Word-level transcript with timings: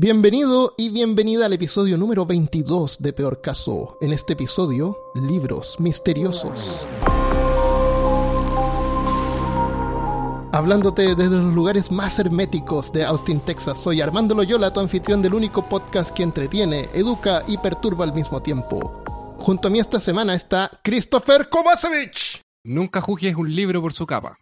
Bienvenido 0.00 0.74
y 0.78 0.90
bienvenida 0.90 1.46
al 1.46 1.54
episodio 1.54 1.98
número 1.98 2.24
22 2.24 3.02
de 3.02 3.12
Peor 3.12 3.40
Caso. 3.40 3.98
En 4.00 4.12
este 4.12 4.34
episodio, 4.34 4.96
libros 5.16 5.80
misteriosos. 5.80 6.86
Hablándote 10.52 11.16
desde 11.16 11.38
los 11.38 11.52
lugares 11.52 11.90
más 11.90 12.16
herméticos 12.20 12.92
de 12.92 13.04
Austin, 13.06 13.40
Texas, 13.40 13.82
soy 13.82 14.00
Armando 14.00 14.36
Loyola, 14.36 14.72
tu 14.72 14.78
anfitrión 14.78 15.20
del 15.20 15.34
único 15.34 15.68
podcast 15.68 16.14
que 16.14 16.22
entretiene, 16.22 16.88
educa 16.94 17.42
y 17.48 17.58
perturba 17.58 18.04
al 18.04 18.14
mismo 18.14 18.40
tiempo. 18.40 19.02
Junto 19.38 19.66
a 19.66 19.70
mí 19.72 19.80
esta 19.80 19.98
semana 19.98 20.36
está 20.36 20.70
Christopher 20.84 21.48
Kovacevic. 21.48 22.40
Nunca 22.62 23.00
juzgues 23.00 23.34
un 23.34 23.52
libro 23.52 23.82
por 23.82 23.92
su 23.92 24.06
capa, 24.06 24.38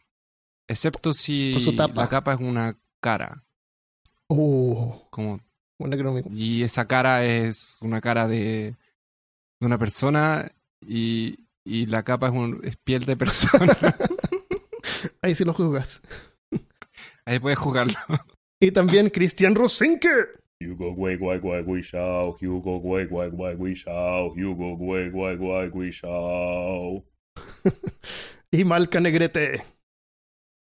excepto 0.68 1.14
si 1.14 1.59
su 1.61 1.73
la 1.73 2.09
capa 2.11 2.34
es 2.34 2.41
una 2.41 2.79
cara. 3.00 3.43
Oh, 4.28 5.06
Como, 5.10 5.41
y 6.30 6.62
esa 6.62 6.86
cara 6.86 7.24
es 7.24 7.78
una 7.82 8.00
cara 8.00 8.26
de, 8.28 8.74
de 9.60 9.66
una 9.66 9.78
persona 9.78 10.50
y, 10.80 11.40
y 11.64 11.86
la 11.86 12.02
capa 12.02 12.28
es, 12.28 12.32
un- 12.32 12.60
es 12.64 12.76
piel 12.76 13.04
de 13.04 13.16
persona. 13.16 13.72
Ahí 15.22 15.34
sí 15.34 15.44
lo 15.44 15.52
juzgas. 15.52 16.00
Ahí 17.26 17.38
puedes 17.38 17.58
jugarlo. 17.58 17.94
Y 18.60 18.70
también 18.70 19.10
Christian 19.10 19.54
Rosinke. 19.54 20.08
Hugo 20.62 20.94
Guay 20.94 21.16
Guay 21.16 21.38
Guay 21.40 21.62
Gui 21.64 21.82
Shao, 21.82 22.36
Hugo 22.40 22.78
Guay 22.80 23.04
Guay 23.06 23.28
Guay 23.30 23.56
Gui 23.56 23.74
Shao, 23.74 24.28
Hugo 24.34 24.77
Guay 24.77 25.10
Guay 25.10 25.36
Guay 25.36 25.68
Gui 25.68 25.90
Shao. 25.90 27.04
Y 28.50 28.64
Malca 28.64 28.98
Negrete. 29.00 29.62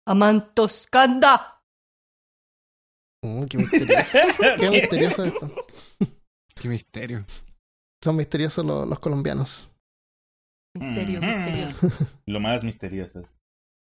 Amantoscanda. 0.07 1.60
Mm, 3.23 3.45
qué 3.45 3.59
misterioso. 3.59 4.19
qué 4.59 4.71
misterioso 4.71 5.25
esto. 5.25 5.67
Qué 6.61 6.69
misterio. 6.69 7.25
Son 8.05 8.17
misteriosos 8.17 8.65
los, 8.67 8.87
los 8.87 8.99
colombianos. 9.01 9.71
Misterio, 10.75 11.21
misterioso. 11.23 11.89
Lo 12.27 12.39
más 12.39 12.65
misterioso. 12.65 13.23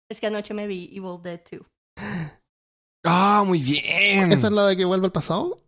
Es 0.09 0.19
que 0.19 0.27
anoche 0.27 0.53
me 0.53 0.67
vi 0.67 0.89
Evil 0.93 1.21
Dead 1.23 1.39
2. 1.49 1.61
¡Ah, 3.05 3.43
muy 3.47 3.59
bien! 3.61 4.31
¿Esa 4.33 4.47
es 4.47 4.53
la 4.53 4.67
de 4.67 4.75
que 4.75 4.83
vuelve 4.83 5.05
al 5.05 5.11
pasado? 5.13 5.63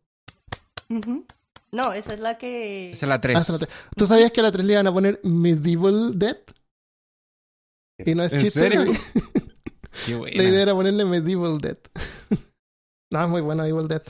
No, 1.72 1.94
esa 1.94 2.14
es 2.14 2.20
la 2.20 2.38
que... 2.38 2.92
Esa 2.92 3.06
es 3.06 3.10
la 3.10 3.16
Ah, 3.16 3.22
3. 3.22 3.38
esa 3.38 3.54
es 3.56 3.62
la 3.62 3.68
tres. 3.68 3.78
¿Tú 3.96 4.06
sabías 4.06 4.32
que 4.32 4.42
a 4.42 4.44
la 4.44 4.52
3 4.52 4.66
le 4.66 4.74
iban 4.74 4.88
a 4.88 4.92
poner 4.94 5.22
Medieval 5.24 6.20
Dead? 6.20 6.38
Y 8.06 8.16
no 8.16 8.24
es 8.24 8.34
¿En 8.34 8.42
chiste. 8.42 8.62
serio? 8.62 8.84
La, 8.84 8.94
Qué 10.06 10.12
la 10.12 10.18
buena. 10.18 10.44
idea 10.44 10.62
era 10.62 10.74
ponerle 10.74 11.06
Medieval 11.06 11.58
Dead. 11.60 11.78
No, 13.12 13.24
es 13.24 13.30
muy 13.30 13.42
bueno 13.42 13.64
Evil 13.66 13.88
Dead. 13.88 14.04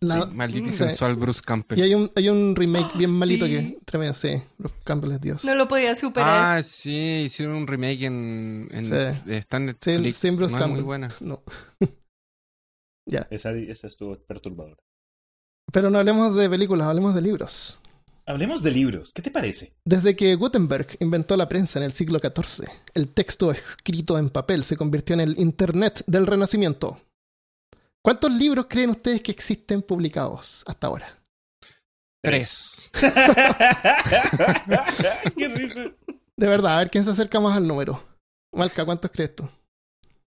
La- 0.00 0.26
Maldito 0.26 0.68
y 0.68 0.72
sí. 0.72 0.78
sensual 0.78 1.16
Bruce 1.16 1.40
Campbell. 1.44 1.78
Y 1.78 1.82
hay 1.82 1.94
un, 1.94 2.10
hay 2.14 2.28
un 2.28 2.54
remake 2.54 2.96
bien 2.98 3.10
malito 3.18 3.46
Sí. 3.46 3.52
que 3.52 3.78
tremendo, 3.84 4.14
sí. 4.14 4.40
Los 4.58 4.72
Campbell 4.84 5.12
es 5.12 5.20
Dios. 5.20 5.44
No 5.44 5.54
lo 5.54 5.66
podía 5.66 5.94
superar. 5.96 6.58
Ah, 6.58 6.62
sí, 6.62 7.22
hicieron 7.26 7.56
un 7.56 7.66
remake 7.66 8.02
en, 8.04 8.68
en 8.70 8.84
Sí. 8.84 8.92
está 9.32 9.56
en 9.56 9.76
Sin- 9.80 9.94
Netflix. 10.02 10.16
sin 10.16 10.36
Bruce 10.36 10.52
no 10.52 10.58
es 10.58 10.62
muy 10.66 10.68
Campbell. 10.80 10.84
buena. 10.84 11.14
No. 11.20 11.42
ya. 13.08 13.26
Esa, 13.30 13.52
esa 13.52 13.86
estuvo 13.86 14.16
perturbadora. 14.18 14.76
Pero 15.72 15.90
no 15.90 15.98
hablemos 15.98 16.36
de 16.36 16.48
películas, 16.48 16.86
hablemos 16.88 17.14
de 17.14 17.22
libros. 17.22 17.80
Hablemos 18.28 18.62
de 18.62 18.70
libros. 18.72 19.12
¿Qué 19.12 19.22
te 19.22 19.30
parece? 19.30 19.74
Desde 19.84 20.16
que 20.16 20.34
Gutenberg 20.34 20.96
inventó 21.00 21.36
la 21.36 21.48
prensa 21.48 21.78
en 21.78 21.84
el 21.84 21.92
siglo 21.92 22.18
XIV, 22.18 22.68
el 22.94 23.08
texto 23.08 23.52
escrito 23.52 24.18
en 24.18 24.30
papel 24.30 24.64
se 24.64 24.76
convirtió 24.76 25.14
en 25.14 25.20
el 25.20 25.38
Internet 25.38 26.02
del 26.06 26.26
Renacimiento. 26.26 27.00
¿Cuántos 28.06 28.30
libros 28.30 28.66
creen 28.68 28.90
ustedes 28.90 29.20
que 29.20 29.32
existen 29.32 29.82
publicados 29.82 30.62
hasta 30.68 30.86
ahora? 30.86 31.08
Tres. 32.22 32.88
Qué 35.36 35.48
risa. 35.48 35.90
De 36.36 36.46
verdad, 36.46 36.76
a 36.76 36.78
ver 36.78 36.88
quién 36.88 37.02
se 37.02 37.10
acerca 37.10 37.40
más 37.40 37.56
al 37.56 37.66
número. 37.66 38.00
Malca, 38.54 38.84
¿cuántos 38.84 39.10
crees 39.10 39.34
tú? 39.34 39.48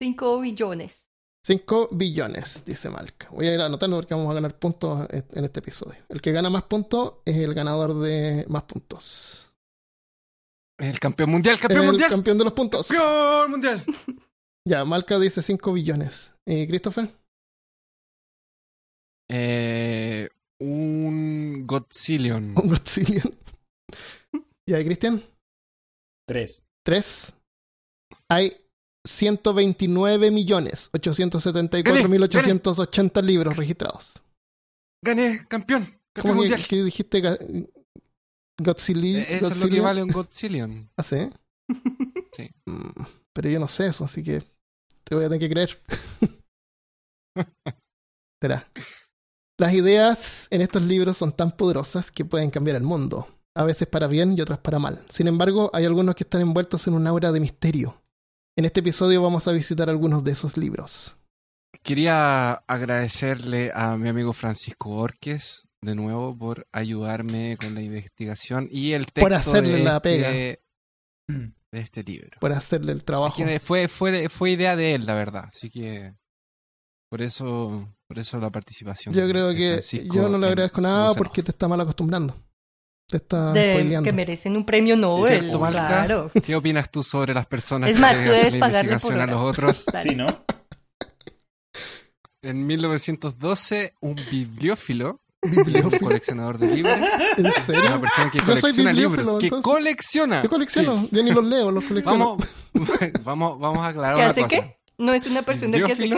5 0.01 0.41
billones. 0.41 1.13
5 1.47 1.91
billones, 1.93 2.65
dice 2.67 2.91
Malca. 2.91 3.29
Voy 3.31 3.47
a 3.47 3.55
ir 3.55 3.61
anotando 3.61 3.99
porque 3.99 4.15
vamos 4.15 4.33
a 4.33 4.35
ganar 4.35 4.59
puntos 4.59 5.07
en 5.09 5.45
este 5.45 5.61
episodio. 5.61 6.01
El 6.09 6.21
que 6.21 6.33
gana 6.33 6.51
más 6.51 6.65
puntos 6.65 7.19
es 7.25 7.37
el 7.37 7.55
ganador 7.55 8.01
de 8.01 8.47
más 8.49 8.65
puntos. 8.65 9.49
El 10.77 10.99
campeón 10.99 11.31
mundial, 11.31 11.57
campeón 11.61 11.83
el 11.83 11.87
mundial. 11.87 12.11
campeón 12.11 12.37
de 12.37 12.45
los 12.45 12.53
puntos. 12.53 12.89
Campeón 12.89 13.49
mundial. 13.49 13.85
Ya, 14.67 14.85
Malca 14.85 15.21
dice 15.21 15.41
5 15.41 15.73
billones. 15.73 16.33
¿Y 16.45 16.67
Christopher? 16.67 17.20
Eh, 19.33 20.29
un 20.61 21.65
Godzillion. 21.67 22.55
Un 22.59 22.69
Godzillion. 22.69 23.31
¿Ya, 24.69 24.81
¿y 24.81 24.85
Cristian? 24.85 25.23
Tres. 26.27 26.63
3. 26.85 27.33
Hay 28.29 28.57
129 29.07 30.31
millones 30.31 30.91
874 30.93 32.09
mil 32.09 32.23
880 32.23 33.23
libros 33.23 33.57
registrados. 33.57 34.13
Gané, 35.05 35.47
campeón. 35.49 35.85
Campeón 36.13 36.23
¿Cómo 36.23 36.43
que, 36.43 36.49
mundial. 36.51 36.69
que 36.69 36.83
dijiste 36.85 37.23
ga- 37.23 37.69
Godzilla? 38.61 39.23
Eh, 39.23 39.37
Eso 39.37 39.49
es 39.53 39.61
lo 39.61 39.69
que 39.69 39.81
vale 39.81 40.03
un 40.03 40.11
Godzillion. 40.11 40.91
¿Ah, 40.97 41.03
sí? 41.03 41.31
Sí. 42.33 42.51
Mm, 42.67 43.03
Pero 43.33 43.49
yo 43.49 43.59
no 43.61 43.69
sé 43.69 43.87
eso, 43.87 44.05
así 44.05 44.23
que 44.23 44.43
te 45.05 45.15
voy 45.15 45.25
a 45.25 45.29
tener 45.29 45.41
que 45.41 45.49
creer. 45.51 45.79
Será. 48.43 48.71
Las 49.61 49.75
ideas 49.75 50.49
en 50.51 50.63
estos 50.63 50.85
libros 50.85 51.19
son 51.19 51.33
tan 51.33 51.51
poderosas 51.51 52.11
que 52.11 52.25
pueden 52.25 52.49
cambiar 52.49 52.79
el 52.79 52.83
mundo, 52.83 53.29
a 53.55 53.63
veces 53.63 53.87
para 53.87 54.07
bien 54.07 54.35
y 54.35 54.41
otras 54.41 54.59
para 54.59 54.79
mal. 54.79 55.03
Sin 55.11 55.27
embargo, 55.27 55.69
hay 55.75 55.85
algunos 55.85 56.15
que 56.15 56.25
están 56.25 56.41
envueltos 56.41 56.87
en 56.87 56.95
un 56.95 57.07
aura 57.07 57.31
de 57.31 57.41
misterio. 57.41 58.03
En 58.57 58.65
este 58.65 58.81
episodio 58.81 59.23
vamos 59.23 59.47
a 59.49 59.53
visitar 59.53 59.91
algunos 59.91 60.25
de 60.25 60.33
esos 60.33 60.57
libros. 60.57 61.15
Quería 61.83 62.53
agradecerle 62.53 63.71
a 63.75 63.99
mi 63.99 64.09
amigo 64.09 64.33
Francisco 64.33 64.89
Borges 64.89 65.69
de 65.83 65.95
nuevo 65.95 66.35
por 66.35 66.67
ayudarme 66.73 67.59
con 67.61 67.75
la 67.75 67.83
investigación 67.83 68.67
y 68.71 68.93
el 68.93 69.13
texto 69.13 69.21
Por 69.21 69.35
hacerle 69.35 69.73
de, 69.75 69.85
la 69.85 69.97
este, 69.97 70.09
pega. 70.09 70.31
de 70.31 70.61
este 71.73 72.03
libro. 72.03 72.39
Para 72.41 72.57
hacerle 72.57 72.93
el 72.93 72.99
Es 73.01 73.05
trabajo. 73.05 73.37
que 73.37 73.61
fue, 73.61 73.89
fue, 73.89 74.31
fue 74.31 74.53
idea 74.53 74.75
de 74.75 74.95
él, 74.95 75.05
la 75.05 75.13
verdad. 75.13 75.45
Así 75.49 75.69
que 75.69 76.15
por 77.11 77.21
eso, 77.21 77.87
por 78.07 78.19
eso 78.19 78.39
la 78.41 78.49
participación. 78.51 79.15
Yo 79.15 79.29
creo 79.29 79.51
que 79.55 79.73
Francisco 79.83 80.15
yo 80.17 80.29
no 80.31 80.39
le 80.39 80.47
agradezco 80.47 80.81
nada 80.81 81.13
porque 81.15 81.43
te 81.43 81.51
está 81.51 81.69
mal 81.69 81.81
acostumbrando. 81.81 82.35
Te 83.09 83.17
está 83.17 83.53
De, 83.53 83.73
spoileando. 83.75 84.05
que 84.05 84.13
merecen 84.13 84.57
un 84.57 84.65
premio 84.65 84.97
Nobel. 84.97 85.41
¿Cierto, 85.41 85.59
Malca? 85.59 85.87
claro. 85.89 86.31
¿Qué 86.47 86.55
opinas 86.55 86.91
tú 86.91 87.03
sobre 87.03 87.35
las 87.35 87.45
personas 87.47 87.91
Es 87.91 87.97
que 87.97 88.01
más, 88.01 88.17
tú 88.17 88.23
debes 88.23 88.55
la 88.55 88.61
pagarle 88.61 88.93
investigación 88.93 89.19
por 89.19 89.29
a 89.29 89.33
los 89.33 89.43
otros? 89.51 89.85
Sí, 90.03 90.15
¿no? 90.15 90.27
En 92.43 92.67
1912, 92.67 93.95
un 94.01 94.15
bibliófilo, 94.31 95.21
Bibliófilo. 95.43 95.89
un 95.89 95.99
coleccionador 95.99 96.59
de 96.59 96.69
libros, 96.75 96.97
¿En 97.37 97.45
una 97.47 97.51
serio? 97.53 98.01
persona 98.01 98.31
que 98.31 98.41
colecciona 98.41 98.93
libros, 98.93 99.37
que 99.39 99.47
entonces. 99.47 99.63
colecciona. 99.65 100.43
Yo 100.45 100.49
colecciono, 100.49 100.97
Sí. 101.03 101.09
yo 101.13 101.23
ni 101.23 101.33
los 101.33 101.45
leo, 101.45 101.71
los 101.71 101.85
colecciono. 101.85 102.37
Vamos, 102.39 102.49
vamos, 103.25 103.59
vamos 103.61 103.79
a 103.83 103.89
aclarar 103.89 104.15
¿Qué 104.17 104.23
una 104.23 104.31
hace 104.31 104.41
cosa. 104.43 104.57
qué? 104.57 104.80
No 105.01 105.13
es 105.15 105.27
una 105.27 105.43
persona 105.43 105.79
que 105.79 105.85
hace 105.93 106.11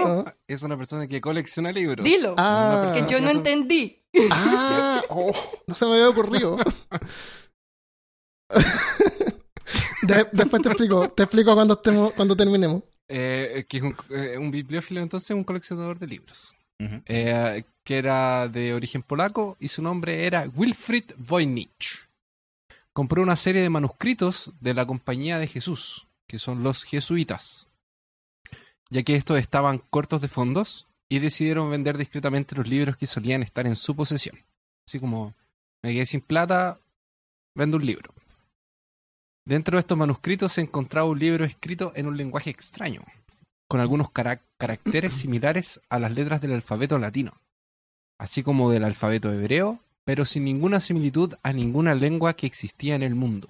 es 0.49 0.63
una 0.63 0.77
persona 0.77 1.07
que 1.07 1.21
colecciona 1.21 1.71
libros. 1.73 2.05
Dilo. 2.05 2.35
Ah. 2.37 2.93
Que 2.95 3.01
yo 3.11 3.21
no 3.21 3.29
hace- 3.29 3.37
entendí. 3.39 4.05
Ah, 4.31 5.03
oh, 5.09 5.33
no 5.67 5.75
se 5.75 5.87
me 5.87 5.93
había 5.93 6.09
ocurrido. 6.09 6.59
De- 10.03 10.27
después 10.33 10.61
te 10.63 10.69
explico, 10.69 11.09
te 11.11 11.23
explico 11.23 11.55
cuando 11.55 11.75
estemos, 11.75 12.13
cuando 12.15 12.37
terminemos. 12.37 12.83
Eh, 13.09 13.65
que 13.69 13.77
es 13.77 13.83
un, 13.83 13.97
eh, 14.11 14.37
un 14.39 14.51
bibliófilo, 14.51 15.01
entonces, 15.01 15.31
un 15.31 15.45
coleccionador 15.45 15.99
de 15.99 16.07
libros. 16.07 16.55
Eh, 17.07 17.63
que 17.85 17.99
era 17.99 18.49
de 18.49 18.75
origen 18.75 19.03
polaco 19.05 19.57
y 19.61 19.69
su 19.69 19.81
nombre 19.83 20.27
era 20.27 20.49
Wilfried 20.53 21.13
Voynich. 21.17 22.09
Compró 22.93 23.23
una 23.23 23.37
serie 23.37 23.61
de 23.63 23.71
manuscritos 23.71 24.51
de 24.61 24.75
la 24.75 24.85
Compañía 24.85 25.39
de 25.39 25.47
Jesús, 25.47 26.09
que 26.27 26.41
son 26.41 26.65
los 26.65 26.83
jesuitas, 26.83 27.69
ya 28.93 29.03
que 29.03 29.17
estos 29.17 29.39
estaban 29.39 29.79
cortos 29.79 30.21
de 30.21 30.29
fondos 30.29 30.87
y 31.09 31.19
decidieron 31.19 31.71
vender 31.71 31.97
discretamente 31.97 32.55
los 32.55 32.69
libros 32.69 32.97
que 32.99 33.07
solían 33.07 33.43
estar 33.43 33.67
en 33.67 33.75
su 33.75 33.97
posesión. 33.97 34.39
Así 34.87 35.01
como, 35.01 35.35
me 35.83 35.95
quedé 35.95 36.05
sin 36.05 36.21
plata, 36.21 36.79
vendo 37.55 37.79
un 37.79 37.87
libro. 37.87 38.13
Dentro 39.47 39.77
de 39.77 39.81
estos 39.81 39.97
manuscritos 39.97 40.53
se 40.53 40.61
encontraba 40.61 41.09
un 41.09 41.19
libro 41.19 41.45
escrito 41.47 41.93
en 41.97 42.07
un 42.07 42.19
lenguaje 42.19 42.51
extraño, 42.51 43.03
con 43.67 43.81
algunos 43.81 44.11
cara- 44.11 44.43
caracteres 44.59 45.15
similares 45.15 45.81
a 45.89 45.99
las 45.99 46.13
letras 46.13 46.43
del 46.43 46.53
alfabeto 46.53 46.99
latino, 46.99 47.33
así 48.19 48.43
como 48.43 48.71
del 48.71 48.85
alfabeto 48.85 49.33
hebreo, 49.33 49.81
pero 50.05 50.27
sin 50.27 50.45
ninguna 50.45 50.81
similitud 50.81 51.35
a 51.43 51.55
ninguna 51.55 51.95
lengua 51.95 52.35
que 52.35 52.47
existía 52.47 52.95
en 52.95 53.03
el 53.03 53.15
mundo. 53.15 53.49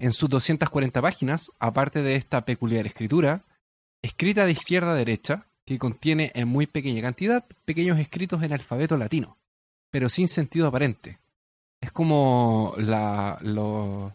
En 0.00 0.12
sus 0.12 0.30
240 0.30 1.02
páginas, 1.02 1.52
aparte 1.58 2.02
de 2.02 2.16
esta 2.16 2.44
peculiar 2.46 2.86
escritura, 2.86 3.42
escrita 4.02 4.44
de 4.44 4.52
izquierda 4.52 4.92
a 4.92 4.96
derecha, 4.96 5.46
que 5.64 5.78
contiene 5.78 6.32
en 6.34 6.48
muy 6.48 6.66
pequeña 6.66 7.00
cantidad 7.02 7.46
pequeños 7.64 7.98
escritos 7.98 8.42
en 8.42 8.52
alfabeto 8.52 8.96
latino, 8.96 9.38
pero 9.90 10.08
sin 10.08 10.28
sentido 10.28 10.66
aparente. 10.66 11.18
Es 11.80 11.92
como 11.92 12.74
la, 12.78 13.38
lo- 13.42 14.14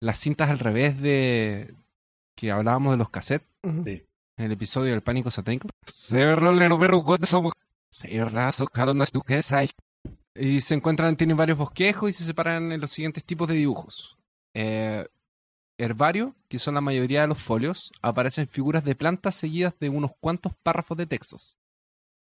las 0.00 0.18
cintas 0.20 0.50
al 0.50 0.58
revés 0.58 1.00
de 1.00 1.74
que 2.36 2.50
hablábamos 2.50 2.92
de 2.92 2.98
los 2.98 3.10
cassettes. 3.10 3.48
Sí. 3.84 4.02
en 4.36 4.44
el 4.44 4.52
episodio 4.52 4.92
del 4.92 5.02
pánico 5.02 5.30
satánico. 5.32 5.68
Y 10.36 10.60
se 10.60 10.74
encuentran, 10.74 11.16
tienen 11.16 11.36
varios 11.36 11.58
bosquejos 11.58 12.10
y 12.10 12.12
se 12.12 12.22
separan 12.24 12.70
en 12.70 12.80
los 12.80 12.90
siguientes 12.92 13.24
tipos 13.24 13.48
de 13.48 13.54
dibujos. 13.54 14.16
Eh, 14.54 15.04
herbario, 15.78 16.36
que 16.48 16.58
son 16.58 16.74
la 16.74 16.80
mayoría 16.80 17.22
de 17.22 17.28
los 17.28 17.40
folios, 17.40 17.92
aparecen 18.02 18.48
figuras 18.48 18.84
de 18.84 18.94
plantas 18.94 19.36
seguidas 19.36 19.74
de 19.78 19.88
unos 19.88 20.10
cuantos 20.20 20.52
párrafos 20.62 20.98
de 20.98 21.06
textos, 21.06 21.56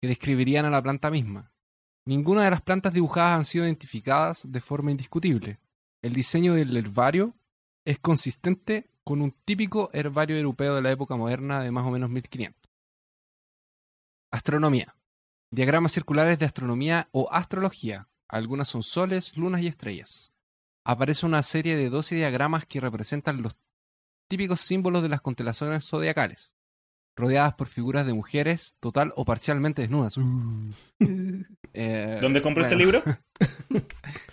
que 0.01 0.07
describirían 0.07 0.65
a 0.65 0.69
la 0.69 0.81
planta 0.81 1.11
misma. 1.11 1.51
Ninguna 2.05 2.43
de 2.43 2.49
las 2.49 2.61
plantas 2.61 2.93
dibujadas 2.93 3.37
han 3.37 3.45
sido 3.45 3.65
identificadas 3.65 4.51
de 4.51 4.61
forma 4.61 4.89
indiscutible. 4.89 5.59
El 6.01 6.13
diseño 6.13 6.55
del 6.55 6.75
herbario 6.75 7.35
es 7.85 7.99
consistente 7.99 8.89
con 9.03 9.21
un 9.21 9.31
típico 9.31 9.89
herbario 9.93 10.37
europeo 10.37 10.75
de 10.75 10.81
la 10.81 10.91
época 10.91 11.15
moderna 11.15 11.61
de 11.61 11.71
más 11.71 11.85
o 11.85 11.91
menos 11.91 12.09
1500. 12.09 12.71
Astronomía. 14.31 14.95
Diagramas 15.51 15.91
circulares 15.91 16.39
de 16.39 16.45
astronomía 16.45 17.09
o 17.11 17.27
astrología. 17.31 18.07
Algunas 18.29 18.69
son 18.69 18.81
soles, 18.81 19.35
lunas 19.35 19.61
y 19.61 19.67
estrellas. 19.67 20.30
Aparece 20.83 21.25
una 21.25 21.43
serie 21.43 21.75
de 21.77 21.89
12 21.89 22.15
diagramas 22.15 22.65
que 22.65 22.79
representan 22.79 23.41
los 23.41 23.55
típicos 24.27 24.61
símbolos 24.61 25.03
de 25.03 25.09
las 25.09 25.21
constelaciones 25.21 25.85
zodiacales, 25.85 26.53
rodeadas 27.15 27.53
por 27.55 27.67
figuras 27.67 28.05
de 28.05 28.13
mujeres 28.13 28.75
total 28.79 29.13
o 29.15 29.25
parcialmente 29.25 29.81
desnudas. 29.83 30.15
Eh, 31.73 32.17
¿Dónde 32.21 32.41
compro 32.41 32.63
este 32.63 32.75
bueno, 32.75 33.01
libro? 33.01 33.03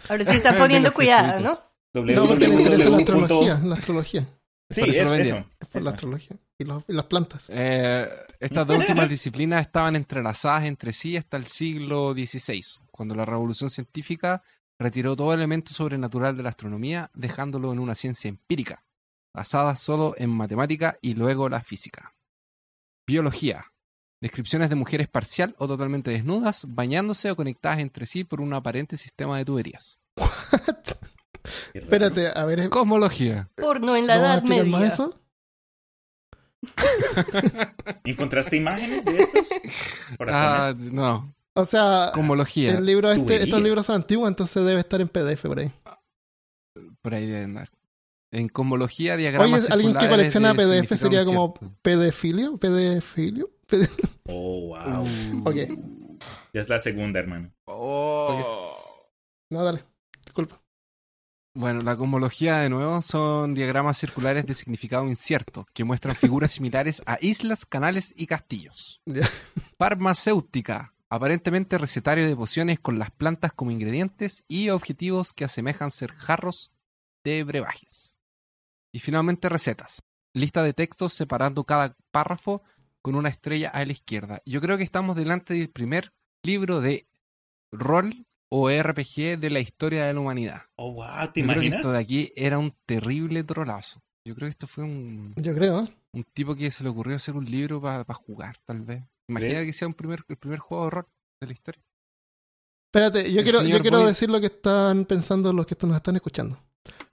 Ahora 0.08 0.24
sí 0.24 0.30
está 0.36 0.52
de 0.52 0.58
poniendo 0.58 0.92
cuidado, 0.92 1.40
¿no? 1.40 1.54
No, 1.94 2.26
porque 2.28 2.48
le 2.48 2.54
interesa 2.54 2.90
la 2.90 2.96
astrología. 2.98 3.60
La 3.64 3.74
astrología. 3.74 4.26
Sí, 4.70 4.82
eso 4.82 5.14
es 5.14 5.26
eso. 5.26 5.44
Es 5.60 5.68
por 5.68 5.82
la 5.82 5.90
astrología. 5.92 6.36
Y, 6.58 6.64
los- 6.64 6.84
y 6.88 6.92
las 6.92 7.06
plantas. 7.06 7.46
Eh, 7.52 8.06
estas 8.38 8.66
dos 8.66 8.78
últimas 8.78 9.08
disciplinas 9.08 9.62
estaban 9.62 9.96
entrelazadas 9.96 10.64
entre 10.64 10.92
sí 10.92 11.16
hasta 11.16 11.36
el 11.38 11.46
siglo 11.46 12.12
XVI, 12.12 12.62
cuando 12.90 13.14
la 13.14 13.24
revolución 13.24 13.70
científica 13.70 14.42
retiró 14.78 15.16
todo 15.16 15.34
elemento 15.34 15.72
sobrenatural 15.72 16.36
de 16.36 16.42
la 16.42 16.50
astronomía, 16.50 17.10
dejándolo 17.14 17.72
en 17.72 17.78
una 17.78 17.94
ciencia 17.94 18.28
empírica, 18.28 18.84
basada 19.34 19.74
solo 19.76 20.14
en 20.18 20.30
matemática 20.30 20.96
y 21.00 21.14
luego 21.14 21.48
la 21.48 21.60
física. 21.60 22.14
Biología. 23.06 23.66
Descripciones 24.20 24.68
de 24.68 24.74
mujeres 24.76 25.08
parcial 25.08 25.54
o 25.58 25.68
totalmente 25.68 26.10
desnudas, 26.10 26.64
bañándose 26.68 27.30
o 27.30 27.36
conectadas 27.36 27.78
entre 27.78 28.04
sí 28.06 28.24
por 28.24 28.40
un 28.40 28.52
aparente 28.52 28.96
sistema 28.96 29.38
de 29.38 29.44
tuberías. 29.44 29.98
Qué 30.16 30.24
raro. 30.26 30.98
Espérate, 31.74 32.28
a 32.34 32.44
ver. 32.44 32.68
Cosmología. 32.68 33.48
Porno 33.54 33.94
en 33.96 34.06
la 34.06 34.16
¿no 34.16 34.22
vas 34.22 34.30
a 34.30 34.34
Edad 34.34 34.42
más 34.42 34.48
Media. 34.50 34.86
eso? 34.86 35.20
¿Encontraste 38.04 38.56
imágenes 38.56 39.04
de 39.04 39.18
estos? 39.22 39.46
Por 40.16 40.28
Ah, 40.30 40.74
no. 40.76 41.34
O 41.60 41.64
sea, 41.64 42.12
el 42.14 42.86
libro 42.86 43.10
este, 43.10 43.42
estos 43.42 43.60
libros 43.60 43.84
son 43.84 43.96
antiguos, 43.96 44.28
entonces 44.28 44.64
debe 44.64 44.78
estar 44.80 45.00
en 45.00 45.08
PDF 45.08 45.42
por 45.42 45.58
ahí. 45.58 45.72
Por 47.02 47.14
ahí 47.14 47.26
debe 47.26 47.42
andar. 47.44 47.70
En 48.30 48.48
cosmología, 48.48 49.16
diagramas 49.16 49.64
Oye, 49.64 49.72
alguien 49.72 49.94
que 49.96 50.08
colecciona 50.08 50.54
PDF 50.54 50.96
sería 50.96 51.24
como 51.24 51.54
pedefilio, 51.82 52.58
pedefilio. 52.58 53.50
Pede- 53.66 53.88
Oh, 54.30 54.68
wow. 54.68 55.06
Ok. 55.46 55.56
Ya 56.52 56.60
es 56.60 56.68
la 56.68 56.78
segunda, 56.78 57.18
hermano. 57.18 57.50
Oh. 57.64 58.76
No, 59.50 59.64
dale. 59.64 59.82
Disculpa. 60.24 60.62
Bueno, 61.54 61.80
la 61.80 61.96
cosmología 61.96 62.58
de 62.58 62.68
nuevo 62.68 63.02
son 63.02 63.54
diagramas 63.54 63.98
circulares 63.98 64.46
de 64.46 64.54
significado 64.54 65.08
incierto 65.08 65.66
que 65.72 65.82
muestran 65.82 66.14
figuras 66.14 66.52
similares 66.52 67.02
a 67.06 67.18
islas, 67.20 67.66
canales 67.66 68.14
y 68.16 68.26
castillos. 68.26 69.00
Farmacéutica, 69.78 70.94
aparentemente 71.10 71.78
recetario 71.78 72.26
de 72.26 72.36
pociones 72.36 72.80
con 72.80 72.98
las 72.98 73.10
plantas 73.10 73.52
como 73.52 73.70
ingredientes 73.70 74.44
y 74.48 74.68
objetivos 74.70 75.32
que 75.32 75.44
asemejan 75.44 75.90
ser 75.90 76.12
jarros 76.12 76.72
de 77.24 77.44
brebajes. 77.44 78.16
Y 78.92 78.98
finalmente 79.00 79.48
recetas, 79.48 80.02
lista 80.34 80.62
de 80.62 80.72
textos 80.74 81.12
separando 81.12 81.64
cada 81.64 81.96
párrafo 82.10 82.62
con 83.02 83.14
una 83.14 83.28
estrella 83.28 83.68
a 83.70 83.84
la 83.84 83.92
izquierda. 83.92 84.42
Yo 84.44 84.60
creo 84.60 84.76
que 84.76 84.84
estamos 84.84 85.16
delante 85.16 85.54
del 85.54 85.70
primer 85.70 86.12
libro 86.42 86.80
de 86.80 87.06
rol 87.72 88.26
o 88.50 88.70
RPG 88.70 89.38
de 89.38 89.50
la 89.50 89.60
historia 89.60 90.06
de 90.06 90.14
la 90.14 90.20
humanidad. 90.20 90.62
Oh, 90.76 90.92
wow. 90.94 91.30
¿Te 91.32 91.40
Yo 91.42 91.46
creo 91.46 91.60
que 91.60 91.66
imaginas? 91.66 91.76
esto 91.80 91.92
de 91.92 91.98
aquí 91.98 92.32
era 92.34 92.58
un 92.58 92.74
terrible 92.86 93.44
trolazo. 93.44 94.02
Yo 94.24 94.34
creo 94.34 94.46
que 94.46 94.50
esto 94.50 94.66
fue 94.66 94.84
un, 94.84 95.34
Yo 95.36 95.54
creo. 95.54 95.88
un 96.12 96.24
tipo 96.32 96.54
que 96.54 96.70
se 96.70 96.82
le 96.84 96.90
ocurrió 96.90 97.16
hacer 97.16 97.34
un 97.36 97.44
libro 97.44 97.80
para 97.80 98.04
jugar, 98.14 98.56
tal 98.64 98.82
vez. 98.82 99.04
Imagina 99.28 99.64
que 99.64 99.72
sea 99.72 99.88
un 99.88 99.94
primer, 99.94 100.24
el 100.28 100.36
primer 100.36 100.58
juego 100.58 100.84
de 100.84 100.90
rol 100.90 101.06
de 101.40 101.46
la 101.46 101.52
historia. 101.52 101.82
Espérate, 102.90 103.30
yo 103.32 103.40
El 103.40 103.44
quiero, 103.44 103.62
yo 103.62 103.80
quiero 103.80 103.98
Boyd- 104.00 104.06
decir 104.08 104.30
lo 104.30 104.40
que 104.40 104.46
están 104.46 105.04
pensando 105.04 105.52
los 105.52 105.66
que 105.66 105.76
nos 105.86 105.96
están 105.96 106.16
escuchando. 106.16 106.58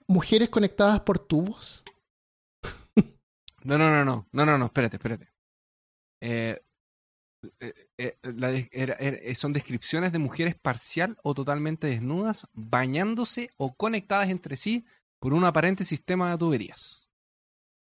Mujeres 0.08 0.50
conectadas 0.50 1.02
por 1.02 1.20
tubos. 1.20 1.84
No, 3.64 3.78
no, 3.78 3.90
no, 3.90 4.06
no, 4.06 4.28
no, 4.32 4.46
no, 4.46 4.58
no, 4.58 4.66
espérate, 4.66 4.98
espérate. 4.98 5.28
Eh, 6.22 6.62
eh, 7.60 7.74
eh, 7.98 8.18
la 8.36 8.50
de- 8.52 8.70
era- 8.72 8.94
era- 9.00 9.36
son 9.36 9.54
descripciones 9.54 10.12
de 10.12 10.20
mujeres 10.20 10.56
parcial 10.56 11.18
o 11.24 11.34
totalmente 11.34 11.88
desnudas, 11.88 12.48
bañándose 12.54 13.52
o 13.58 13.76
conectadas 13.76 14.30
entre 14.30 14.56
sí 14.56 14.86
por 15.20 15.34
un 15.34 15.44
aparente 15.46 15.84
sistema 15.84 16.32
de 16.32 16.38
tuberías. 16.38 17.05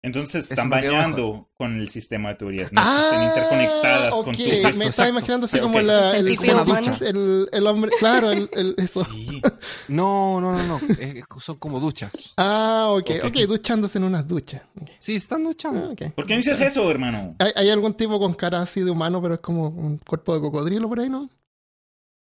Entonces 0.02 0.46
Eso 0.46 0.54
están 0.54 0.70
bañando 0.70 1.50
con 1.58 1.78
el 1.78 1.86
sistema 1.90 2.30
de 2.30 2.34
tuberías. 2.36 2.72
No 2.72 2.80
es 2.80 2.88
que 2.88 3.00
estén 3.02 3.22
interconectadas 3.22 4.10
con 4.14 4.30
Ah, 4.30 4.32
tubos. 4.32 4.40
Exacto, 4.52 4.78
Me 4.78 4.84
estaba 4.86 5.08
imaginando 5.10 5.44
así 5.44 5.60
como 5.60 5.78
la- 5.80 6.16
el, 6.16 6.26
el- 6.28 7.02
el- 7.02 7.48
el 7.52 7.66
hombre. 7.66 7.90
Claro, 7.98 8.30
el, 8.30 8.48
el- 8.54 8.74
eso. 8.78 9.04
Sí. 9.04 9.42
No, 9.88 10.40
no, 10.40 10.52
no, 10.56 10.62
no, 10.66 10.80
es- 10.98 11.24
son 11.38 11.56
como 11.58 11.80
duchas. 11.80 12.32
Ah, 12.38 12.86
ok, 12.92 13.10
Ok. 13.22 13.24
ok, 13.26 13.36
duchándose 13.46 13.98
en 13.98 14.04
unas 14.04 14.26
duchas. 14.26 14.62
Sí, 14.98 15.16
están 15.16 15.42
Ah, 15.42 15.48
duchando. 15.48 15.90
ok. 15.92 16.02
¿Por 16.14 16.24
qué 16.24 16.32
no 16.32 16.38
dices 16.38 16.58
eso, 16.62 16.90
hermano? 16.90 17.36
¿Hay, 17.38 17.52
hay 17.54 17.68
algún 17.68 17.92
tipo 17.92 18.18
con 18.18 18.32
cara 18.32 18.62
así 18.62 18.80
de 18.80 18.90
humano, 18.90 19.20
pero 19.20 19.34
es 19.34 19.40
como 19.40 19.68
un 19.68 19.98
cuerpo 19.98 20.34
de 20.34 20.40
cocodrilo 20.40 20.88
por 20.88 21.00
ahí, 21.00 21.10
¿no? 21.10 21.28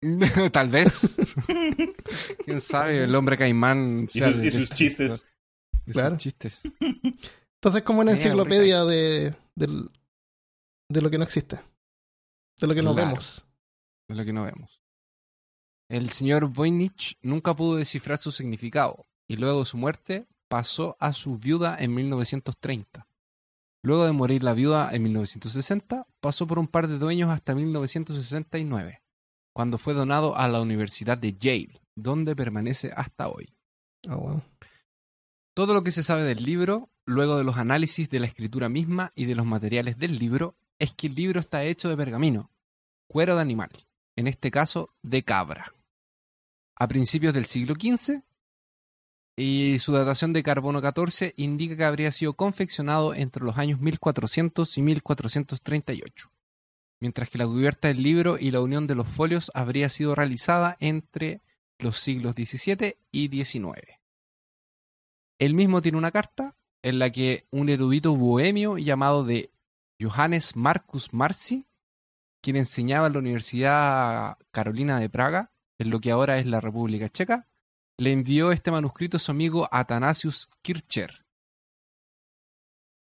Tal 0.52 0.68
vez. 0.68 1.16
Quién 2.44 2.60
sabe, 2.60 3.02
el 3.04 3.14
hombre 3.16 3.36
caimán. 3.36 4.06
Y 4.14 4.20
sus, 4.20 4.38
y 4.38 4.66
chistes. 4.74 5.24
Claro. 5.90 6.16
chistes. 6.16 6.62
Entonces, 7.66 7.82
como 7.82 8.00
una 8.02 8.12
enciclopedia 8.12 8.84
de, 8.84 9.34
de 9.56 11.02
lo 11.02 11.10
que 11.10 11.18
no 11.18 11.24
existe. 11.24 11.58
De 12.60 12.68
lo 12.68 12.76
que 12.76 12.82
no 12.82 12.94
vemos. 12.94 13.44
de 14.08 14.14
lo 14.14 14.24
que 14.24 14.32
no 14.32 14.44
vemos. 14.44 14.80
El 15.90 16.10
señor 16.10 16.46
Voynich 16.46 17.18
nunca 17.22 17.56
pudo 17.56 17.74
descifrar 17.74 18.18
su 18.18 18.30
significado 18.30 19.04
y 19.28 19.34
luego 19.34 19.58
de 19.58 19.64
su 19.64 19.78
muerte 19.78 20.28
pasó 20.48 20.96
a 21.00 21.12
su 21.12 21.38
viuda 21.38 21.76
en 21.76 21.92
1930. 21.92 23.08
Luego 23.82 24.04
de 24.04 24.12
morir 24.12 24.44
la 24.44 24.54
viuda 24.54 24.90
en 24.92 25.02
1960, 25.02 26.06
pasó 26.20 26.46
por 26.46 26.60
un 26.60 26.68
par 26.68 26.86
de 26.86 26.98
dueños 26.98 27.30
hasta 27.30 27.56
1969, 27.56 29.02
cuando 29.52 29.78
fue 29.78 29.92
donado 29.92 30.36
a 30.36 30.46
la 30.46 30.60
Universidad 30.60 31.18
de 31.18 31.36
Yale, 31.36 31.82
donde 31.96 32.36
permanece 32.36 32.92
hasta 32.94 33.28
hoy. 33.28 33.56
Ah. 34.08 34.40
Todo 35.52 35.74
lo 35.74 35.82
que 35.82 35.90
se 35.90 36.04
sabe 36.04 36.22
del 36.22 36.44
libro, 36.44 36.90
luego 37.06 37.38
de 37.38 37.44
los 37.44 37.56
análisis 37.56 38.10
de 38.10 38.20
la 38.20 38.26
escritura 38.26 38.68
misma 38.68 39.12
y 39.14 39.24
de 39.24 39.34
los 39.34 39.46
materiales 39.46 39.96
del 39.98 40.18
libro, 40.18 40.56
es 40.78 40.92
que 40.92 41.06
el 41.06 41.14
libro 41.14 41.40
está 41.40 41.64
hecho 41.64 41.88
de 41.88 41.96
pergamino, 41.96 42.50
cuero 43.06 43.36
de 43.36 43.42
animal, 43.42 43.70
en 44.16 44.26
este 44.26 44.50
caso 44.50 44.90
de 45.02 45.22
cabra. 45.22 45.72
A 46.74 46.88
principios 46.88 47.32
del 47.32 47.46
siglo 47.46 47.74
XV, 47.74 48.22
y 49.36 49.78
su 49.80 49.92
datación 49.92 50.32
de 50.32 50.42
carbono 50.42 50.80
14 50.80 51.34
indica 51.36 51.76
que 51.76 51.84
habría 51.84 52.10
sido 52.10 52.34
confeccionado 52.34 53.14
entre 53.14 53.44
los 53.44 53.58
años 53.58 53.80
1400 53.80 54.78
y 54.78 54.82
1438, 54.82 56.30
mientras 57.00 57.28
que 57.28 57.38
la 57.38 57.46
cubierta 57.46 57.88
del 57.88 58.02
libro 58.02 58.38
y 58.38 58.50
la 58.50 58.62
unión 58.62 58.86
de 58.86 58.94
los 58.94 59.06
folios 59.06 59.50
habría 59.54 59.90
sido 59.90 60.14
realizada 60.14 60.76
entre 60.80 61.42
los 61.78 61.98
siglos 61.98 62.34
XVII 62.34 62.96
y 63.12 63.28
XIX. 63.28 64.00
Él 65.38 65.52
mismo 65.52 65.82
tiene 65.82 65.98
una 65.98 66.10
carta 66.10 66.56
en 66.86 66.98
la 67.00 67.10
que 67.10 67.48
un 67.50 67.68
erudito 67.68 68.14
bohemio 68.14 68.78
llamado 68.78 69.24
de 69.24 69.50
Johannes 70.00 70.54
Marcus 70.54 71.12
Marci, 71.12 71.66
quien 72.40 72.54
enseñaba 72.54 73.08
en 73.08 73.14
la 73.14 73.18
Universidad 73.18 74.38
Carolina 74.52 75.00
de 75.00 75.10
Praga, 75.10 75.50
en 75.80 75.90
lo 75.90 75.98
que 75.98 76.12
ahora 76.12 76.38
es 76.38 76.46
la 76.46 76.60
República 76.60 77.08
Checa, 77.08 77.48
le 77.98 78.12
envió 78.12 78.52
este 78.52 78.70
manuscrito 78.70 79.16
a 79.16 79.20
su 79.20 79.32
amigo 79.32 79.68
Athanasius 79.72 80.48
Kircher, 80.62 81.26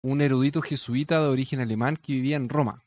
un 0.03 0.23
erudito 0.23 0.63
jesuita 0.63 1.21
de 1.21 1.29
origen 1.29 1.61
alemán 1.61 1.99
que 1.99 2.15
vivía 2.15 2.37
en 2.37 2.49
Roma. 2.49 2.87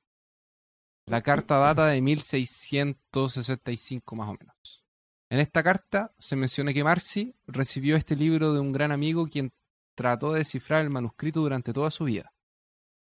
La 1.06 1.22
carta 1.22 1.60
data 1.60 1.86
de 1.86 2.02
1665 2.02 4.16
más 4.16 4.30
o 4.30 4.38
menos. 4.40 4.84
En 5.30 5.40
esta 5.40 5.62
carta 5.62 6.16
se 6.18 6.36
menciona 6.36 6.74
que 6.74 6.84
Marcy 6.84 7.36
recibió 7.46 7.98
este 7.98 8.16
libro 8.16 8.54
de 8.54 8.62
un 8.62 8.72
gran 8.72 8.92
amigo 8.92 9.28
quien 9.28 9.54
trató 9.96 10.34
de 10.34 10.40
descifrar 10.40 10.82
el 10.82 10.90
manuscrito 10.90 11.42
durante 11.42 11.74
toda 11.74 11.92
su 11.92 12.06
vida. 12.06 12.34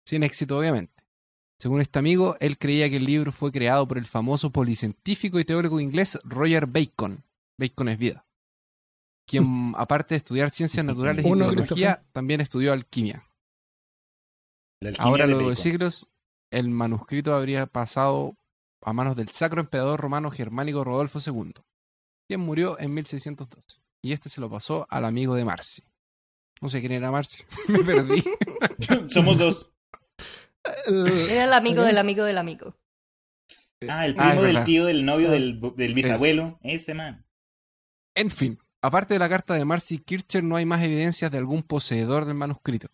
Sin 0.05 0.23
éxito, 0.23 0.57
obviamente. 0.57 1.03
Según 1.59 1.79
este 1.79 1.99
amigo, 1.99 2.35
él 2.39 2.57
creía 2.57 2.89
que 2.89 2.97
el 2.97 3.05
libro 3.05 3.31
fue 3.31 3.51
creado 3.51 3.87
por 3.87 3.97
el 3.97 4.05
famoso 4.05 4.49
policientífico 4.49 5.39
y 5.39 5.45
teórico 5.45 5.79
inglés 5.79 6.19
Roger 6.23 6.65
Bacon. 6.65 7.23
Bacon 7.57 7.89
es 7.89 7.99
vida. 7.99 8.25
Quien, 9.27 9.73
aparte 9.77 10.15
de 10.15 10.17
estudiar 10.17 10.49
ciencias 10.49 10.83
naturales 10.83 11.23
y 11.25 11.31
Christopher. 11.31 12.01
también 12.11 12.41
estudió 12.41 12.73
alquimia. 12.73 13.27
Ahora, 14.97 15.27
luego 15.27 15.51
de 15.51 15.55
siglos, 15.55 16.09
el 16.49 16.69
manuscrito 16.69 17.35
habría 17.35 17.67
pasado 17.67 18.35
a 18.81 18.93
manos 18.93 19.15
del 19.15 19.29
sacro 19.29 19.61
emperador 19.61 19.99
romano 19.99 20.31
germánico 20.31 20.83
Rodolfo 20.83 21.19
II, 21.23 21.53
quien 22.27 22.39
murió 22.39 22.79
en 22.79 22.93
1602. 22.95 23.81
Y 24.01 24.13
este 24.13 24.29
se 24.29 24.41
lo 24.41 24.49
pasó 24.49 24.87
al 24.89 25.05
amigo 25.05 25.35
de 25.35 25.45
Marcy. 25.45 25.83
No 26.61 26.69
sé 26.69 26.79
quién 26.79 26.91
era 26.93 27.11
Marcy, 27.11 27.43
me 27.67 27.79
perdí. 27.79 28.23
Somos 29.09 29.37
dos. 29.37 29.71
El- 30.85 31.07
Era 31.29 31.45
el 31.45 31.53
amigo 31.53 31.83
del 31.83 31.97
amigo 31.97 32.23
del 32.23 32.37
amigo. 32.37 32.75
Ah, 33.89 34.05
el 34.05 34.15
Ah, 34.19 34.29
primo 34.29 34.43
del 34.43 34.63
tío 34.63 34.85
del 34.85 35.03
novio 35.05 35.31
del, 35.31 35.59
del 35.75 35.93
bisabuelo. 35.95 36.59
Ese 36.61 36.93
man. 36.93 37.25
En 38.15 38.29
fin, 38.29 38.59
aparte 38.81 39.15
de 39.15 39.19
la 39.19 39.27
carta 39.29 39.55
de 39.55 39.65
Marcy 39.65 39.97
Kircher, 39.97 40.43
no 40.43 40.55
hay 40.55 40.65
más 40.65 40.83
evidencias 40.83 41.31
de 41.31 41.39
algún 41.39 41.63
poseedor 41.63 42.25
del 42.25 42.35
manuscrito. 42.35 42.89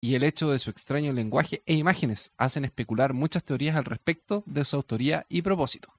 Y 0.00 0.14
el 0.14 0.24
hecho 0.24 0.50
de 0.50 0.58
su 0.58 0.70
extraño 0.70 1.12
lenguaje 1.12 1.62
e 1.66 1.74
imágenes 1.74 2.32
hacen 2.38 2.64
especular 2.64 3.12
muchas 3.12 3.44
teorías 3.44 3.76
al 3.76 3.84
respecto 3.84 4.42
de 4.46 4.64
su 4.64 4.76
autoría 4.76 5.26
y 5.28 5.42
propósito. 5.42 5.92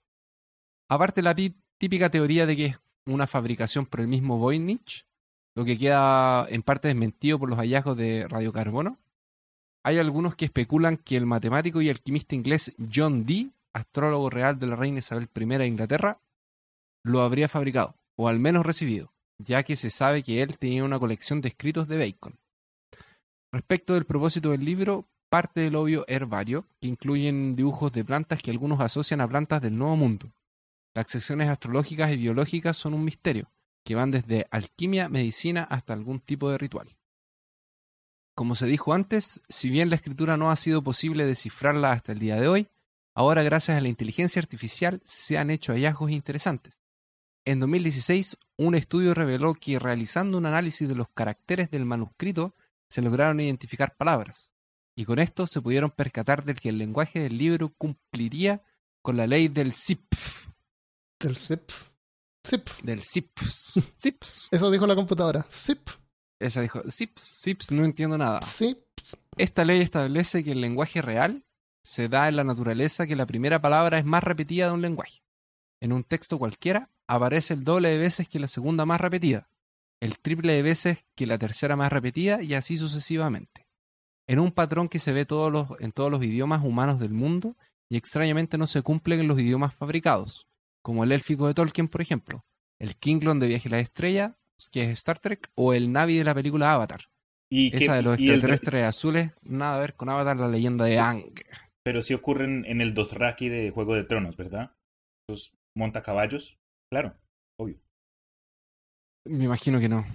Aparte 0.89 1.21
la 1.21 1.35
tí- 1.35 1.55
típica 1.77 2.09
teoría 2.09 2.45
de 2.47 2.55
que 2.57 2.65
es 2.65 2.79
una 3.05 3.27
fabricación 3.27 3.85
por 3.85 4.01
el 4.01 4.07
mismo 4.07 4.39
Voynich, 4.39 5.05
lo 5.55 5.65
que 5.65 5.77
queda 5.77 6.47
en 6.49 6.63
parte 6.63 6.87
desmentido 6.87 7.39
por 7.39 7.49
los 7.49 7.59
hallazgos 7.59 7.97
de 7.97 8.27
radiocarbono, 8.27 8.97
hay 9.83 9.99
algunos 9.99 10.35
que 10.35 10.45
especulan 10.45 10.97
que 10.97 11.17
el 11.17 11.25
matemático 11.25 11.81
y 11.81 11.89
alquimista 11.89 12.35
inglés 12.35 12.73
John 12.93 13.25
Dee, 13.25 13.51
astrólogo 13.73 14.29
real 14.29 14.57
de 14.57 14.67
la 14.67 14.75
reina 14.75 14.99
Isabel 14.99 15.29
I 15.35 15.45
de 15.45 15.67
Inglaterra, 15.67 16.19
lo 17.03 17.21
habría 17.21 17.49
fabricado, 17.49 17.95
o 18.15 18.29
al 18.29 18.39
menos 18.39 18.65
recibido, 18.65 19.11
ya 19.39 19.63
que 19.63 19.75
se 19.75 19.89
sabe 19.89 20.23
que 20.23 20.41
él 20.41 20.57
tenía 20.57 20.83
una 20.83 20.99
colección 20.99 21.41
de 21.41 21.49
escritos 21.49 21.87
de 21.87 21.97
Bacon. 21.97 22.39
Respecto 23.51 23.93
del 23.93 24.05
propósito 24.05 24.51
del 24.51 24.63
libro, 24.63 25.05
parte 25.29 25.61
del 25.61 25.75
obvio 25.75 26.05
herbario, 26.07 26.65
que 26.79 26.87
incluyen 26.87 27.55
dibujos 27.55 27.91
de 27.91 28.05
plantas 28.05 28.41
que 28.41 28.51
algunos 28.51 28.79
asocian 28.79 29.19
a 29.19 29.27
plantas 29.27 29.61
del 29.61 29.77
Nuevo 29.77 29.97
Mundo. 29.97 30.31
Las 30.95 31.07
secciones 31.09 31.49
astrológicas 31.49 32.11
y 32.11 32.17
biológicas 32.17 32.77
son 32.77 32.93
un 32.93 33.03
misterio, 33.03 33.51
que 33.83 33.95
van 33.95 34.11
desde 34.11 34.45
alquimia, 34.51 35.09
medicina 35.09 35.63
hasta 35.63 35.93
algún 35.93 36.19
tipo 36.19 36.49
de 36.49 36.57
ritual. 36.57 36.87
Como 38.35 38.55
se 38.55 38.65
dijo 38.65 38.93
antes, 38.93 39.41
si 39.47 39.69
bien 39.69 39.89
la 39.89 39.95
escritura 39.95 40.37
no 40.37 40.49
ha 40.49 40.55
sido 40.55 40.83
posible 40.83 41.25
descifrarla 41.25 41.91
hasta 41.91 42.11
el 42.11 42.19
día 42.19 42.37
de 42.37 42.47
hoy, 42.47 42.67
ahora 43.13 43.43
gracias 43.43 43.77
a 43.77 43.81
la 43.81 43.89
inteligencia 43.89 44.41
artificial 44.41 45.01
se 45.03 45.37
han 45.37 45.49
hecho 45.49 45.73
hallazgos 45.73 46.11
interesantes. 46.11 46.81
En 47.45 47.59
2016, 47.59 48.37
un 48.57 48.73
estudio 48.73 49.13
reveló 49.13 49.53
que 49.53 49.77
realizando 49.77 50.37
un 50.37 50.45
análisis 50.45 50.87
de 50.87 50.95
los 50.95 51.09
caracteres 51.09 51.69
del 51.69 51.85
manuscrito 51.85 52.55
se 52.87 53.01
lograron 53.01 53.39
identificar 53.39 53.95
palabras, 53.97 54.53
y 54.95 55.05
con 55.05 55.19
esto 55.19 55.45
se 55.45 55.61
pudieron 55.61 55.91
percatar 55.91 56.43
de 56.43 56.55
que 56.55 56.69
el 56.69 56.77
lenguaje 56.77 57.19
del 57.19 57.37
libro 57.37 57.69
cumpliría 57.69 58.63
con 59.01 59.17
la 59.17 59.27
ley 59.27 59.47
del 59.49 59.73
ZIPF, 59.73 60.47
el 61.19 61.37
zip. 61.37 61.71
Zip. 62.45 62.67
del 62.83 63.01
ZIPS, 63.01 63.93
ZIPS. 63.97 64.49
Eso 64.51 64.69
dijo 64.69 64.85
la 64.85 64.95
computadora. 64.95 65.45
Zip. 65.49 65.89
Esa 66.39 66.61
dijo, 66.61 66.81
ZIPS, 66.89 67.41
ZIPS, 67.43 67.71
no 67.71 67.85
entiendo 67.85 68.17
nada. 68.17 68.41
Zip. 68.41 68.79
Esta 69.37 69.63
ley 69.63 69.81
establece 69.81 70.43
que 70.43 70.51
el 70.51 70.61
lenguaje 70.61 71.01
real 71.01 71.45
se 71.83 72.09
da 72.09 72.27
en 72.27 72.35
la 72.35 72.43
naturaleza 72.43 73.07
que 73.07 73.15
la 73.15 73.25
primera 73.25 73.61
palabra 73.61 73.97
es 73.97 74.05
más 74.05 74.23
repetida 74.23 74.67
de 74.67 74.73
un 74.73 74.81
lenguaje. 74.81 75.23
En 75.81 75.93
un 75.93 76.03
texto 76.03 76.37
cualquiera 76.37 76.89
aparece 77.07 77.53
el 77.53 77.63
doble 77.63 77.89
de 77.89 77.97
veces 77.97 78.27
que 78.27 78.39
la 78.39 78.47
segunda 78.47 78.85
más 78.85 79.01
repetida, 79.01 79.49
el 80.01 80.19
triple 80.19 80.53
de 80.53 80.61
veces 80.61 81.05
que 81.15 81.27
la 81.27 81.37
tercera 81.37 81.75
más 81.75 81.91
repetida 81.91 82.41
y 82.41 82.53
así 82.53 82.77
sucesivamente. 82.77 83.67
En 84.27 84.39
un 84.39 84.51
patrón 84.51 84.87
que 84.87 84.99
se 84.99 85.11
ve 85.11 85.25
todos 85.25 85.51
los, 85.51 85.67
en 85.79 85.91
todos 85.91 86.11
los 86.11 86.23
idiomas 86.23 86.63
humanos 86.63 86.99
del 86.99 87.13
mundo 87.13 87.57
y 87.89 87.97
extrañamente 87.97 88.57
no 88.57 88.67
se 88.67 88.81
cumple 88.81 89.19
en 89.19 89.27
los 89.27 89.39
idiomas 89.39 89.73
fabricados, 89.73 90.47
como 90.83 91.03
el 91.03 91.11
élfico 91.11 91.47
de 91.47 91.53
Tolkien, 91.55 91.87
por 91.87 92.01
ejemplo, 92.01 92.45
el 92.79 92.95
Klingon 92.97 93.39
de 93.39 93.47
Viaje 93.47 93.69
a 93.69 93.71
la 93.71 93.79
Estrella, 93.79 94.37
que 94.71 94.83
es 94.83 94.89
Star 94.91 95.17
Trek, 95.19 95.49
o 95.55 95.73
el 95.73 95.91
Navi 95.91 96.17
de 96.17 96.23
la 96.23 96.35
película 96.35 96.73
Avatar. 96.73 97.05
Y 97.51 97.71
que- 97.71 97.77
Esa 97.77 97.95
de 97.95 98.03
los 98.03 98.19
el- 98.19 98.29
extraterrestres 98.29 98.83
azules, 98.85 99.31
nada 99.41 99.77
a 99.77 99.79
ver 99.79 99.95
con 99.95 100.09
Avatar, 100.09 100.37
la 100.37 100.47
leyenda 100.47 100.85
de 100.85 100.99
Ang. 100.99 101.23
pero 101.85 102.01
sí 102.01 102.13
ocurren 102.13 102.63
en 102.65 102.79
el 102.81 102.93
Dothraki 102.93 103.49
de 103.49 103.71
Juego 103.71 103.95
de 103.95 104.05
Tronos, 104.05 104.37
¿verdad? 104.37 104.75
Los 105.29 105.51
montacaballos. 105.75 106.57
Claro, 106.91 107.17
obvio. 107.59 107.79
Me 109.27 109.45
imagino 109.45 109.79
que 109.79 109.89
no. 109.89 110.05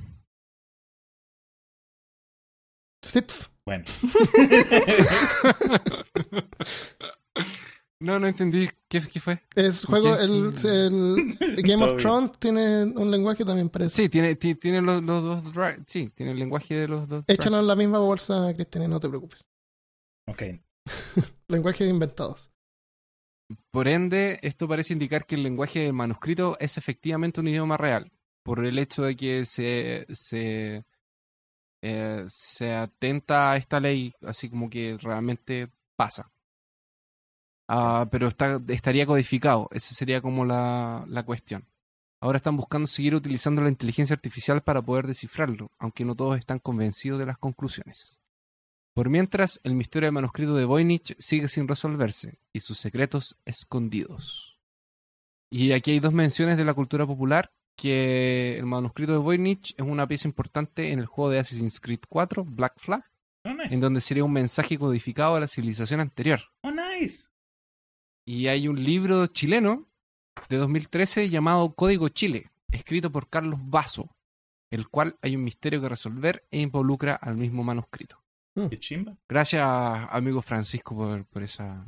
Bueno. 3.66 3.84
No, 8.00 8.20
no 8.20 8.28
entendí. 8.28 8.68
¿Qué, 8.88 9.00
qué 9.00 9.18
fue? 9.20 9.42
Es 9.56 9.84
juego, 9.84 10.14
el, 10.16 10.52
Game 11.62 11.84
of. 11.84 11.96
Thrones 12.00 12.32
tiene 12.38 12.84
un 12.84 13.10
lenguaje 13.10 13.44
también 13.44 13.68
parece. 13.68 13.94
Sí, 13.94 14.08
tiene, 14.08 14.36
ti- 14.36 14.54
tiene 14.54 14.80
los, 14.80 15.02
los 15.02 15.42
dos. 15.42 15.64
Sí, 15.86 16.08
tiene 16.14 16.32
el 16.32 16.38
lenguaje 16.38 16.76
de 16.76 16.88
los 16.88 17.08
dos. 17.08 17.24
Échanos 17.26 17.60
en 17.60 17.66
la 17.66 17.74
misma 17.74 17.98
bolsa, 17.98 18.52
Cristian, 18.54 18.88
no 18.88 19.00
te 19.00 19.08
preocupes. 19.08 19.44
Ok. 20.26 20.42
Lenguajes 21.48 21.88
inventados. 21.88 22.50
Por 23.70 23.88
ende, 23.88 24.38
esto 24.42 24.68
parece 24.68 24.92
indicar 24.92 25.26
que 25.26 25.34
el 25.34 25.42
lenguaje 25.42 25.80
del 25.80 25.92
manuscrito 25.94 26.56
es 26.60 26.76
efectivamente 26.78 27.40
un 27.40 27.48
idioma 27.48 27.76
real, 27.78 28.12
por 28.44 28.64
el 28.64 28.78
hecho 28.78 29.02
de 29.04 29.16
que 29.16 29.44
se, 29.46 30.06
se, 30.12 30.84
eh, 31.82 32.24
se 32.28 32.74
atenta 32.74 33.52
a 33.52 33.56
esta 33.56 33.80
ley, 33.80 34.12
así 34.22 34.50
como 34.50 34.68
que 34.68 34.98
realmente 35.00 35.68
pasa. 35.96 36.30
Ah, 37.68 38.08
pero 38.10 38.28
está, 38.28 38.60
estaría 38.68 39.04
codificado, 39.06 39.68
esa 39.72 39.94
sería 39.94 40.20
como 40.22 40.44
la, 40.44 41.04
la 41.08 41.22
cuestión. 41.24 41.66
Ahora 42.20 42.38
están 42.38 42.56
buscando 42.56 42.86
seguir 42.88 43.14
utilizando 43.14 43.62
la 43.62 43.68
inteligencia 43.68 44.14
artificial 44.14 44.62
para 44.62 44.82
poder 44.82 45.06
descifrarlo, 45.06 45.70
aunque 45.78 46.04
no 46.04 46.14
todos 46.16 46.38
están 46.38 46.58
convencidos 46.58 47.18
de 47.18 47.26
las 47.26 47.38
conclusiones. 47.38 48.20
Por 48.94 49.10
mientras, 49.10 49.60
el 49.62 49.74
misterio 49.74 50.06
del 50.06 50.14
manuscrito 50.14 50.54
de 50.56 50.64
Voynich 50.64 51.14
sigue 51.20 51.46
sin 51.46 51.68
resolverse 51.68 52.40
y 52.52 52.60
sus 52.60 52.78
secretos 52.78 53.36
escondidos. 53.44 54.58
Y 55.50 55.72
aquí 55.72 55.92
hay 55.92 56.00
dos 56.00 56.12
menciones 56.12 56.56
de 56.56 56.64
la 56.64 56.74
cultura 56.74 57.06
popular 57.06 57.50
que 57.76 58.56
el 58.58 58.66
manuscrito 58.66 59.12
de 59.12 59.18
Voynich 59.18 59.72
es 59.76 59.84
una 59.86 60.08
pieza 60.08 60.26
importante 60.26 60.90
en 60.90 60.98
el 60.98 61.06
juego 61.06 61.30
de 61.30 61.38
Assassin's 61.38 61.78
Creed 61.78 62.00
4, 62.08 62.44
Black 62.44 62.74
Flag, 62.78 63.04
Oh, 63.44 63.54
nice. 63.54 63.72
en 63.72 63.80
donde 63.80 64.00
sería 64.00 64.24
un 64.24 64.32
mensaje 64.32 64.76
codificado 64.76 65.36
a 65.36 65.40
la 65.40 65.46
civilización 65.46 66.00
anterior. 66.00 66.40
Oh, 66.64 66.72
nice. 66.72 67.28
Y 68.28 68.48
hay 68.48 68.68
un 68.68 68.84
libro 68.84 69.26
chileno 69.28 69.88
de 70.50 70.58
2013 70.58 71.30
llamado 71.30 71.74
Código 71.74 72.10
Chile, 72.10 72.50
escrito 72.70 73.10
por 73.10 73.30
Carlos 73.30 73.58
Basso, 73.62 74.14
el 74.70 74.88
cual 74.88 75.16
hay 75.22 75.34
un 75.34 75.44
misterio 75.44 75.80
que 75.80 75.88
resolver 75.88 76.46
e 76.50 76.60
involucra 76.60 77.14
al 77.14 77.38
mismo 77.38 77.64
manuscrito. 77.64 78.22
Qué 78.68 78.78
chimba. 78.78 79.16
Gracias, 79.26 79.66
amigo 79.66 80.42
Francisco, 80.42 80.94
por, 80.94 81.24
por 81.24 81.42
esa 81.42 81.86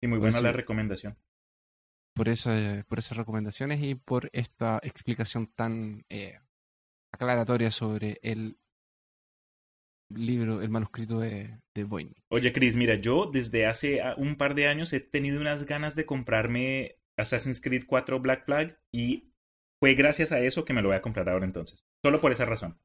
Sí, 0.00 0.08
muy 0.08 0.18
buena 0.18 0.40
la 0.40 0.50
recomendación. 0.50 1.16
por, 2.12 2.28
esa, 2.28 2.84
por 2.88 2.98
esas 2.98 3.16
recomendaciones 3.16 3.80
y 3.84 3.94
por 3.94 4.28
esta 4.32 4.80
explicación 4.82 5.46
tan 5.46 6.04
eh, 6.08 6.40
aclaratoria 7.12 7.70
sobre 7.70 8.18
el 8.22 8.58
libro, 10.08 10.62
el 10.62 10.68
manuscrito 10.68 11.20
de, 11.20 11.60
de 11.74 11.84
Voynich. 11.84 12.22
Oye, 12.28 12.52
Chris, 12.52 12.76
mira, 12.76 12.96
yo 12.96 13.26
desde 13.26 13.66
hace 13.66 14.02
ah, 14.02 14.14
un 14.16 14.36
par 14.36 14.54
de 14.54 14.68
años 14.68 14.92
he 14.92 15.00
tenido 15.00 15.40
unas 15.40 15.66
ganas 15.66 15.94
de 15.96 16.06
comprarme 16.06 16.96
Assassin's 17.16 17.60
Creed 17.60 17.84
4 17.86 18.20
Black 18.20 18.44
Flag 18.44 18.78
y 18.92 19.32
fue 19.80 19.94
gracias 19.94 20.32
a 20.32 20.40
eso 20.40 20.64
que 20.64 20.72
me 20.72 20.82
lo 20.82 20.88
voy 20.88 20.96
a 20.96 21.02
comprar 21.02 21.28
ahora 21.28 21.44
entonces. 21.44 21.84
Solo 22.04 22.20
por 22.20 22.32
esa 22.32 22.44
razón. 22.44 22.78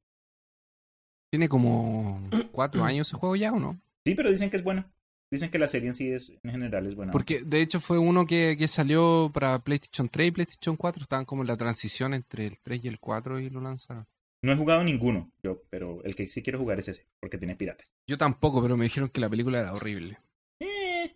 Tiene 1.31 1.47
como 1.47 2.29
cuatro 2.51 2.83
años 2.83 3.07
ese 3.07 3.17
juego 3.17 3.35
ya, 3.35 3.51
¿o 3.53 3.59
no? 3.59 3.79
Sí, 4.05 4.15
pero 4.15 4.31
dicen 4.31 4.49
que 4.49 4.57
es 4.57 4.63
bueno. 4.63 4.91
Dicen 5.31 5.49
que 5.49 5.59
la 5.59 5.69
serie 5.69 5.87
en 5.87 5.93
sí 5.93 6.11
es, 6.11 6.33
en 6.43 6.51
general 6.51 6.85
es 6.87 6.95
buena. 6.95 7.13
Porque 7.13 7.41
de 7.41 7.61
hecho 7.61 7.79
fue 7.79 7.97
uno 7.97 8.25
que, 8.25 8.57
que 8.59 8.67
salió 8.67 9.31
para 9.33 9.59
PlayStation 9.59 10.09
3 10.09 10.27
y 10.27 10.31
PlayStation 10.31 10.75
4. 10.75 11.03
Estaban 11.03 11.23
como 11.23 11.43
en 11.43 11.47
la 11.47 11.55
transición 11.55 12.13
entre 12.13 12.47
el 12.47 12.59
3 12.59 12.83
y 12.83 12.87
el 12.89 12.99
4 12.99 13.39
y 13.39 13.49
lo 13.49 13.61
lanzaron. 13.61 14.05
No 14.43 14.51
he 14.53 14.55
jugado 14.57 14.83
ninguno, 14.83 15.31
yo, 15.43 15.61
pero 15.69 16.03
el 16.03 16.15
que 16.15 16.27
sí 16.27 16.41
quiero 16.41 16.57
jugar 16.59 16.79
es 16.79 16.87
ese, 16.87 17.07
porque 17.19 17.37
tiene 17.37 17.55
piratas. 17.55 17.93
Yo 18.09 18.17
tampoco, 18.17 18.61
pero 18.61 18.75
me 18.75 18.85
dijeron 18.85 19.09
que 19.09 19.21
la 19.21 19.29
película 19.29 19.59
era 19.59 19.73
horrible. 19.73 20.19
Eh, 20.59 21.15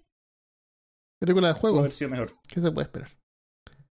Película 1.19 1.47
de 1.49 1.53
juego. 1.55 1.79
haber 1.79 1.91
sido 1.91 2.11
mejor. 2.11 2.35
¿Qué 2.47 2.61
se 2.61 2.71
puede 2.71 2.85
esperar? 2.85 3.09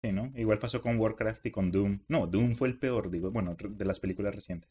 Sí, 0.05 0.13
¿no? 0.13 0.31
Igual 0.37 0.59
pasó 0.61 0.81
con 0.81 0.99
Warcraft 0.99 1.47
y 1.47 1.51
con 1.51 1.73
Doom. 1.73 2.01
No, 2.09 2.27
Doom 2.29 2.55
fue 2.55 2.69
el 2.69 2.79
peor, 2.79 3.11
digo, 3.11 3.31
bueno, 3.33 3.57
de 3.59 3.85
las 3.85 3.99
películas 3.99 4.35
recientes. 4.35 4.71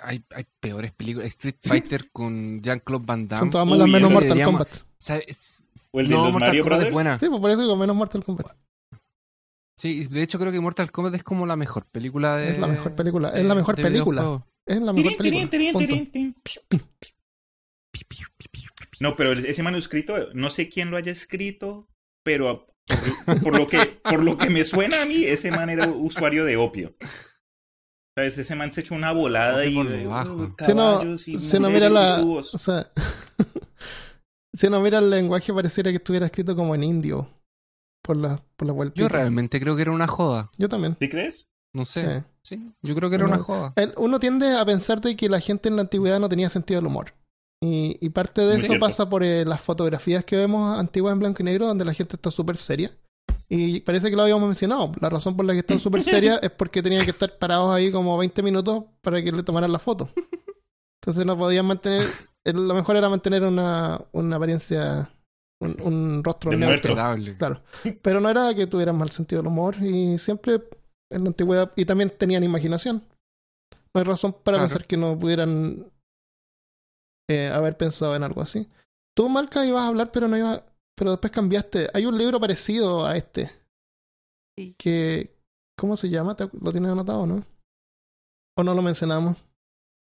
Hay, 0.00 0.24
hay 0.30 0.46
peores 0.60 0.92
películas. 0.92 1.28
Street 1.28 1.56
Fighter 1.60 2.10
con 2.10 2.62
Jean-Claude 2.62 3.04
Van 3.04 3.20
Son 3.20 3.28
Damme. 3.28 3.50
todas 3.50 3.66
Uy, 3.66 3.70
malas 3.72 3.88
menos 3.90 4.10
Mortal 4.10 4.28
deberíamos- 4.28 4.60
Kombat. 4.66 4.82
¿Sabes? 4.98 5.66
O 5.92 6.00
el 6.00 6.08
de 6.08 6.14
no, 6.14 6.22
los 6.24 6.32
Mortal 6.32 6.48
Mario 6.48 6.62
Kombat 6.64 6.82
es 6.86 6.92
buena. 6.92 7.18
Sí, 7.18 7.28
pues 7.28 7.40
por 7.40 7.50
eso 7.50 7.60
digo 7.62 7.76
menos 7.76 7.96
Mortal 7.96 8.24
Kombat. 8.24 8.56
Sí, 9.78 10.06
de 10.08 10.22
hecho 10.24 10.40
creo 10.40 10.50
que 10.50 10.60
Mortal 10.60 10.90
Kombat 10.90 11.14
es 11.14 11.22
como 11.22 11.46
la 11.46 11.54
mejor 11.54 11.86
película 11.86 12.36
de... 12.36 12.48
Es 12.48 12.58
la 12.58 12.66
mejor 12.66 12.96
película. 12.96 13.28
Es 13.28 13.46
la 13.46 13.54
mejor 13.54 13.76
de 13.76 13.82
película. 13.84 14.44
Es 14.66 14.80
la 14.80 14.92
mejor 14.92 15.16
película. 15.16 15.48
tirín, 15.48 15.72
Punto. 15.72 15.86
tirín, 15.86 16.10
tirín. 16.10 16.36
No, 18.98 19.14
pero 19.14 19.32
ese 19.34 19.62
manuscrito, 19.62 20.32
no 20.34 20.50
sé 20.50 20.68
quién 20.68 20.90
lo 20.90 20.96
haya 20.96 21.12
escrito, 21.12 21.86
pero 22.24 22.66
por, 23.24 23.40
por 23.40 23.56
lo 23.56 23.68
que, 23.68 24.00
por 24.02 24.24
lo 24.24 24.36
que 24.36 24.50
me 24.50 24.64
suena 24.64 25.02
a 25.02 25.04
mí, 25.04 25.22
ese 25.24 25.52
man 25.52 25.70
era 25.70 25.86
usuario 25.86 26.44
de 26.44 26.56
opio. 26.56 26.96
¿Sabes? 28.16 28.36
Ese 28.36 28.56
man 28.56 28.72
se 28.72 28.80
echó 28.80 28.96
una 28.96 29.12
volada 29.12 29.64
y 29.64 29.76
por 29.76 29.88
debajo. 29.88 30.34
uh, 30.34 30.54
Si 30.58 30.74
no, 30.74 30.98
caballos 30.98 31.28
y 31.28 31.38
si 31.38 31.60
no 31.60 31.70
mira 31.70 31.88
la. 31.88 32.20
O 32.20 32.42
sea. 32.42 32.90
si 34.52 34.66
uno 34.66 34.80
mira 34.80 34.98
el 34.98 35.08
lenguaje, 35.08 35.54
pareciera 35.54 35.92
que 35.92 35.98
estuviera 35.98 36.26
escrito 36.26 36.56
como 36.56 36.74
en 36.74 36.82
indio. 36.82 37.37
Por 38.08 38.16
la, 38.16 38.42
por 38.56 38.66
la 38.66 38.72
vuelta. 38.72 38.94
Yo 38.96 39.06
realmente 39.06 39.60
creo 39.60 39.76
que 39.76 39.82
era 39.82 39.90
una 39.92 40.06
joda. 40.06 40.50
Yo 40.56 40.66
también. 40.70 40.96
¿Sí 40.98 41.10
crees? 41.10 41.46
No 41.74 41.84
sé. 41.84 42.20
Sí. 42.42 42.56
Sí, 42.56 42.72
yo 42.80 42.94
creo 42.94 43.10
que 43.10 43.16
era 43.16 43.26
una 43.26 43.36
joda. 43.38 43.74
El- 43.76 43.92
Uno 43.98 44.18
tiende 44.18 44.56
a 44.56 44.64
pensar 44.64 45.02
de 45.02 45.14
que 45.14 45.28
la 45.28 45.40
gente 45.40 45.68
en 45.68 45.76
la 45.76 45.82
antigüedad 45.82 46.18
no 46.18 46.30
tenía 46.30 46.48
sentido 46.48 46.80
del 46.80 46.86
humor. 46.86 47.12
Y, 47.60 47.98
y 48.00 48.08
parte 48.08 48.40
de 48.40 48.46
Muy 48.52 48.56
eso 48.56 48.66
cierto. 48.68 48.86
pasa 48.86 49.10
por 49.10 49.22
eh, 49.22 49.44
las 49.44 49.60
fotografías 49.60 50.24
que 50.24 50.36
vemos 50.36 50.78
antiguas 50.78 51.12
en 51.12 51.18
blanco 51.18 51.42
y 51.42 51.44
negro, 51.44 51.66
donde 51.66 51.84
la 51.84 51.92
gente 51.92 52.16
está 52.16 52.30
súper 52.30 52.56
seria. 52.56 52.90
Y 53.50 53.80
parece 53.80 54.08
que 54.08 54.16
lo 54.16 54.22
habíamos 54.22 54.46
mencionado. 54.48 54.90
La 55.02 55.10
razón 55.10 55.36
por 55.36 55.44
la 55.44 55.52
que 55.52 55.58
están 55.58 55.78
súper 55.78 56.02
serias 56.04 56.38
es 56.42 56.50
porque 56.50 56.82
tenían 56.82 57.04
que 57.04 57.10
estar 57.10 57.36
parados 57.36 57.70
ahí 57.74 57.92
como 57.92 58.16
20 58.16 58.42
minutos 58.42 58.84
para 59.02 59.22
que 59.22 59.30
le 59.30 59.42
tomaran 59.42 59.70
la 59.70 59.78
foto. 59.78 60.08
Entonces 61.02 61.26
no 61.26 61.36
podían 61.36 61.66
mantener. 61.66 62.06
Lo 62.44 62.72
mejor 62.74 62.96
era 62.96 63.10
mantener 63.10 63.42
una, 63.42 64.00
una 64.12 64.36
apariencia, 64.36 65.10
un, 65.60 65.76
un 65.82 66.24
rostro 66.24 66.50
De 66.50 66.56
neutro. 66.56 66.94
Claro. 66.94 67.62
Pero 68.02 68.20
no 68.20 68.28
era 68.30 68.54
que 68.54 68.66
tuvieran 68.66 68.96
mal 68.96 69.10
sentido 69.10 69.42
del 69.42 69.50
humor 69.50 69.76
y 69.82 70.18
siempre 70.18 70.62
en 71.10 71.24
la 71.24 71.28
antigüedad. 71.28 71.72
Y 71.76 71.84
también 71.84 72.10
tenían 72.16 72.44
imaginación. 72.44 73.02
No 73.94 73.98
hay 74.00 74.04
razón 74.04 74.32
para 74.32 74.58
Claro. 74.58 74.68
pensar 74.68 74.86
que 74.86 74.96
no 74.96 75.18
pudieran 75.18 75.90
eh, 77.30 77.50
haber 77.52 77.76
pensado 77.76 78.14
en 78.14 78.22
algo 78.22 78.40
así. 78.42 78.68
Tú, 79.16 79.28
Malca, 79.28 79.64
ibas 79.66 79.82
a 79.82 79.88
hablar, 79.88 80.10
pero 80.12 80.28
no 80.28 80.36
ibas. 80.36 80.62
Pero 80.96 81.12
después 81.12 81.32
cambiaste. 81.32 81.88
Hay 81.94 82.06
un 82.06 82.16
libro 82.18 82.40
parecido 82.40 83.06
a 83.06 83.16
este. 83.16 83.50
Sí. 84.58 84.74
Que. 84.78 85.36
¿Cómo 85.78 85.96
se 85.96 86.08
llama? 86.08 86.36
¿Te- 86.36 86.50
¿Lo 86.60 86.72
tienes 86.72 86.90
anotado, 86.90 87.24
no? 87.26 87.44
¿O 88.56 88.64
no 88.64 88.74
lo 88.74 88.82
mencionamos? 88.82 89.36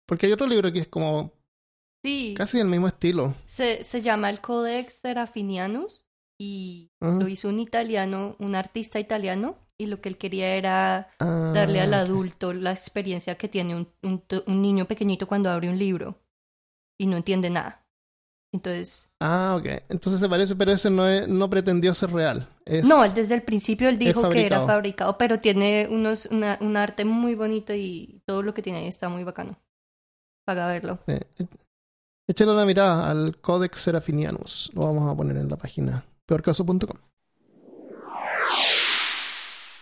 Porque 0.08 0.28
hay 0.28 0.32
otro 0.32 0.46
libro 0.46 0.72
que 0.72 0.80
es 0.80 0.88
como 0.88 1.32
Sí, 2.06 2.34
casi 2.38 2.58
del 2.60 2.68
mismo 2.68 2.88
estilo. 2.88 3.34
se, 3.46 3.84
se 3.84 4.02
llama 4.02 4.30
el 4.30 4.40
Codex 4.42 5.00
Serafinianus 5.02 6.06
y 6.40 6.92
Ah, 7.02 7.18
lo 7.20 7.28
hizo 7.28 7.50
un 7.50 7.60
italiano, 7.60 8.36
un 8.40 8.56
artista 8.56 9.00
italiano, 9.00 9.56
y 9.78 9.88
lo 9.88 10.02
que 10.02 10.10
él 10.10 10.18
quería 10.18 10.56
era 10.56 11.10
ah, 11.20 11.52
darle 11.54 11.82
al 11.82 11.94
adulto 11.94 12.54
la 12.54 12.72
experiencia 12.72 13.36
que 13.36 13.48
tiene 13.48 13.76
un, 13.76 13.88
un, 14.04 14.24
un 14.48 14.62
niño 14.62 14.86
pequeñito 14.86 15.28
cuando 15.28 15.50
abre 15.50 15.70
un 15.70 15.78
libro 15.80 16.20
y 17.00 17.08
no 17.08 17.18
entiende 17.18 17.50
nada. 17.50 17.82
Entonces, 18.54 19.10
Ah, 19.20 19.58
ok. 19.60 19.66
Entonces 19.90 20.20
se 20.22 20.30
parece, 20.30 20.56
pero 20.56 20.72
ese 20.72 20.90
no, 20.90 21.08
es, 21.08 21.28
no 21.28 21.50
pretendió 21.50 21.94
ser 21.94 22.12
real. 22.12 22.48
Es- 22.66 22.86
no, 22.86 23.02
desde 23.10 23.36
el 23.36 23.44
principio 23.44 23.90
él 23.90 23.98
dijo 24.00 24.30
que 24.30 24.46
era 24.46 24.62
fabricado. 24.62 25.18
pero 25.18 25.40
tiene 25.40 25.88
unos, 25.90 26.28
una, 26.28 26.58
un 26.62 26.78
arte 26.78 27.04
muy 27.04 27.36
bonito 27.36 27.74
y 27.74 28.22
todo 28.26 28.44
lo 28.44 28.54
que 28.54 28.62
tiene 28.62 28.80
ahí 28.80 28.88
está 28.88 29.10
muy 29.10 29.24
bacano. 29.24 29.58
Paga 30.46 30.68
verlo. 30.68 31.00
Eh, 31.08 31.22
échale 32.28 32.52
una 32.52 32.66
mirada 32.66 33.10
al 33.10 33.38
Codex 33.40 33.80
Serafinianus. 33.80 34.72
Lo 34.74 34.82
vamos 34.82 35.12
a 35.12 35.16
poner 35.16 35.38
en 35.38 35.50
la 35.50 35.58
página 35.58 36.06
peorcaso.com. 36.26 36.98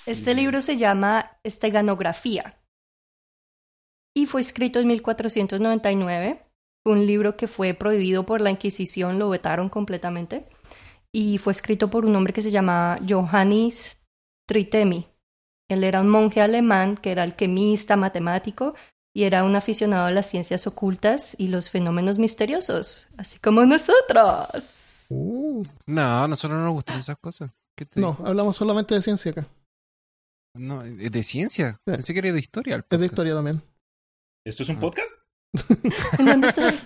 Este 0.06 0.34
libro 0.34 0.62
se 0.62 0.78
llama 0.78 1.38
Esteganografía 1.44 2.60
y 4.14 4.26
fue 4.26 4.42
escrito 4.42 4.80
en 4.80 4.88
1499. 4.88 6.46
Fue 6.84 6.94
un 6.94 7.08
libro 7.08 7.38
que 7.38 7.48
fue 7.48 7.74
prohibido 7.74 8.26
por 8.26 8.42
la 8.42 8.52
Inquisición, 8.52 9.18
lo 9.18 9.30
vetaron 9.30 9.70
completamente. 9.70 10.46
Y 11.14 11.38
fue 11.38 11.54
escrito 11.54 11.90
por 11.90 12.06
un 12.06 12.16
hombre 12.16 12.34
que 12.34 12.42
se 12.42 12.52
llama 12.52 12.98
Johannes 13.08 14.04
Tritemi. 14.48 15.08
Él 15.70 15.84
era 15.84 16.02
un 16.02 16.10
monje 16.10 16.42
alemán 16.42 16.98
que 16.98 17.12
era 17.12 17.24
alquimista, 17.24 17.96
matemático 17.96 18.76
y 19.14 19.24
era 19.24 19.44
un 19.44 19.56
aficionado 19.56 20.08
a 20.08 20.12
las 20.12 20.30
ciencias 20.30 20.66
ocultas 20.68 21.36
y 21.40 21.48
los 21.50 21.70
fenómenos 21.70 22.18
misteriosos, 22.20 23.08
así 23.18 23.40
como 23.40 23.66
nosotros. 23.66 25.06
Uh, 25.10 25.64
No, 25.86 26.24
a 26.24 26.28
nosotros 26.28 26.58
no 26.60 26.66
nos 26.66 26.74
gustan 26.74 27.00
esas 27.00 27.18
cosas. 27.18 27.52
¿Qué 27.78 27.86
te 27.86 28.00
no, 28.00 28.14
digo? 28.14 28.28
hablamos 28.28 28.56
solamente 28.58 28.96
de 28.96 29.02
ciencia 29.02 29.32
acá. 29.32 29.46
No, 30.56 30.84
es 30.84 31.12
de 31.12 31.24
ciencia. 31.24 31.72
Sí. 31.86 31.92
Pensé 31.92 32.14
que 32.14 32.20
era 32.20 32.32
de 32.32 32.40
historia. 32.40 32.86
Es 32.90 33.00
de 33.00 33.06
historia 33.06 33.34
también. 33.34 33.62
¿Esto 34.46 34.64
es 34.64 34.70
un 34.70 34.78
Ah. 34.78 34.80
podcast? 34.80 35.20
¿En 36.20 36.26
dónde 36.26 36.48
estoy? 36.50 36.80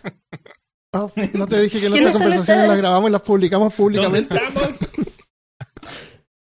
Ah, 0.93 1.07
no 1.33 1.47
te 1.47 1.61
dije 1.61 1.79
que 1.81 1.87
¿Quiénes 1.87 2.01
nuestras 2.01 2.23
conversaciones 2.23 2.67
las 2.69 2.77
grabamos 2.77 3.09
y 3.09 3.13
las 3.13 3.21
publicamos 3.21 3.75
¿Dónde 3.77 3.97
públicamente. 3.99 4.35
estamos? 4.35 4.79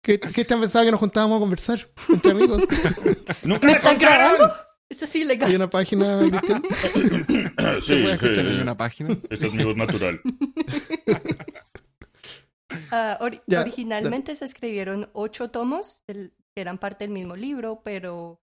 ¿Qué, 0.02 0.18
¿Qué 0.20 0.44
te 0.44 0.54
han 0.54 0.60
pensado 0.60 0.84
que 0.84 0.90
nos 0.92 1.00
juntábamos 1.00 1.36
a 1.36 1.40
conversar 1.40 1.88
entre 2.08 2.30
amigos? 2.30 2.62
¿Nunca 3.42 3.66
¿Me 3.66 3.72
me 3.74 3.94
grabando? 3.96 4.54
Eso 4.90 5.04
es 5.04 5.14
Hay 5.14 5.22
ilegal. 5.22 5.54
una 5.56 5.70
página, 5.70 6.18
Cristian. 6.18 6.62
Sí, 7.80 8.02
puede 8.02 8.12
escuchar 8.14 8.46
Hay 8.46 8.60
una 8.60 8.76
página. 8.76 9.16
esta 9.30 9.46
es 9.46 9.52
mi 9.54 9.64
voz 9.64 9.76
natural. 9.76 10.20
Ah, 12.92 13.18
Ya, 13.48 13.62
originalmente 13.62 14.34
se 14.36 14.44
escribieron 14.44 15.10
ocho 15.12 15.50
tomos 15.50 16.04
del- 16.06 16.34
que 16.54 16.60
eran 16.60 16.78
parte 16.78 17.04
del 17.04 17.12
mismo 17.12 17.34
libro, 17.36 17.82
pero 17.84 18.40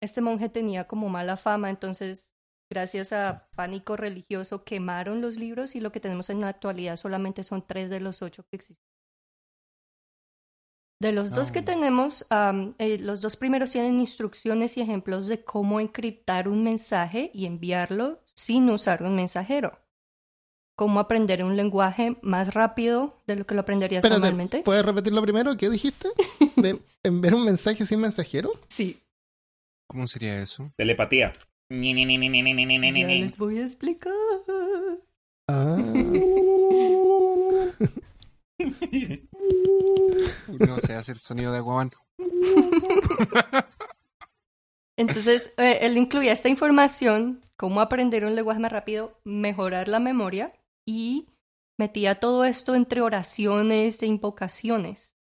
este 0.00 0.20
monje 0.20 0.48
tenía 0.48 0.86
como 0.88 1.08
mala 1.08 1.36
fama, 1.36 1.70
entonces 1.70 2.34
gracias 2.70 3.12
a 3.12 3.48
pánico 3.56 3.96
religioso 3.96 4.64
quemaron 4.64 5.20
los 5.20 5.36
libros 5.36 5.76
y 5.76 5.80
lo 5.80 5.92
que 5.92 6.00
tenemos 6.00 6.28
en 6.30 6.40
la 6.40 6.48
actualidad 6.48 6.96
solamente 6.96 7.44
son 7.44 7.64
tres 7.66 7.88
de 7.90 8.00
los 8.00 8.20
ocho 8.22 8.44
que 8.50 8.56
existen. 8.56 8.84
De 11.00 11.12
los 11.12 11.32
dos 11.32 11.50
que 11.50 11.58
ah. 11.60 11.64
tenemos, 11.64 12.26
um, 12.30 12.74
eh, 12.78 12.98
los 12.98 13.20
dos 13.20 13.36
primeros 13.36 13.70
tienen 13.70 14.00
instrucciones 14.00 14.76
y 14.76 14.80
ejemplos 14.80 15.26
de 15.26 15.42
cómo 15.44 15.80
encriptar 15.80 16.48
un 16.48 16.62
mensaje 16.62 17.30
y 17.34 17.46
enviarlo 17.46 18.22
sin 18.34 18.70
usar 18.70 19.02
un 19.02 19.16
mensajero. 19.16 19.78
Cómo 20.76 21.00
aprender 21.00 21.44
un 21.44 21.56
lenguaje 21.56 22.16
más 22.22 22.54
rápido 22.54 23.22
de 23.26 23.36
lo 23.36 23.46
que 23.46 23.54
lo 23.54 23.60
aprenderías 23.60 24.02
normalmente. 24.02 24.58
Te, 24.58 24.64
¿Puedes 24.64 24.84
repetirlo 24.84 25.22
primero? 25.22 25.56
¿Qué 25.56 25.70
dijiste? 25.70 26.08
¿De 26.56 26.80
enviar 27.02 27.34
un 27.34 27.44
mensaje 27.44 27.86
sin 27.86 28.00
mensajero? 28.00 28.50
Sí. 28.68 29.00
¿Cómo 29.86 30.06
sería 30.06 30.40
eso? 30.40 30.72
Telepatía. 30.76 31.32
Ya 31.70 33.26
les 33.26 33.36
voy 33.36 33.58
a 33.58 33.64
explicar. 33.64 34.12
Ah. 35.48 35.76
No 40.46 40.78
sé 40.78 40.94
hacer 40.94 41.18
sonido 41.18 41.52
de 41.52 41.58
Aquaman. 41.58 41.90
Entonces, 44.96 45.54
eh, 45.56 45.78
él 45.82 45.96
incluía 45.96 46.32
esta 46.32 46.48
información, 46.48 47.42
cómo 47.56 47.80
aprender 47.80 48.24
un 48.24 48.36
lenguaje 48.36 48.60
más 48.60 48.72
rápido, 48.72 49.18
mejorar 49.24 49.88
la 49.88 49.98
memoria 49.98 50.52
y 50.86 51.28
metía 51.76 52.20
todo 52.20 52.44
esto 52.44 52.74
entre 52.74 53.00
oraciones 53.00 54.02
e 54.02 54.06
invocaciones. 54.06 55.16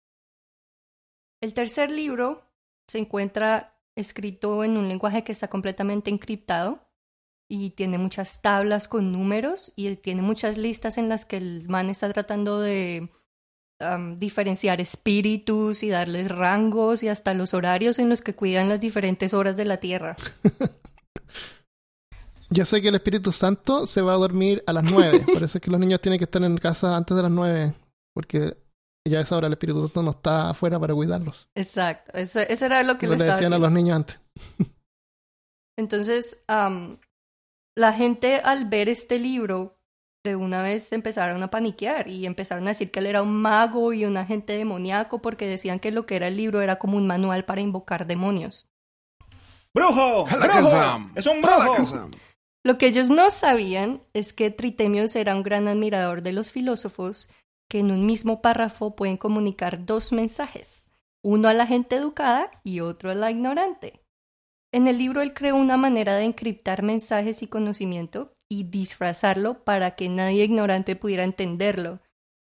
El 1.41 1.55
tercer 1.55 1.91
libro 1.91 2.45
se 2.87 2.99
encuentra 2.99 3.79
escrito 3.97 4.65
en 4.65 4.77
un 4.77 4.89
lenguaje 4.89 5.25
que 5.25 5.33
está 5.33 5.49
completamente 5.49 6.11
encriptado 6.11 6.87
y 7.49 7.71
tiene 7.71 7.99
muchas 7.99 8.43
tablas 8.43 8.89
con 8.89 9.13
números 9.13 9.73
y 9.77 9.97
tiene 9.97 10.23
muchas 10.23 10.57
listas 10.57 10.99
en 10.99 11.09
las 11.09 11.25
que 11.25 11.39
el 11.39 11.69
man 11.69 11.91
está 11.91 12.13
tratando 12.13 12.61
de 12.61 13.11
diferenciar 14.17 14.81
espíritus 14.81 15.83
y 15.83 15.89
darles 15.89 16.31
rangos 16.31 17.03
y 17.03 17.09
hasta 17.09 17.35
los 17.35 17.55
horarios 17.55 17.99
en 17.99 18.09
los 18.09 18.23
que 18.23 18.35
cuidan 18.35 18.69
las 18.69 18.81
diferentes 18.81 19.35
horas 19.35 19.57
de 19.57 19.65
la 19.65 19.79
Tierra. 19.79 20.17
Yo 22.51 22.67
sé 22.67 22.83
que 22.83 22.89
el 22.89 22.95
Espíritu 22.95 23.33
Santo 23.33 23.87
se 23.87 24.03
va 24.03 24.13
a 24.13 24.17
dormir 24.17 24.63
a 24.67 24.73
las 24.75 24.85
9. 24.85 25.25
Por 25.33 25.43
eso 25.43 25.59
es 25.59 25.63
que 25.63 25.71
los 25.71 25.81
niños 25.81 26.01
tienen 26.01 26.19
que 26.19 26.25
estar 26.25 26.43
en 26.43 26.59
casa 26.59 26.97
antes 26.97 27.17
de 27.17 27.23
las 27.23 27.33
9. 27.33 27.75
Porque 28.15 28.59
ya 29.09 29.19
a 29.19 29.23
esa 29.23 29.37
hora 29.37 29.47
el 29.47 29.55
Espíritu 29.55 29.81
Santo 29.81 30.03
no 30.03 30.11
está 30.11 30.51
afuera 30.51 30.79
para 30.79 30.95
cuidarlos. 30.95 31.49
Exacto, 31.57 32.13
eso, 32.17 32.41
eso 32.41 32.67
era 32.67 32.83
lo 32.83 32.99
que 32.99 33.07
Lo 33.07 33.13
le 33.13 33.25
decían 33.25 33.33
a 33.33 33.37
haciendo. 33.37 33.59
los 33.59 33.73
niños 33.73 33.97
antes. 33.97 34.21
Entonces, 35.79 36.45
la 36.47 37.93
gente 37.95 38.37
al 38.45 38.69
ver 38.69 38.91
este 38.91 39.19
libro 39.19 39.79
de 40.25 40.37
una 40.37 40.63
vez 40.63 40.93
empezaron 40.93 41.43
a 41.43 41.51
paniquear 41.51 42.09
y 42.09 42.27
empezaron 42.27 42.65
a 42.65 42.71
decir 42.71 42.91
que 42.91 43.01
él 43.01 43.07
era 43.07 43.23
un 43.23 43.43
mago 43.43 43.93
y 43.93 44.05
un 44.05 44.17
agente 44.17 44.53
demoníaco 44.53 45.21
porque 45.21 45.47
decían 45.47 45.81
que 45.81 45.91
lo 45.91 46.07
que 46.07 46.17
era 46.17 46.29
el 46.29 46.37
libro 46.37 46.61
era 46.61 46.77
como 46.77 46.97
un 46.97 47.07
manual 47.07 47.45
para 47.45 47.61
invocar 47.61 48.07
demonios. 48.07 48.69
¡Brujo! 49.75 50.25
¡Brujo! 50.27 51.11
¡Es 51.17 51.27
un 51.27 51.43
brujo! 51.43 52.11
Lo 52.65 52.79
que 52.79 52.87
ellos 52.87 53.11
no 53.11 53.31
sabían 53.31 54.03
es 54.13 54.33
que 54.33 54.51
Tritemius 54.51 55.17
era 55.17 55.35
un 55.35 55.43
gran 55.43 55.67
admirador 55.67 56.23
de 56.23 56.33
los 56.33 56.53
filósofos 56.53 57.29
que 57.69 57.81
en 57.81 57.91
un 57.91 58.07
mismo 58.07 58.43
párrafo 58.43 58.95
pueden 58.95 59.17
comunicar 59.17 59.85
dos 59.85 60.13
mensajes, 60.13 60.91
uno 61.25 61.49
a 61.49 61.55
la 61.55 61.67
gente 61.67 61.97
educada 61.97 62.51
y 62.63 62.81
otro 62.81 63.11
a 63.11 63.15
la 63.15 63.31
ignorante. 63.31 64.05
En 64.73 64.87
el 64.87 64.99
libro 64.99 65.23
él 65.23 65.35
creó 65.35 65.57
una 65.57 65.77
manera 65.77 66.15
de 66.15 66.25
encriptar 66.25 66.83
mensajes 66.83 67.43
y 67.43 67.49
conocimiento 67.49 68.33
y 68.53 68.65
disfrazarlo 68.65 69.65
para 69.65 69.93
que 69.93 70.11
nadie 70.11 70.45
ignorante 70.45 70.95
pudiera 70.95 71.25
entenderlo. 71.25 72.01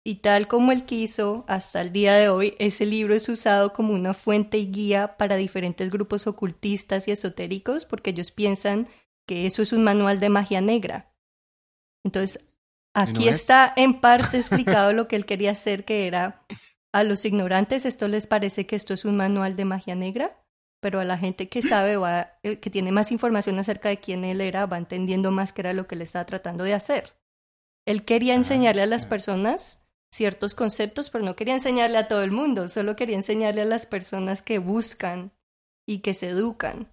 Y 0.06 0.16
tal 0.16 0.50
como 0.50 0.74
él 0.74 0.84
quiso, 0.84 1.46
hasta 1.48 1.80
el 1.80 1.94
día 1.94 2.14
de 2.16 2.28
hoy, 2.28 2.56
ese 2.60 2.86
libro 2.86 3.14
es 3.14 3.30
usado 3.30 3.72
como 3.72 3.94
una 3.94 4.14
fuente 4.14 4.58
y 4.58 4.70
guía 4.70 5.16
para 5.16 5.38
diferentes 5.38 5.90
grupos 5.90 6.28
ocultistas 6.28 7.08
y 7.08 7.12
esotéricos 7.12 7.86
porque 7.86 8.10
ellos 8.10 8.32
piensan 8.32 8.90
que 9.26 9.46
eso 9.46 9.62
es 9.62 9.72
un 9.72 9.86
manual 9.86 10.20
de 10.20 10.28
magia 10.28 10.60
negra. 10.60 11.16
Entonces, 12.04 12.50
aquí 12.94 13.24
no 13.24 13.32
es? 13.32 13.38
está 13.38 13.72
en 13.78 14.02
parte 14.02 14.36
explicado 14.36 14.92
lo 14.92 15.08
que 15.08 15.16
él 15.16 15.26
quería 15.26 15.52
hacer, 15.52 15.86
que 15.86 16.06
era 16.06 16.46
a 16.92 17.06
los 17.06 17.24
ignorantes 17.24 17.86
esto 17.86 18.10
les 18.10 18.28
parece 18.28 18.68
que 18.68 18.76
esto 18.76 18.94
es 18.94 19.06
un 19.06 19.16
manual 19.16 19.56
de 19.56 19.64
magia 19.64 19.96
negra, 19.96 20.43
pero 20.84 21.00
a 21.00 21.06
la 21.06 21.18
gente 21.18 21.48
que 21.48 21.62
sabe, 21.62 21.96
va, 21.96 22.38
eh, 22.44 22.60
que 22.60 22.70
tiene 22.70 22.92
más 22.92 23.12
información 23.14 23.58
acerca 23.58 23.88
de 23.88 23.98
quién 23.98 24.26
él 24.26 24.42
era, 24.42 24.66
va 24.66 24.78
entendiendo 24.78 25.32
más 25.32 25.54
qué 25.54 25.62
era 25.62 25.72
lo 25.72 25.88
que 25.88 25.96
le 25.96 26.04
estaba 26.04 26.26
tratando 26.26 26.66
de 26.66 26.74
hacer. 26.74 27.14
Él 27.88 28.04
quería 28.04 28.36
enseñarle 28.36 28.82
a 28.82 28.86
las 28.86 29.06
personas 29.06 29.88
ciertos 30.14 30.54
conceptos, 30.56 31.10
pero 31.10 31.24
no 31.24 31.38
quería 31.38 31.54
enseñarle 31.54 31.98
a 31.98 32.10
todo 32.10 32.22
el 32.22 32.32
mundo, 32.32 32.68
solo 32.68 32.98
quería 32.98 33.16
enseñarle 33.16 33.62
a 33.62 33.66
las 33.66 33.86
personas 33.86 34.42
que 34.42 34.60
buscan 34.60 35.32
y 35.88 36.00
que 36.00 36.14
se 36.14 36.30
educan. 36.30 36.92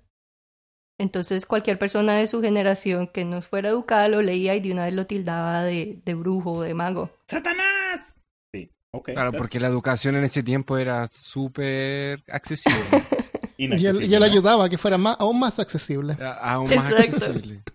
Entonces 0.97 1.45
cualquier 1.45 1.79
persona 1.79 2.15
de 2.15 2.29
su 2.29 2.41
generación 2.41 3.09
que 3.09 3.25
no 3.25 3.43
fuera 3.43 3.71
educada 3.71 4.07
lo 4.07 4.23
leía 4.23 4.55
y 4.55 4.61
de 4.61 4.73
una 4.73 4.85
vez 4.85 4.95
lo 4.95 5.07
tildaba 5.07 5.65
de, 5.65 6.01
de 6.05 6.15
brujo 6.15 6.53
o 6.53 6.63
de 6.63 6.75
mago. 6.75 7.11
¡Satanás! 7.27 8.21
Sí, 8.55 8.71
ok. 8.93 9.11
Claro, 9.13 9.33
porque 9.33 9.59
la 9.59 9.67
educación 9.67 10.15
en 10.15 10.25
ese 10.25 10.45
tiempo 10.45 10.79
era 10.79 11.09
súper 11.09 12.23
accesible. 12.29 12.79
Y 13.65 13.87
él, 13.87 14.03
y 14.11 14.15
él 14.15 14.23
ayudaba 14.23 14.65
a 14.65 14.69
que 14.69 14.79
fuera 14.79 14.97
más, 14.99 15.17
aún 15.19 15.39
más 15.39 15.59
accesible. 15.59 16.15
Era 16.15 16.33
aún 16.35 16.65
más 16.69 16.91
Exacto. 16.91 17.03
accesible. 17.27 17.63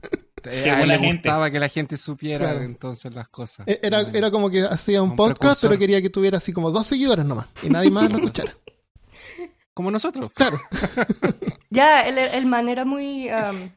Eh, 0.48 0.62
Qué 0.64 0.70
a 0.70 0.74
él 0.74 0.80
buena 0.82 0.94
le 0.94 1.00
gente. 1.00 1.16
gustaba 1.28 1.50
que 1.50 1.60
la 1.60 1.70
gente 1.70 1.98
supiera 1.98 2.52
Claro. 2.52 2.62
entonces 2.62 3.12
las 3.16 3.28
cosas. 3.30 3.68
E- 3.68 3.80
Era, 3.82 4.02
era 4.14 4.30
como 4.30 4.52
que 4.52 4.62
hacía 4.62 5.02
un 5.02 5.10
Un 5.12 5.16
podcast, 5.16 5.40
precursor. 5.40 5.70
pero 5.72 5.80
quería 5.80 6.02
que 6.04 6.12
tuviera 6.12 6.38
así 6.38 6.54
como 6.54 6.70
dos 6.70 6.86
seguidores 6.86 7.26
nomás. 7.26 7.48
Y 7.64 7.70
nadie 7.70 7.90
más 7.90 8.12
lo 8.14 8.20
escuchara. 8.20 8.56
Como 9.74 9.90
nosotros. 9.90 10.32
Claro. 10.36 10.62
Ya, 11.72 12.08
el, 12.08 12.18
el 12.20 12.46
man 12.46 12.70
era 12.70 12.86
muy, 12.86 13.28
am, 13.30 13.76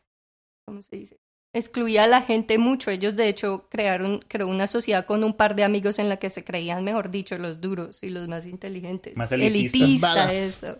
¿cómo 0.66 0.82
se 0.82 0.94
dice? 0.96 1.18
Excluía 1.54 2.04
a 2.04 2.06
la 2.06 2.20
gente 2.22 2.58
mucho. 2.58 2.90
Ellos, 2.90 3.16
de 3.16 3.28
hecho, 3.28 3.66
crearon 3.70 4.22
creó 4.28 4.46
una 4.46 4.66
sociedad 4.66 5.06
con 5.06 5.24
un 5.24 5.32
par 5.32 5.56
de 5.56 5.64
amigos 5.64 5.98
en 5.98 6.08
la 6.10 6.18
que 6.18 6.28
se 6.30 6.44
creían, 6.44 6.84
mejor 6.84 7.10
dicho, 7.10 7.36
los 7.38 7.60
duros 7.62 8.02
y 8.02 8.10
los 8.10 8.28
más 8.28 8.44
inteligentes. 8.46 9.16
Más 9.16 9.32
elitistas. 9.32 10.28
Elitista, 10.28 10.32
eso. 10.34 10.78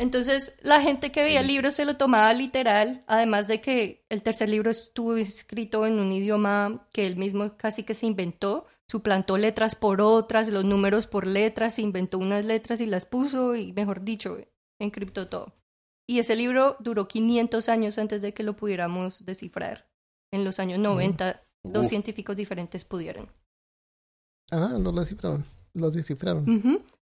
Entonces, 0.00 0.58
la 0.62 0.80
gente 0.80 1.12
que 1.12 1.22
veía 1.22 1.40
el 1.40 1.46
libro 1.46 1.70
se 1.70 1.84
lo 1.84 1.98
tomaba 1.98 2.32
literal, 2.32 3.04
además 3.06 3.48
de 3.48 3.60
que 3.60 4.06
el 4.08 4.22
tercer 4.22 4.48
libro 4.48 4.70
estuvo 4.70 5.14
escrito 5.16 5.84
en 5.84 6.00
un 6.00 6.10
idioma 6.10 6.88
que 6.90 7.06
él 7.06 7.16
mismo 7.16 7.58
casi 7.58 7.82
que 7.82 7.92
se 7.92 8.06
inventó, 8.06 8.64
suplantó 8.88 9.36
letras 9.36 9.74
por 9.74 10.00
otras, 10.00 10.48
los 10.48 10.64
números 10.64 11.06
por 11.06 11.26
letras, 11.26 11.74
se 11.74 11.82
inventó 11.82 12.16
unas 12.16 12.46
letras 12.46 12.80
y 12.80 12.86
las 12.86 13.04
puso 13.04 13.54
y, 13.54 13.74
mejor 13.74 14.02
dicho, 14.02 14.38
encriptó 14.80 15.28
todo. 15.28 15.52
Y 16.08 16.18
ese 16.18 16.34
libro 16.34 16.78
duró 16.80 17.06
500 17.06 17.68
años 17.68 17.98
antes 17.98 18.22
de 18.22 18.32
que 18.32 18.42
lo 18.42 18.56
pudiéramos 18.56 19.26
descifrar. 19.26 19.90
En 20.32 20.46
los 20.46 20.60
años 20.60 20.78
90, 20.78 21.42
dos 21.62 21.84
Uf. 21.84 21.90
científicos 21.90 22.36
diferentes 22.36 22.86
pudieron. 22.86 23.30
Ah, 24.50 24.78
no 24.78 24.92
lo 24.92 25.00
descifraron. 25.00 25.44
Lo 25.74 25.90
descifraron. 25.90 26.44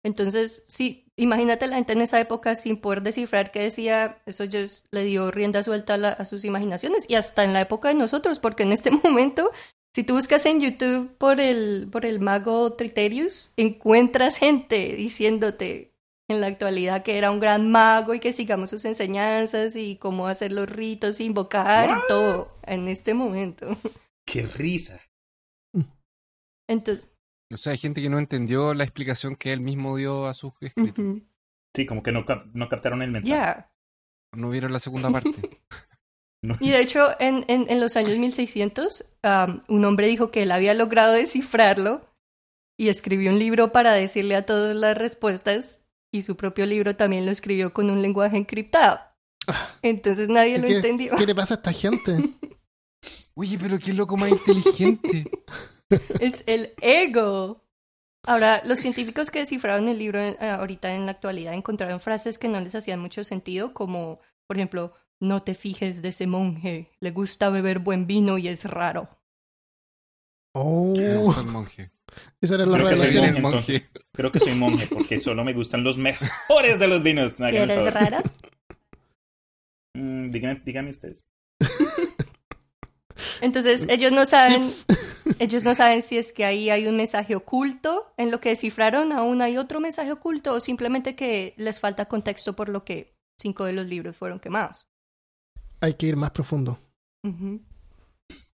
Entonces, 0.03 0.63
sí, 0.67 1.05
imagínate 1.15 1.67
la 1.67 1.77
gente 1.77 1.93
en 1.93 2.01
esa 2.01 2.19
época 2.19 2.55
sin 2.55 2.77
poder 2.77 3.01
descifrar 3.01 3.51
qué 3.51 3.61
decía, 3.61 4.21
eso 4.25 4.43
ya 4.43 4.59
es- 4.59 4.85
le 4.91 5.03
dio 5.03 5.31
rienda 5.31 5.63
suelta 5.63 5.93
a, 5.95 5.97
la- 5.97 6.09
a 6.11 6.25
sus 6.25 6.43
imaginaciones 6.45 7.09
y 7.09 7.15
hasta 7.15 7.43
en 7.43 7.53
la 7.53 7.61
época 7.61 7.87
de 7.89 7.95
nosotros, 7.95 8.39
porque 8.39 8.63
en 8.63 8.71
este 8.73 8.91
momento, 9.03 9.51
si 9.95 10.03
tú 10.03 10.13
buscas 10.15 10.45
en 10.45 10.59
YouTube 10.61 11.15
por 11.17 11.39
el, 11.39 11.89
por 11.91 12.05
el 12.05 12.19
mago 12.19 12.73
Triterius, 12.73 13.51
encuentras 13.57 14.37
gente 14.37 14.95
diciéndote 14.95 15.93
en 16.29 16.41
la 16.41 16.47
actualidad 16.47 17.03
que 17.03 17.17
era 17.17 17.31
un 17.31 17.39
gran 17.39 17.71
mago 17.71 18.13
y 18.13 18.19
que 18.19 18.33
sigamos 18.33 18.69
sus 18.69 18.83
enseñanzas 18.85 19.77
y 19.77 19.95
cómo 19.95 20.27
hacer 20.27 20.51
los 20.51 20.69
ritos, 20.69 21.21
invocar 21.21 21.89
y 21.89 22.07
todo 22.09 22.47
en 22.63 22.87
este 22.89 23.13
momento. 23.13 23.77
¡Qué 24.25 24.41
risa! 24.43 24.99
Entonces, 26.69 27.07
O 27.53 27.57
sea, 27.57 27.71
hay 27.71 27.77
gente 27.77 28.01
que 28.01 28.09
no 28.09 28.19
entendió 28.19 28.73
la 28.73 28.83
explicación 28.83 29.35
que 29.35 29.53
él 29.53 29.61
mismo 29.61 29.95
dio 29.95 30.27
a 30.27 30.33
sus 30.33 30.53
escritos. 30.61 30.99
ujú. 31.03 31.23
Sí, 31.75 31.85
como 31.85 32.01
que 32.03 32.11
no, 32.11 32.25
cap- 32.25 32.47
no 32.53 32.67
captaron 32.69 33.01
el 33.01 33.11
mensaje. 33.11 33.29
ya. 33.35 33.71
No 34.35 34.49
vieron 34.49 34.73
la 34.73 34.79
segunda 34.79 35.09
parte. 35.09 35.31
No. 36.43 36.55
Y 36.59 36.69
de 36.69 36.79
hecho, 36.79 37.19
en, 37.19 37.45
en, 37.47 37.65
en 37.67 37.79
los 37.79 37.97
años 37.97 38.15
1600, 38.19 39.17
am, 39.23 39.63
un 39.67 39.83
hombre 39.85 40.05
dijo 40.07 40.29
que 40.29 40.43
él 40.43 40.51
había 40.51 40.75
logrado 40.75 41.13
descifrarlo 41.13 42.05
y 42.79 42.89
escribió 42.89 43.31
un 43.31 43.39
libro 43.39 43.71
para 43.71 43.91
decirle 43.93 44.35
a 44.35 44.45
todos 44.45 44.75
las 44.75 44.95
respuestas 44.95 45.81
y 46.13 46.21
su 46.21 46.37
propio 46.37 46.67
libro 46.67 46.95
también 46.95 47.25
lo 47.25 47.31
escribió 47.31 47.73
con 47.73 47.89
un 47.89 48.03
lenguaje 48.03 48.37
encriptado. 48.37 48.99
Entonces 49.81 50.29
nadie 50.29 50.59
lo 50.59 50.67
¿Qué, 50.67 50.75
entendió. 50.75 51.15
¿Qué 51.15 51.25
le 51.25 51.33
pasa 51.33 51.55
a 51.55 51.57
esta 51.57 51.73
gente? 51.73 52.15
Oye, 53.33 53.57
pero 53.59 53.79
qué 53.79 53.93
loco 53.93 54.15
más 54.15 54.29
inteligente. 54.29 55.25
Es 56.19 56.43
el 56.47 56.73
ego. 56.81 57.63
Ahora, 58.23 58.61
los 58.65 58.79
científicos 58.79 59.31
que 59.31 59.39
descifraron 59.39 59.87
el 59.87 59.99
libro 59.99 60.19
eh, 60.19 60.37
ahorita 60.41 60.93
en 60.93 61.05
la 61.05 61.13
actualidad 61.13 61.53
encontraron 61.53 61.99
frases 61.99 62.37
que 62.37 62.49
no 62.49 62.59
les 62.59 62.75
hacían 62.75 62.99
mucho 62.99 63.23
sentido, 63.23 63.73
como, 63.73 64.19
por 64.47 64.57
ejemplo, 64.57 64.93
no 65.19 65.43
te 65.43 65.55
fijes 65.55 66.01
de 66.01 66.09
ese 66.09 66.27
monje, 66.27 66.91
le 66.99 67.11
gusta 67.11 67.49
beber 67.49 67.79
buen 67.79 68.05
vino 68.05 68.37
y 68.37 68.49
es 68.49 68.65
raro. 68.65 69.09
Oh, 70.53 70.93
el 70.97 71.45
monje. 71.45 71.91
esa 72.41 72.55
era 72.55 72.65
la 72.65 72.77
Creo 72.77 72.89
que 72.89 72.97
soy 72.97 73.21
monje, 73.21 73.37
entonces. 73.37 73.89
Creo 74.11 74.31
que 74.31 74.39
soy 74.39 74.55
monje 74.55 74.87
porque 74.87 75.19
solo 75.19 75.43
me 75.43 75.53
gustan 75.53 75.83
los 75.83 75.97
mejores 75.97 76.79
de 76.79 76.87
los 76.87 77.03
vinos. 77.03 77.33
El 77.39 77.55
¿Eres 77.55 77.93
rara? 77.93 78.23
Mm, 79.93 80.31
díganme, 80.31 80.61
díganme 80.65 80.89
ustedes. 80.89 81.23
Entonces, 83.41 83.85
ellos 83.89 84.11
no 84.11 84.25
saben, 84.25 84.71
ellos 85.39 85.63
no 85.63 85.75
saben 85.75 86.01
si 86.01 86.17
es 86.17 86.33
que 86.33 86.45
ahí 86.45 86.69
hay 86.69 86.87
un 86.87 86.97
mensaje 86.97 87.35
oculto 87.35 88.13
en 88.17 88.31
lo 88.31 88.39
que 88.39 88.49
descifraron, 88.49 89.11
aún 89.11 89.41
hay 89.41 89.57
otro 89.57 89.79
mensaje 89.79 90.11
oculto, 90.11 90.53
o 90.53 90.59
simplemente 90.59 91.15
que 91.15 91.53
les 91.57 91.79
falta 91.79 92.05
contexto 92.05 92.55
por 92.55 92.69
lo 92.69 92.83
que 92.83 93.15
cinco 93.37 93.65
de 93.65 93.73
los 93.73 93.85
libros 93.85 94.15
fueron 94.17 94.39
quemados. 94.39 94.87
Hay 95.79 95.93
que 95.93 96.07
ir 96.07 96.15
más 96.15 96.31
profundo. 96.31 96.79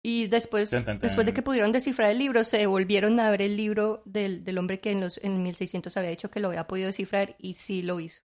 Y 0.01 0.27
después, 0.27 0.71
después 0.99 1.25
de 1.25 1.33
que 1.33 1.41
pudieron 1.41 1.71
descifrar 1.71 2.11
el 2.11 2.19
libro, 2.19 2.43
se 2.43 2.65
volvieron 2.67 3.19
a 3.19 3.31
ver 3.31 3.41
el 3.41 3.55
libro 3.55 4.01
del, 4.05 4.43
del 4.43 4.57
hombre 4.57 4.81
que 4.81 4.91
en 4.91 4.99
los 4.99 5.17
en 5.23 5.41
1600 5.41 5.95
había 5.95 6.09
dicho 6.09 6.29
que 6.29 6.41
lo 6.41 6.49
había 6.49 6.67
podido 6.67 6.87
descifrar 6.87 7.35
y 7.39 7.53
sí 7.53 7.83
lo 7.83 7.99
hizo. 7.99 8.23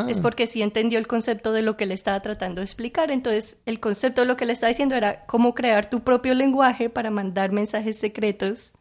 Ah, 0.00 0.06
Es 0.10 0.20
porque 0.20 0.46
sí 0.46 0.62
entendió 0.62 0.98
el 0.98 1.06
concepto 1.06 1.52
de 1.52 1.62
lo 1.62 1.76
que 1.76 1.86
le 1.86 1.94
estaba 1.94 2.20
tratando 2.22 2.60
de 2.60 2.64
explicar. 2.64 3.10
Entonces, 3.10 3.60
el 3.66 3.80
concepto 3.80 4.20
de 4.22 4.26
lo 4.26 4.36
que 4.36 4.46
le 4.46 4.52
estaba 4.52 4.68
diciendo 4.68 4.94
era 4.94 5.26
cómo 5.26 5.54
crear 5.54 5.88
tu 5.90 6.02
propio 6.04 6.34
lenguaje 6.34 6.90
para 6.90 7.10
mandar 7.10 7.52
mensajes 7.52 7.98
secretos 7.98 8.74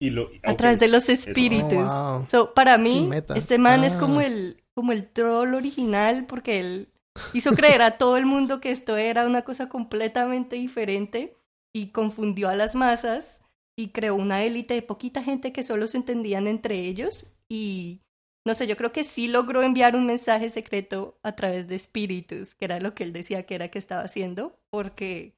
Y 0.00 0.10
lo, 0.10 0.28
a 0.42 0.52
ok. 0.52 0.58
través 0.58 0.80
de 0.80 0.88
los 0.88 1.08
espíritus. 1.08 1.72
Oh, 1.90 2.18
wow. 2.18 2.26
So, 2.30 2.54
para 2.54 2.78
mí, 2.78 3.08
este 3.34 3.58
man 3.58 3.84
es 3.84 3.96
Ah. 3.96 4.00
como 4.00 4.20
el, 4.20 4.62
como 4.74 4.92
el 4.92 5.08
troll 5.08 5.54
original 5.54 6.26
porque 6.26 6.58
él 6.58 6.88
hizo 7.32 7.52
creer 7.54 7.80
a 7.82 7.96
todo 7.96 8.16
el 8.16 8.26
mundo 8.26 8.60
que 8.60 8.70
esto 8.72 8.96
era 8.96 9.24
una 9.26 9.42
cosa 9.42 9.68
completamente 9.68 10.56
diferente 10.56 11.36
y 11.72 11.88
confundió 11.92 12.48
a 12.48 12.56
las 12.56 12.74
masas 12.74 13.42
y 13.76 13.88
creó 13.90 14.14
una 14.16 14.42
élite 14.44 14.74
de 14.74 14.82
poquita 14.82 15.22
gente 15.22 15.52
que 15.52 15.62
solo 15.64 15.86
se 15.88 15.96
entendían 15.98 16.46
entre 16.46 16.80
ellos 16.80 17.34
y 17.48 18.00
no 18.46 18.54
sé, 18.54 18.66
yo 18.66 18.76
creo 18.76 18.92
que 18.92 19.04
sí 19.04 19.28
logró 19.28 19.62
enviar 19.62 19.96
un 19.96 20.06
mensaje 20.06 20.50
secreto 20.50 21.18
a 21.22 21.34
través 21.34 21.66
de 21.68 21.76
espíritus, 21.76 22.54
que 22.54 22.64
era 22.66 22.80
lo 22.80 22.94
que 22.94 23.04
él 23.04 23.12
decía 23.12 23.44
que 23.46 23.54
era 23.54 23.68
que 23.68 23.78
estaba 23.78 24.02
haciendo, 24.02 24.58
porque 24.70 25.36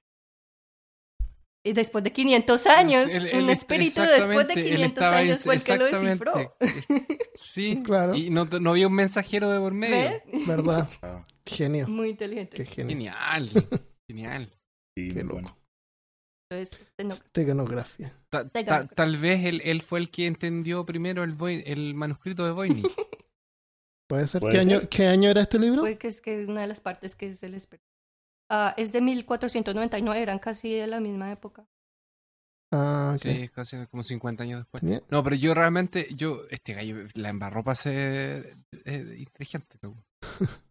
y 1.67 1.73
después 1.73 2.05
de 2.05 2.13
500 2.13 2.67
años, 2.69 3.07
un 3.35 3.51
espíritu 3.51 4.01
después 4.01 4.47
de 4.47 4.55
exactamente, 4.55 4.61
él 4.61 4.77
500 4.77 4.87
estaba 4.87 5.17
años 5.17 5.43
fue 5.43 5.55
el 5.57 5.65
que 5.65 5.77
lo 5.77 5.85
descifró. 5.87 6.57
exactamente. 6.61 7.19
Sí, 7.35 7.83
Claro. 7.85 8.15
Y 8.15 8.31
no, 8.31 8.45
no 8.45 8.71
había 8.71 8.87
un 8.87 8.95
mensajero 8.95 9.51
de 9.51 9.59
por 9.59 9.75
medio. 9.75 9.97
¿Ve? 9.97 10.23
¿Verdad? 10.47 10.89
Genio. 11.45 11.89
Muy 11.89 12.11
inteligente. 12.11 12.57
Qué 12.57 12.67
genio. 12.67 12.91
Genial. 12.91 13.51
Genial. 14.09 14.53
sí, 14.97 15.09
Qué 15.09 15.23
loco. 15.23 15.33
bueno. 15.35 15.59
Ta- 18.31 18.49
ta- 18.49 18.63
gano. 18.63 18.89
tal 18.95 19.17
vez 19.17 19.45
él, 19.45 19.61
él 19.65 19.83
fue 19.83 19.99
el 19.99 20.11
que 20.11 20.27
entendió 20.27 20.87
primero 20.87 21.25
el, 21.25 21.95
manuscrito 21.95 22.45
de 22.45 22.53
Voynich. 22.53 22.87
¿Puede 24.09 24.29
ser? 24.29 24.41
¿Puede 24.41 24.55
¿Qué, 24.55 24.61
Año, 24.61 24.81
ser? 24.81 24.89
¿Qué 24.89 25.07
año 25.07 25.31
era 25.31 25.43
este 25.43 25.59
libro? 25.59 25.83
Porque 25.83 26.07
es 26.07 26.21
que 26.21 26.45
una 26.47 26.61
de 26.61 26.67
las 26.69 26.81
partes 26.81 27.17
que 27.17 27.35
se 27.35 27.49
les... 27.49 27.69
Ah, 28.49 28.75
es 28.77 28.93
de 28.93 29.01
1499, 29.01 30.23
eran 30.23 30.39
casi 30.39 30.73
de 30.73 30.87
la 30.87 31.01
misma 31.01 31.33
época. 31.33 31.67
Ah, 32.73 33.13
ok. 33.15 33.23
Sí, 33.23 33.49
casi 33.49 33.87
como 33.87 34.03
50 34.05 34.43
años 34.45 34.61
después. 34.61 34.81
Tenía- 34.81 35.03
No, 35.11 35.25
pero 35.25 35.35
yo 35.35 35.55
realmente, 35.55 36.09
yo, 36.15 36.43
este 36.51 36.75
gallo 36.75 36.99
la 37.15 37.31
embarró 37.31 37.65
para 37.65 37.75
ser 37.75 38.57
eh, 38.85 39.17
inteligente. 39.19 39.79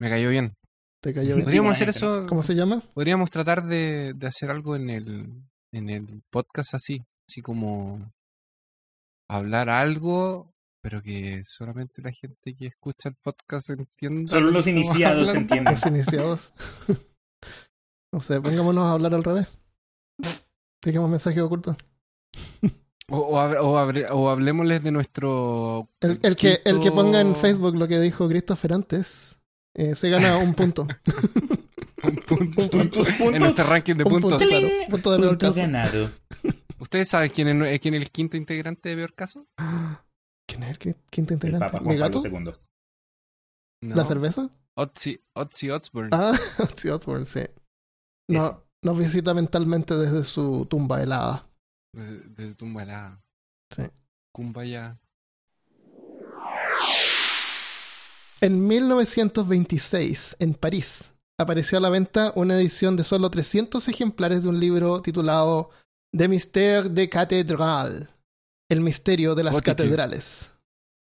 Me 0.00 0.08
cayó 0.08 0.30
bien. 0.30 0.54
Te 1.00 1.14
cayó 1.14 1.34
bien. 1.34 1.44
Podríamos 1.44 1.70
hacer 1.76 1.88
eso, 1.90 2.26
¿Cómo 2.28 2.42
se 2.42 2.54
llama? 2.54 2.82
podríamos 2.94 3.30
tratar 3.30 3.64
de, 3.64 4.14
de 4.14 4.26
hacer 4.26 4.50
algo 4.50 4.74
en 4.76 4.90
el, 4.90 5.42
en 5.72 5.88
el 5.90 6.22
podcast 6.30 6.74
así, 6.74 7.04
así 7.28 7.40
como 7.40 8.12
hablar 9.30 9.68
algo, 9.68 10.52
pero 10.82 11.02
que 11.02 11.42
solamente 11.46 12.02
la 12.02 12.10
gente 12.12 12.54
que 12.56 12.66
escucha 12.66 13.10
el 13.10 13.14
podcast 13.22 13.70
entienda. 13.70 14.30
Solo 14.30 14.50
los 14.50 14.66
iniciados 14.66 15.34
entienden. 15.34 15.74
Los 15.74 15.86
iniciados. 15.86 16.52
no 18.12 18.20
sé, 18.20 18.40
pongámonos 18.40 18.84
a 18.84 18.92
hablar 18.92 19.14
al 19.14 19.22
revés. 19.24 19.56
Dejemos 20.82 21.10
mensaje 21.10 21.40
oculto. 21.40 21.76
O, 23.10 23.18
o, 23.18 23.34
o 23.36 23.78
habre- 23.78 24.08
o 24.10 24.30
hablemosles 24.30 24.82
de 24.82 24.90
nuestro. 24.92 25.88
El, 26.00 26.18
el 26.22 26.36
que, 26.36 26.60
el 26.64 26.80
que 26.80 26.90
ponga 26.92 27.20
en 27.20 27.34
Facebook 27.36 27.76
lo 27.76 27.88
que 27.88 27.98
dijo 28.00 28.28
Christopher 28.28 28.72
antes, 28.74 29.37
eh, 29.78 29.94
se 29.94 30.10
gana 30.10 30.36
un 30.38 30.54
punto. 30.54 30.82
un 32.02 32.16
punto. 32.26 32.62
Un 32.62 32.68
punto. 32.70 33.00
En 33.32 33.38
nuestro 33.38 33.64
ranking 33.64 33.94
de 33.94 34.04
Un 34.04 34.10
puntos. 34.10 34.32
punto, 34.32 34.48
claro. 34.48 34.68
Punto 34.90 35.12
de 35.12 35.18
peor 35.18 35.38
caso. 35.38 35.54
ganado. 35.54 36.10
¿Ustedes 36.78 37.08
saben 37.08 37.30
quién 37.30 37.48
es, 37.48 37.72
eh, 37.74 37.80
quién 37.80 37.94
es 37.94 38.02
el 38.02 38.10
quinto 38.10 38.36
integrante 38.36 38.88
de 38.88 38.94
Peor 38.96 39.12
Caso? 39.14 39.46
¿Quién 40.48 40.62
es 40.62 40.70
el 40.70 40.78
qui- 40.78 40.96
quinto 41.10 41.34
El 41.34 41.36
integrante? 41.36 41.66
Papa 41.66 41.80
¿Mi 41.80 41.84
Juan 41.86 41.98
gato? 41.98 42.22
Pablo 42.22 42.38
II. 42.50 43.88
No. 43.88 43.96
¿La 43.96 44.04
cerveza? 44.04 44.50
Otzi, 44.76 45.20
Otzi 45.34 45.70
Osbourne. 45.70 46.10
Ah, 46.12 46.32
sí, 46.76 46.88
Osborne, 46.88 47.26
sí. 47.26 47.40
No, 48.30 48.62
nos 48.84 48.98
visita 48.98 49.34
mentalmente 49.34 49.94
desde 49.96 50.22
su 50.22 50.66
tumba 50.66 51.02
helada. 51.02 51.48
Desde, 51.92 52.20
desde 52.28 52.54
Tumbalá. 52.54 53.20
Sí. 53.74 53.82
Kumbaya. 54.32 54.98
En 58.40 58.68
1926, 58.68 60.36
en 60.38 60.54
París, 60.54 61.12
apareció 61.40 61.78
a 61.78 61.80
la 61.80 61.90
venta 61.90 62.32
una 62.36 62.54
edición 62.54 62.96
de 62.96 63.02
solo 63.02 63.30
300 63.30 63.88
ejemplares 63.88 64.44
de 64.44 64.48
un 64.48 64.60
libro 64.60 65.02
titulado 65.02 65.70
De 66.12 66.28
Mystère 66.28 66.88
de 66.88 67.08
Cathédrale, 67.08 68.06
El 68.70 68.80
misterio 68.80 69.34
de 69.34 69.42
las 69.42 69.60
catedrales. 69.60 70.52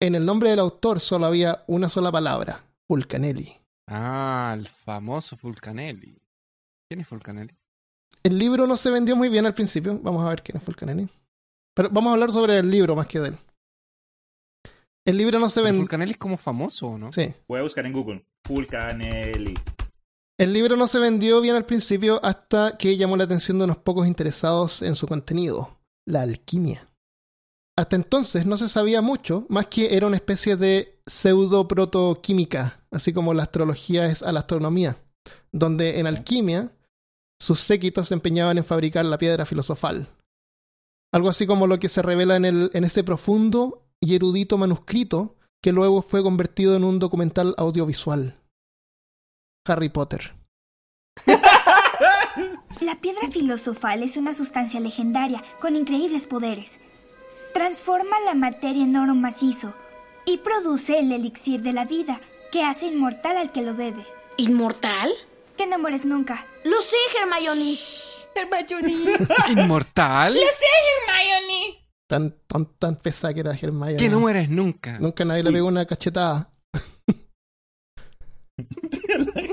En 0.01 0.15
el 0.15 0.25
nombre 0.25 0.49
del 0.49 0.57
autor 0.57 0.99
solo 0.99 1.27
había 1.27 1.63
una 1.67 1.89
sola 1.89 2.11
palabra, 2.11 2.63
Fulcanelli. 2.87 3.53
Ah, 3.87 4.55
el 4.57 4.67
famoso 4.67 5.37
Fulcanelli. 5.37 6.17
¿Quién 6.89 7.01
es 7.01 7.07
Fulcanelli? 7.07 7.55
El 8.23 8.39
libro 8.39 8.65
no 8.65 8.77
se 8.77 8.89
vendió 8.89 9.15
muy 9.15 9.29
bien 9.29 9.45
al 9.45 9.53
principio, 9.53 9.99
vamos 10.01 10.25
a 10.25 10.29
ver 10.29 10.41
quién 10.41 10.57
es 10.57 10.63
Fulcanelli. 10.63 11.07
Pero 11.75 11.91
vamos 11.91 12.09
a 12.09 12.13
hablar 12.13 12.31
sobre 12.31 12.57
el 12.57 12.71
libro 12.71 12.95
más 12.95 13.05
que 13.05 13.19
de 13.19 13.29
él. 13.29 13.37
El 15.11 15.17
libro 15.17 15.39
no 15.39 15.49
se. 15.49 15.61
Fulcanelli 15.61 16.11
es 16.11 16.17
como 16.17 16.37
famoso, 16.37 16.87
¿o 16.87 16.97
¿no? 16.97 17.11
Sí. 17.11 17.33
Voy 17.45 17.59
a 17.59 17.63
buscar 17.63 17.85
en 17.85 17.91
Google. 17.91 18.25
Fulcanelli. 18.45 19.53
El 20.39 20.53
libro 20.53 20.77
no 20.77 20.87
se 20.87 20.99
vendió 20.99 21.41
bien 21.41 21.55
al 21.57 21.65
principio 21.65 22.23
hasta 22.23 22.77
que 22.77 22.95
llamó 22.95 23.17
la 23.17 23.25
atención 23.25 23.57
de 23.57 23.65
unos 23.65 23.75
pocos 23.75 24.07
interesados 24.07 24.81
en 24.81 24.95
su 24.95 25.07
contenido, 25.07 25.79
la 26.07 26.21
alquimia. 26.21 26.87
Hasta 27.77 27.97
entonces 27.97 28.45
no 28.45 28.57
se 28.57 28.69
sabía 28.69 29.01
mucho, 29.01 29.45
más 29.49 29.67
que 29.67 29.97
era 29.97 30.07
una 30.07 30.15
especie 30.15 30.55
de 30.55 31.01
pseudo-protoquímica, 31.05 32.79
así 32.89 33.11
como 33.11 33.33
la 33.33 33.43
astrología 33.43 34.05
es 34.05 34.23
a 34.23 34.31
la 34.31 34.39
astronomía, 34.39 34.95
donde 35.51 35.99
en 35.99 36.07
alquimia 36.07 36.71
sus 37.41 37.59
séquitos 37.59 38.07
se 38.07 38.13
empeñaban 38.13 38.57
en 38.57 38.63
fabricar 38.63 39.03
la 39.03 39.17
piedra 39.17 39.45
filosofal. 39.45 40.07
Algo 41.13 41.27
así 41.27 41.45
como 41.45 41.67
lo 41.67 41.79
que 41.79 41.89
se 41.89 42.01
revela 42.01 42.37
en, 42.37 42.45
el, 42.45 42.71
en 42.73 42.85
ese 42.85 43.03
profundo 43.03 43.80
y 44.01 44.15
erudito 44.15 44.57
manuscrito 44.57 45.35
que 45.61 45.71
luego 45.71 46.01
fue 46.01 46.23
convertido 46.23 46.75
en 46.75 46.83
un 46.83 46.99
documental 46.99 47.53
audiovisual. 47.57 48.39
Harry 49.65 49.89
Potter. 49.89 50.33
La 52.81 52.99
piedra 52.99 53.29
filosofal 53.29 54.01
es 54.01 54.17
una 54.17 54.33
sustancia 54.33 54.79
legendaria 54.79 55.43
con 55.59 55.75
increíbles 55.75 56.25
poderes. 56.25 56.79
Transforma 57.53 58.19
la 58.21 58.33
materia 58.33 58.83
en 58.83 58.95
oro 58.95 59.13
macizo 59.13 59.73
y 60.25 60.37
produce 60.37 60.97
el 60.99 61.11
elixir 61.11 61.61
de 61.61 61.73
la 61.73 61.85
vida 61.85 62.21
que 62.51 62.63
hace 62.63 62.87
inmortal 62.87 63.37
al 63.37 63.51
que 63.51 63.61
lo 63.61 63.75
bebe. 63.75 64.05
¿Inmortal? 64.37 65.11
Que 65.57 65.67
no 65.67 65.77
mueres 65.77 66.05
nunca. 66.05 66.47
Lo 66.63 66.81
sé, 66.81 66.95
Hermione. 67.19 67.75
Hermione. 68.33 69.17
¿Inmortal? 69.61 70.37
Tan, 72.11 72.35
tan, 72.45 72.65
tan 72.77 72.97
pesada 72.97 73.33
que 73.33 73.39
era 73.39 73.53
Hermione. 73.53 73.95
Que 73.95 74.09
no 74.09 74.19
mueres 74.19 74.49
nunca. 74.49 74.99
Nunca 74.99 75.23
nadie 75.23 75.43
le 75.43 75.51
pegó 75.53 75.69
una 75.69 75.85
cachetada. 75.85 76.51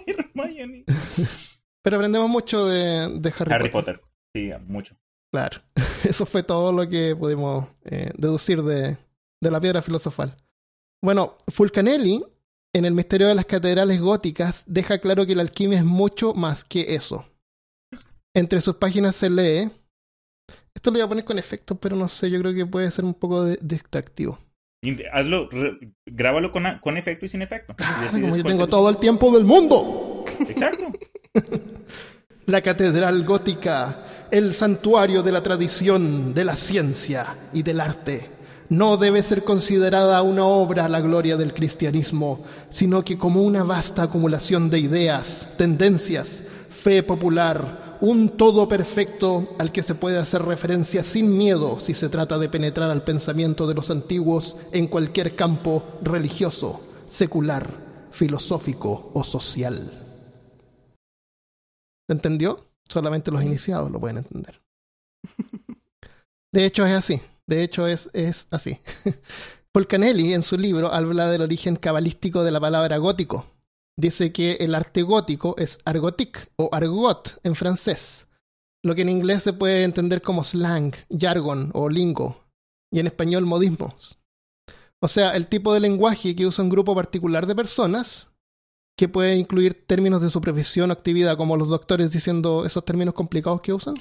Hermione. 0.05 0.85
Pero 1.85 1.97
aprendemos 1.97 2.29
mucho 2.29 2.67
de, 2.67 3.21
de 3.21 3.35
Harry, 3.39 3.55
Harry 3.55 3.69
Potter. 3.69 4.01
Potter. 4.01 4.11
Sí, 4.35 4.51
mucho. 4.67 4.97
Claro. 5.33 5.63
Eso 6.05 6.27
fue 6.27 6.43
todo 6.43 6.73
lo 6.73 6.89
que 6.89 7.15
pudimos 7.15 7.69
eh, 7.85 8.11
deducir 8.17 8.61
de, 8.65 8.99
de 9.41 9.51
la 9.53 9.61
piedra 9.61 9.81
filosofal. 9.81 10.37
Bueno, 11.01 11.37
Fulcanelli, 11.47 12.25
en 12.75 12.85
el 12.85 12.93
misterio 12.93 13.29
de 13.29 13.37
las 13.37 13.47
catedrales 13.47 14.01
góticas, 14.01 14.65
deja 14.67 14.99
claro 14.99 15.25
que 15.27 15.37
la 15.37 15.43
alquimia 15.43 15.79
es 15.79 15.85
mucho 15.85 16.35
más 16.35 16.65
que 16.65 16.97
eso. 16.97 17.25
Entre 18.35 18.61
sus 18.61 18.75
páginas 18.75 19.15
se 19.15 19.31
lee. 19.31 19.71
Esto 20.79 20.93
lo 20.93 20.99
voy 20.99 21.03
a 21.05 21.09
poner 21.09 21.25
con 21.25 21.41
efectos, 21.41 21.77
pero 21.81 21.97
no 21.97 22.09
sé, 22.09 22.31
yo 22.31 22.39
creo 22.41 22.55
que 22.55 22.65
puede 22.65 22.89
ser 22.93 23.05
un 23.05 23.15
poco 23.15 23.43
de- 23.43 23.59
distractivo. 23.61 24.39
Hazlo, 25.13 25.49
re- 25.51 25.77
grábalo 26.07 26.53
con, 26.53 26.63
con 26.81 26.97
efecto 26.97 27.27
y 27.27 27.29
sin 27.29 27.43
efecto. 27.43 27.75
Y 28.17 28.21
como 28.21 28.37
yo 28.37 28.45
tengo 28.45 28.67
te 28.67 28.71
todo 28.71 28.89
el 28.89 28.99
tiempo 28.99 29.33
del 29.33 29.45
mundo. 29.45 30.25
Exacto. 30.49 30.93
La 32.47 32.63
catedral 32.63 33.25
gótica, 33.25 34.05
el 34.31 34.55
santuario 34.55 35.25
de 35.25 35.33
la 35.33 35.43
tradición, 35.43 36.33
de 36.33 36.45
la 36.45 36.55
ciencia 36.55 37.37
y 37.53 37.65
del 37.65 37.81
arte, 37.81 38.31
no 38.69 38.97
debe 38.97 39.21
ser 39.25 39.43
considerada 39.43 40.23
una 40.23 40.45
obra 40.45 40.85
a 40.85 40.89
la 40.89 41.01
gloria 41.01 41.37
del 41.37 41.53
cristianismo, 41.53 42.45
sino 42.71 43.03
que 43.03 43.19
como 43.19 43.43
una 43.43 43.65
vasta 43.65 44.05
acumulación 44.05 44.71
de 44.71 44.79
ideas, 44.79 45.49
tendencias, 45.59 46.45
fe 46.79 47.03
popular, 47.03 47.99
un 48.01 48.37
todo 48.37 48.69
perfecto 48.69 49.57
al 49.59 49.73
que 49.73 49.83
se 49.83 49.95
puede 49.95 50.19
hacer 50.19 50.43
referencia 50.43 51.03
sin 51.03 51.37
miedo 51.37 51.81
si 51.81 51.93
se 51.93 52.09
trata 52.09 52.39
de 52.39 52.49
penetrar 52.49 52.91
al 52.91 53.03
pensamiento 53.03 53.67
de 53.67 53.75
los 53.75 53.91
antiguos 53.91 54.57
en 54.73 54.87
cualquier 54.87 55.35
campo 55.35 55.99
religioso, 56.03 56.81
secular, 57.09 58.09
filosófico 58.13 59.11
o 59.13 59.25
social. 59.25 59.91
¿Se 62.07 62.13
entendió? 62.13 62.65
Solamente 62.89 63.31
los 63.31 63.43
iniciados 63.43 63.91
lo 63.91 64.01
pueden 64.01 64.19
entender. 64.19 64.63
De 66.53 66.65
hecho 66.65 66.87
es 66.87 66.95
así. 66.95 67.21
De 67.47 67.63
hecho 67.63 67.87
es, 67.87 68.09
es 68.13 68.47
así. 68.51 68.79
Fulcanelli 69.75 70.33
en 70.33 70.43
su 70.43 70.57
libro 70.57 70.93
habla 70.93 71.29
del 71.29 71.43
origen 71.43 71.77
cabalístico 71.77 72.45
de 72.45 72.51
la 72.51 72.61
palabra 72.61 72.97
gótico. 72.99 73.58
Dice 73.99 74.33
que 74.33 74.53
el 74.61 74.77
arte 74.77 75.03
gótico 75.03 75.57
es 75.59 75.79
argotique 75.85 76.39
o 76.55 76.69
argot 76.73 77.41
en 77.43 77.57
francés, 77.57 78.29
lo 78.85 78.95
que 78.95 79.03
en 79.03 79.09
inglés 79.09 79.43
se 79.43 79.53
puede 79.53 79.83
entender 79.83 80.23
como 80.23 80.45
slang, 80.45 80.95
jargon 81.11 81.73
o 81.75 81.89
lingo, 81.89 82.45
y 82.93 83.01
en 83.01 83.09
español 83.09 83.45
modismos. 83.45 84.17
O 85.03 85.09
sea, 85.09 85.35
el 85.35 85.49
tipo 85.49 85.75
de 85.75 85.81
lenguaje 85.81 86.37
que 86.37 86.47
usa 86.47 86.63
un 86.63 86.71
grupo 86.71 86.95
particular 86.95 87.45
de 87.47 87.57
personas 87.57 88.31
que 88.97 89.09
puede 89.09 89.35
incluir 89.35 89.85
términos 89.85 90.23
de 90.23 90.31
su 90.31 90.41
profesión 90.41 90.91
o 90.91 90.93
actividad, 90.93 91.37
como 91.37 91.57
los 91.57 91.69
doctores 91.69 92.13
diciendo 92.13 92.65
esos 92.65 92.85
términos 92.85 93.15
complicados 93.15 93.63
que 93.63 93.73
usan. 93.73 93.95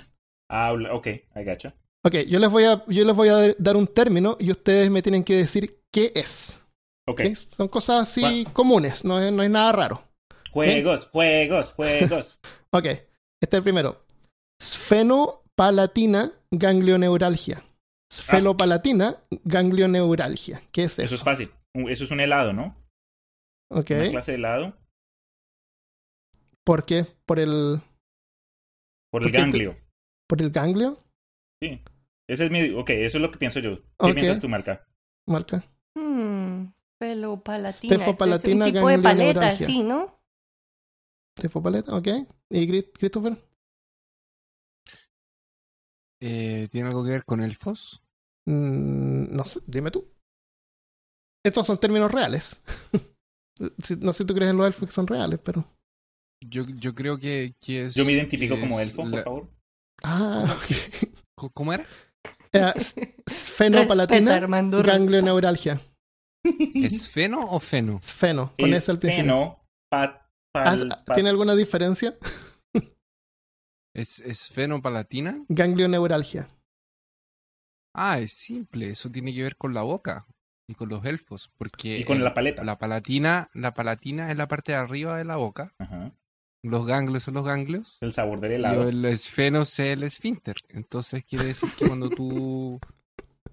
Ah, 0.48 0.74
ok, 0.92 1.08
I 1.08 1.44
gotcha. 1.44 1.74
Ok, 2.04 2.18
yo 2.28 2.38
les 2.38 2.52
voy 2.52 2.66
a, 2.66 2.86
yo 2.88 3.04
les 3.04 3.16
voy 3.16 3.30
a 3.30 3.56
dar 3.58 3.76
un 3.76 3.88
término 3.88 4.38
y 4.40 4.52
ustedes 4.52 4.92
me 4.92 5.02
tienen 5.02 5.24
que 5.24 5.38
decir 5.38 5.82
qué 5.92 6.12
es. 6.14 6.64
Ok. 7.08 7.22
¿ok? 7.26 7.36
Son 7.36 7.68
cosas 7.68 8.10
así 8.10 8.46
comunes, 8.54 9.04
no 9.06 9.20
es, 9.20 9.32
no 9.32 9.44
es 9.44 9.50
nada 9.50 9.72
raro. 9.72 10.04
Juegos, 10.52 11.08
juegos, 11.08 11.74
juegos. 11.74 12.40
Ok, 12.70 12.84
este 12.84 13.08
es 13.42 13.54
el 13.54 13.64
primero. 13.64 13.96
Sfenopalatina 14.62 16.34
ganglioneuralgia. 16.52 17.64
Sfelopalatina 18.12 19.16
ganglioneuralgia. 19.46 20.62
¿Qué 20.74 20.84
es 20.84 20.94
eso? 20.94 21.04
Eso 21.04 21.16
es 21.16 21.24
fácil. 21.24 21.52
Eso 21.74 22.04
es 22.04 22.12
un 22.12 22.20
helado, 22.20 22.52
¿no? 22.52 22.76
Ok, 23.72 23.92
Una 23.92 24.10
clase 24.10 24.32
de 24.32 24.38
helado 24.38 24.74
¿por 26.68 26.86
qué? 26.86 27.08
Por 27.26 27.40
el... 27.40 27.82
por 29.10 29.24
el 29.24 29.28
¿Por 29.28 29.32
qué? 29.32 29.38
ganglio. 29.38 29.78
¿Por 30.28 30.42
el 30.42 30.52
ganglio? 30.52 31.02
Sí. 31.64 31.82
Ese 32.30 32.46
es 32.46 32.52
mi. 32.52 32.72
Ok, 32.72 32.90
eso 32.90 33.18
es 33.18 33.22
lo 33.22 33.32
que 33.32 33.38
pienso 33.38 33.62
yo. 33.62 33.80
¿Qué 33.98 34.14
piensas 34.14 34.42
tú, 34.42 34.50
Marca? 34.50 34.86
Marca. 35.26 35.64
Hmm, 35.96 36.66
pelopalatina. 36.98 37.96
Stefopalatina, 37.96 38.66
Es 38.66 38.70
un 38.70 38.74
tipo 38.74 38.88
de 38.88 39.00
paleta, 39.00 39.56
sí, 39.56 39.84
¿no? 39.84 40.20
Tefopaleta, 41.36 41.96
ok. 41.96 42.08
¿Y 42.50 42.68
Christopher? 42.92 43.38
Eh, 46.22 46.68
¿Tiene 46.72 46.90
algo 46.90 47.04
que 47.04 47.12
ver 47.12 47.26
con 47.26 47.42
elfos? 47.42 48.02
Mm, 48.48 49.36
no 49.36 49.46
sé, 49.46 49.60
dime 49.68 49.92
tú. 49.92 50.08
Estos 51.46 51.68
son 51.68 51.80
términos 51.80 52.12
reales. 52.12 52.62
No 54.00 54.14
sé 54.14 54.20
si 54.20 54.26
tú 54.26 54.36
crees 54.36 54.52
en 54.52 54.58
los 54.58 54.68
elfos 54.68 54.88
que 54.88 54.94
son 54.94 55.08
reales, 55.08 55.40
pero. 55.44 55.66
Yo, 56.48 56.64
yo 56.80 56.94
creo 56.94 57.18
que, 57.18 57.56
que 57.60 57.86
es. 57.86 57.96
Yo 57.96 58.06
me 58.06 58.12
identifico 58.12 58.60
como 58.60 58.80
elfo, 58.80 59.02
por 59.10 59.24
favor. 59.24 59.50
Ah, 60.04 60.46
ok. 60.56 61.10
¿Cómo- 61.36 61.52
¿Cómo 61.56 61.74
era? 61.74 61.84
Eh, 62.54 62.74
respeta. 64.06 64.14
ganglioneuralgia. 64.84 65.82
¿Es 66.44 67.10
feno 67.12 67.40
o 67.52 67.60
feno? 67.60 68.00
Con 68.58 68.70
Es 68.74 68.84
S 68.84 68.92
al 68.92 69.00
principio. 69.00 69.24
peno, 69.26 69.66
pat- 69.92 70.22
pal- 70.54 70.92
Ah, 70.92 71.04
pat- 71.06 71.16
¿Tiene 71.16 71.30
alguna 71.30 71.56
diferencia? 71.56 72.18
¿Es, 73.96 74.20
es 74.20 74.50
fenopalatina? 74.50 75.44
Ganglioneuralgia. 75.50 76.48
Ah, 77.96 78.20
es 78.20 78.34
simple. 78.34 78.92
Eso 78.92 79.10
tiene 79.10 79.34
que 79.34 79.42
ver 79.44 79.58
con 79.58 79.74
la 79.74 79.82
boca 79.82 80.28
y 80.70 80.76
con 80.76 80.90
los 80.90 81.04
elfos. 81.06 81.50
Porque 81.58 82.00
Y 82.00 82.04
con 82.06 82.18
el- 82.18 82.24
la 82.24 82.34
paleta. 82.34 82.64
La 82.64 82.78
palatina, 82.78 83.50
la 83.54 83.74
palatina 83.74 84.30
es 84.32 84.38
la 84.38 84.48
parte 84.48 84.74
de 84.74 84.78
arriba 84.78 85.18
de 85.18 85.26
la 85.26 85.38
boca. 85.38 85.74
Ajá. 85.80 86.12
Los 86.64 86.86
ganglios 86.86 87.24
son 87.24 87.36
los 87.36 87.46
ganglios. 87.46 87.98
El 88.02 88.14
sabor 88.14 88.40
del 88.40 88.52
Y 88.52 88.56
helado. 88.56 88.88
el 88.90 89.04
esfeno 89.06 89.62
es 89.62 89.80
el 89.80 90.04
esfínter. 90.04 90.58
Entonces 90.70 91.26
quiere 91.26 91.46
decir 91.46 91.70
que 91.78 91.88
cuando 91.88 92.10
tú 92.10 92.80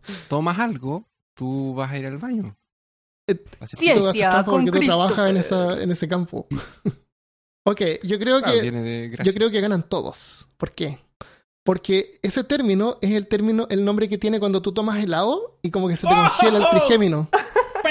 tomas 0.28 0.58
algo, 0.58 1.08
tú 1.34 1.74
vas 1.74 1.90
a 1.92 1.98
ir 1.98 2.06
al 2.06 2.18
baño. 2.18 2.56
Eh, 3.26 3.36
Ciencia 3.64 4.44
con 4.44 4.64
porque 4.64 4.80
tú 4.80 4.86
trabajas 4.86 5.28
en, 5.28 5.34
Christopher. 5.36 5.70
esa, 5.76 5.82
en 5.82 5.90
ese 5.90 6.08
campo. 6.08 6.46
ok, 7.66 7.80
yo 8.02 8.18
creo 8.18 8.40
claro, 8.40 8.60
que 8.60 8.70
de 8.70 9.18
yo 9.24 9.32
creo 9.32 9.50
que 9.50 9.60
ganan 9.60 9.82
todos. 9.88 10.46
¿Por 10.56 10.72
qué? 10.72 10.98
Porque 11.64 12.18
ese 12.22 12.44
término 12.44 12.98
es 13.00 13.12
el 13.12 13.26
término, 13.26 13.66
el 13.70 13.84
nombre 13.84 14.08
que 14.08 14.18
tiene 14.18 14.38
cuando 14.38 14.60
tú 14.60 14.72
tomas 14.72 15.02
helado 15.02 15.58
y 15.62 15.70
como 15.70 15.88
que 15.88 15.96
se 15.96 16.06
te 16.06 16.14
congela 16.14 16.58
el 16.58 16.70
trigémino. 16.70 17.28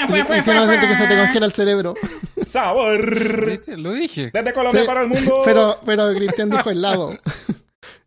Y 0.10 0.20
encima 0.20 0.68
sientes 0.68 0.90
que 0.90 0.96
se 0.96 1.08
te 1.08 1.16
congela 1.16 1.46
el 1.46 1.54
cerebro. 1.54 1.94
¡Sabor! 2.46 3.46
¿Viste? 3.46 3.78
Lo 3.78 3.94
dije. 3.94 4.32
Desde 4.34 4.52
Colombia 4.52 4.82
Sí, 4.82 4.88
para 4.88 5.04
el 5.04 5.08
mundo. 5.08 5.42
Pero, 5.46 5.80
pero 5.86 6.12
Cristian 6.16 6.50
dijo 6.50 6.70
helado. 6.72 7.16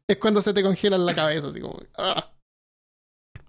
es 0.08 0.18
cuando 0.18 0.42
se 0.42 0.52
te 0.52 0.64
congela 0.64 0.96
en 0.96 1.06
la 1.06 1.14
cabeza, 1.14 1.48
así 1.48 1.60
como. 1.60 1.78
ah. 1.96 2.32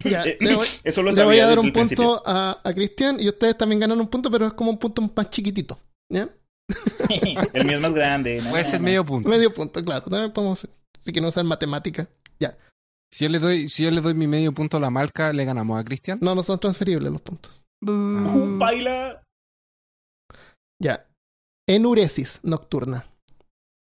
Ya, 0.03 0.23
Eh, 0.23 0.37
le 0.39 0.55
voy, 0.55 0.67
Eso 0.83 1.01
lo 1.01 1.11
le 1.11 1.23
voy 1.23 1.37
sabía 1.37 1.45
a 1.45 1.49
dar 1.49 1.59
un 1.59 1.71
punto 1.73 2.21
a, 2.25 2.59
a 2.63 2.73
Cristian 2.73 3.19
y 3.19 3.27
ustedes 3.29 3.57
también 3.57 3.79
ganan 3.79 3.99
un 3.99 4.07
punto, 4.07 4.29
pero 4.29 4.45
es 4.47 4.53
como 4.53 4.71
un 4.71 4.77
punto 4.77 5.01
más 5.15 5.29
chiquitito. 5.29 5.79
¿Ya? 6.11 6.29
el 7.53 7.65
mío 7.65 7.77
es 7.77 7.81
más 7.81 7.93
grande. 7.93 8.41
no, 8.41 8.49
Puede 8.51 8.63
no, 8.63 8.69
ser 8.69 8.79
no. 8.81 8.85
medio 8.85 9.05
punto. 9.05 9.29
Medio 9.29 9.53
punto, 9.53 9.83
claro. 9.83 10.03
También 10.09 10.31
podemos, 10.31 10.59
si 10.59 11.11
quieren 11.11 11.25
usar 11.25 11.43
matemática. 11.43 12.07
Si 13.09 13.23
yo 13.23 13.29
le 13.31 13.39
doy, 13.39 13.69
si 13.69 13.85
yo 13.85 13.89
le 13.91 14.01
doy 14.01 14.13
mi 14.13 14.27
medio 14.27 14.51
punto 14.51 14.75
a 14.75 14.79
la 14.81 14.89
marca, 14.89 15.31
le 15.31 15.45
ganamos 15.45 15.79
a 15.79 15.83
Cristian. 15.85 16.19
No, 16.21 16.35
no 16.35 16.43
son 16.43 16.59
transferibles 16.59 17.09
los 17.09 17.21
puntos. 17.21 17.63
Uh, 17.81 18.57
baila. 18.59 19.23
Ya. 20.83 21.07
Enuresis 21.69 22.41
nocturna. 22.43 23.05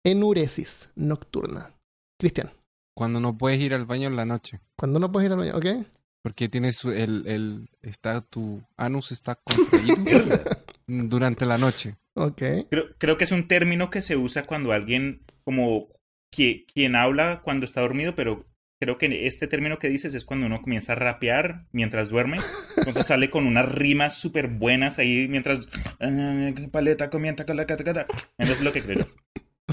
Enuresis 0.04 0.90
nocturna. 0.94 1.72
Cristian, 2.20 2.50
Cuando 2.94 3.18
no 3.18 3.36
puedes 3.38 3.58
ir 3.60 3.72
al 3.72 3.86
baño 3.86 4.08
en 4.08 4.16
la 4.16 4.26
noche. 4.26 4.60
cuando 4.78 4.98
no 5.00 5.10
puedes 5.10 5.26
ir 5.26 5.32
al 5.32 5.38
baño, 5.38 5.56
¿ok? 5.56 5.86
Porque 6.24 6.48
tienes 6.48 6.76
su- 6.76 6.90
el, 6.90 7.26
el, 7.26 7.68
está, 7.82 8.22
tu 8.22 8.62
anus 8.78 9.12
está 9.12 9.34
contraído 9.36 10.40
durante 10.86 11.44
la 11.44 11.58
noche. 11.58 11.96
Ok. 12.14 12.40
Creo, 12.70 12.84
creo 12.96 13.18
que 13.18 13.24
es 13.24 13.30
un 13.30 13.46
término 13.46 13.90
que 13.90 14.00
se 14.00 14.16
usa 14.16 14.44
cuando 14.44 14.72
alguien, 14.72 15.20
como 15.44 15.88
que, 16.32 16.64
quien 16.72 16.96
habla 16.96 17.42
cuando 17.44 17.66
está 17.66 17.82
dormido, 17.82 18.14
pero 18.14 18.46
creo 18.80 18.96
que 18.96 19.26
este 19.26 19.48
término 19.48 19.78
que 19.78 19.90
dices 19.90 20.14
es 20.14 20.24
cuando 20.24 20.46
uno 20.46 20.62
comienza 20.62 20.92
a 20.92 20.96
rapear 20.96 21.66
mientras 21.72 22.08
duerme. 22.08 22.38
Entonces 22.78 23.06
sale 23.06 23.28
con 23.28 23.46
unas 23.46 23.70
rimas 23.70 24.16
súper 24.18 24.48
buenas 24.48 24.98
ahí 24.98 25.26
mientras. 25.28 25.68
"Ah, 26.00 26.52
Paleta 26.72 27.10
comienza 27.10 27.44
con 27.44 27.58
la 27.58 27.66
cata 27.66 27.84
cata". 27.84 28.06
Eso 28.38 28.52
es 28.52 28.62
lo 28.62 28.72
que 28.72 28.82
creo. 28.82 29.06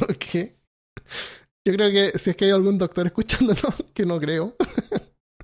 Ok. 0.01 0.51
Yo 1.63 1.73
creo 1.73 1.91
que 1.91 2.17
si 2.19 2.31
es 2.31 2.35
que 2.35 2.45
hay 2.45 2.51
algún 2.51 2.77
doctor 2.77 3.05
escuchándonos, 3.05 3.85
que 3.93 4.05
no 4.05 4.19
creo. 4.19 4.55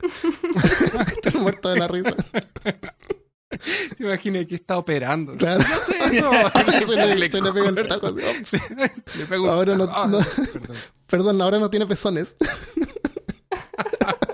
Estoy 1.12 1.41
muerto 1.41 1.69
de 1.69 1.79
la 1.79 1.88
risa. 1.88 2.15
Te 3.97 4.03
imaginas 4.03 4.45
que 4.45 4.55
está 4.55 4.77
operando. 4.77 5.36
Claro. 5.38 5.63
No 5.67 5.79
sé 5.79 5.97
eso. 6.17 6.31
se, 6.88 6.95
le, 7.15 7.31
se 7.31 7.41
le 7.41 7.51
pega 7.53 7.69
el 7.69 7.88
taco 7.88 8.07
así. 8.07 8.19
oh, 8.21 8.45
Sí, 8.45 8.57
le 9.19 9.25
pego 9.25 9.45
un 9.45 9.49
Ahora 9.49 9.75
no- 9.75 9.88
taco. 9.88 10.07
no. 10.07 10.19
Ah, 10.19 10.25
perdón. 10.53 10.77
Perdón, 11.07 11.41
ahora 11.41 11.60
no 11.60 11.69
tiene 11.69 11.88
pezones. 11.88 12.36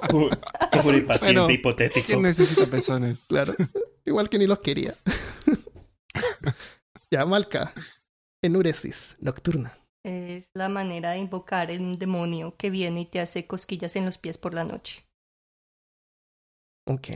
Como 0.10 0.30
como 0.71 0.89
el 0.91 1.06
paciente 1.06 1.39
Bueno, 1.39 1.54
hipotético. 1.54 2.06
¿Quién 2.06 2.21
necesita 2.23 2.65
pezones? 2.65 3.26
Claro. 3.30 3.54
Igual 4.06 4.30
que 4.30 4.38
ni 4.39 4.47
los 4.47 4.60
quería. 4.60 4.95
ya, 7.12 7.26
Malca. 7.26 7.73
Enuresis 8.41 9.15
nocturna. 9.19 9.78
Es 10.04 10.49
la 10.54 10.67
manera 10.67 11.12
de 11.12 11.19
invocar 11.19 11.71
el 11.71 11.97
demonio 11.97 12.56
que 12.58 12.69
viene 12.69 13.02
y 13.02 13.06
te 13.06 13.21
hace 13.21 13.47
cosquillas 13.47 13.95
en 13.95 14.06
los 14.06 14.17
pies 14.17 14.38
por 14.38 14.54
la 14.54 14.65
noche. 14.65 15.06
Ok. 16.86 17.08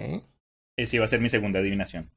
Esa 0.78 0.96
iba 0.96 1.06
a 1.06 1.08
ser 1.08 1.20
mi 1.22 1.30
segunda 1.30 1.60
adivinación. 1.60 2.12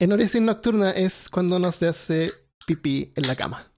Enuresis 0.00 0.40
nocturna 0.42 0.90
es 0.90 1.28
cuando 1.28 1.56
uno 1.56 1.70
se 1.72 1.88
hace 1.88 2.32
pipí 2.66 3.12
en 3.16 3.26
la 3.26 3.36
cama. 3.36 3.68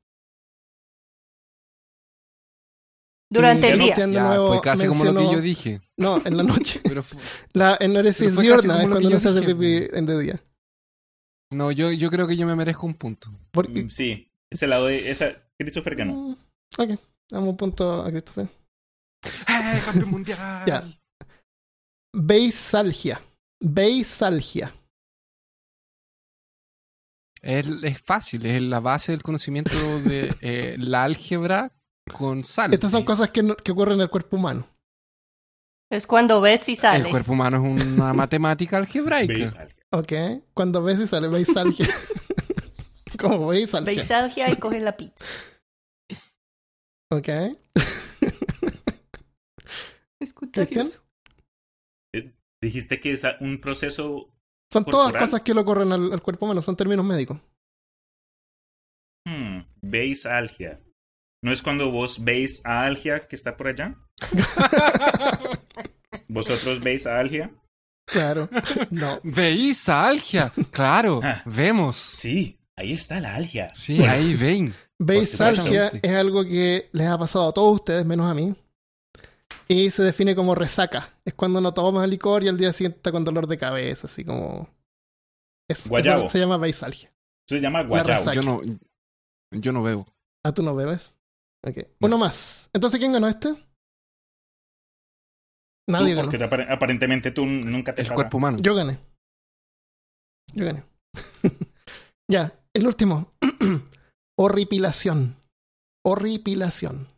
Durante 3.31 3.69
Y 3.69 3.71
el 3.71 3.79
día. 3.79 3.95
Ya, 3.97 4.23
nuevo 4.29 4.49
fue 4.49 4.61
casi 4.61 4.87
como 4.87 5.05
lo 5.05 5.15
que 5.15 5.33
yo 5.35 5.41
dije. 5.41 5.81
No, 5.97 6.19
en 6.25 6.37
la 6.37 6.43
noche. 6.45 6.81
Pero 6.85 7.03
La 7.53 7.77
casi 7.81 8.27
diurna 8.31 8.83
es 8.83 8.89
cuando 8.89 9.09
uno 9.09 9.19
se 9.21 9.29
hace 9.29 9.41
dije, 9.41 9.55
pipí 9.55 9.89
en 9.97 10.07
de 10.07 10.19
día. 10.21 10.45
no, 11.51 11.71
yo, 11.73 11.91
yo 11.93 12.11
creo 12.11 12.27
que 12.27 12.37
yo 12.37 12.47
me 12.47 12.55
merezco 12.57 12.87
un 12.87 12.95
punto. 12.95 13.31
Porque, 13.51 13.85
Mm, 13.85 13.91
Sí, 13.91 14.31
ese 14.51 14.67
lado 14.67 14.87
de 14.87 15.11
esa. 15.11 15.33
Christopher 15.59 15.95
ganó. 15.97 16.13
Mm, 16.15 16.37
Ok, 16.79 16.91
damos 17.31 17.49
un 17.51 17.57
punto 17.57 18.03
a 18.03 18.11
Christopher. 18.11 18.49
¡Eh, 19.25 19.83
campeón 19.85 20.11
mundial! 20.11 20.65
Ya. 20.67 20.85
Beisalgia. 22.15 23.21
Beisalgia. 23.61 24.73
Es, 27.43 27.67
es 27.83 28.01
fácil, 28.03 28.47
es 28.47 28.63
la 28.63 28.81
base 28.81 29.13
del 29.13 29.23
conocimiento 29.23 29.75
de 30.01 30.35
eh, 30.41 30.77
la 30.79 31.05
álgebra 31.05 31.71
con 32.13 32.43
sal. 32.45 32.73
Estas 32.73 32.91
son 32.93 33.05
cosas 33.05 33.31
que, 33.31 33.43
no- 33.43 33.57
que 33.57 33.73
ocurren 33.73 33.97
en 33.97 34.03
el 34.03 34.11
cuerpo 34.11 34.37
humano. 34.37 34.67
Es 35.91 36.07
cuando 36.07 36.41
ves 36.41 36.69
y 36.71 36.77
sales. 36.77 37.05
El 37.07 37.11
cuerpo 37.11 37.33
humano 37.33 37.59
es 37.59 37.93
una 37.93 38.13
matemática 38.15 38.79
algebraica. 38.79 39.33
Veis, 39.35 39.55
Ok, 39.93 40.13
cuando 40.55 40.83
ves 40.83 40.99
y 41.01 41.07
sale 41.07 41.29
beisalgia. 41.29 41.87
Como 43.21 43.49
beisalgia. 43.49 43.93
Beisalgia 43.95 44.51
y 44.51 44.57
coges 44.57 44.83
la 44.83 44.97
pizza. 44.97 45.27
Ok. 47.13 47.29
Escucha 50.21 50.65
¿Cristian? 50.67 50.89
Dijiste 52.65 52.99
que 52.99 53.13
es 53.13 53.25
un 53.41 53.61
proceso. 53.61 54.33
Son 54.73 54.85
todas 54.87 55.13
cosas 55.13 55.43
que 55.43 55.53
le 55.53 55.61
ocurren 55.61 55.93
al, 55.93 56.13
al 56.13 56.23
cuerpo 56.23 56.47
humano, 56.47 56.63
son 56.63 56.77
términos 56.77 57.05
médicos. 57.05 57.39
Hmm, 59.27 59.61
veis 59.83 60.25
algia. 60.25 60.81
¿No 61.43 61.53
es 61.53 61.61
cuando 61.63 61.91
vos 61.91 62.25
veis 62.25 62.63
a 62.65 62.85
algia 62.87 63.29
que 63.29 63.37
está 63.37 63.55
por 63.57 63.69
allá? 63.69 63.95
¿Vosotros 66.29 66.81
veis 66.81 67.07
a 67.07 67.19
algia? 67.19 67.51
Claro. 68.07 68.49
No. 68.91 69.21
¿Veis 69.23 69.89
a 69.89 70.07
algia? 70.09 70.53
Claro, 70.71 71.21
Ah. 71.23 71.43
vemos. 71.45 71.97
Sí, 71.97 72.59
ahí 72.77 72.93
está 72.93 73.21
la 73.21 73.35
algia. 73.35 73.71
Sí, 73.75 74.03
ahí 74.05 74.35
ven. 74.35 74.75
Beisalgia 74.99 75.87
supuesto. 75.91 76.09
es 76.09 76.15
algo 76.15 76.45
que 76.45 76.89
les 76.93 77.07
ha 77.09 77.19
pasado 77.19 77.49
a 77.49 77.53
todos 77.53 77.75
ustedes, 77.81 78.07
menos 78.07 78.31
a 78.31 78.35
mí. 78.35 78.55
Y 79.69 79.91
se 79.91 80.03
define 80.03 80.35
como 80.35 80.55
resaca. 80.55 81.15
Es 81.25 81.35
cuando 81.35 81.59
uno 81.59 81.73
toma 81.73 82.07
licor 82.07 82.43
y 82.43 82.49
al 82.49 82.59
día 82.59 82.73
siguiente 82.73 82.99
está 82.99 83.13
con 83.13 83.25
dolor 83.25 83.47
de 83.47 83.59
cabeza, 83.59 84.07
así 84.07 84.25
como. 84.25 84.69
Eso, 85.69 85.89
Guayabo. 85.89 86.23
eso 86.25 86.29
se 86.31 86.39
llama 86.39 86.59
beisalgia. 86.59 87.09
Eso 87.49 87.57
se 87.57 87.61
llama 87.61 87.83
guayabo. 87.83 88.09
resaca. 88.11 88.35
Yo 88.35 88.43
no, 88.43 88.61
yo 89.53 89.73
no 89.73 89.83
bebo. 89.83 90.07
Ah, 90.45 90.53
tú 90.53 90.63
no 90.63 90.75
bebes. 90.75 91.17
Ok. 91.67 91.79
Uno 92.01 92.19
más. 92.19 92.69
Entonces, 92.75 93.01
¿quién 93.01 93.13
ganó 93.13 93.27
este? 93.29 93.55
Nadie 95.89 96.11
Tú, 96.13 96.17
ganó. 96.17 96.31
porque 96.31 96.45
apar- 96.45 96.71
aparentemente 96.71 97.31
tú 97.31 97.45
nunca 97.47 97.95
te 97.95 98.03
El 98.03 98.09
pasa. 98.09 98.15
cuerpo 98.17 98.37
humano. 98.39 98.59
Yo 98.61 98.75
gané. 98.75 98.99
Yo 100.53 100.65
gané. 100.67 100.85
ya, 102.31 102.53
el 102.75 102.87
último. 102.87 103.33
Horripilación. 104.39 105.37
Horripilación. 106.05 107.09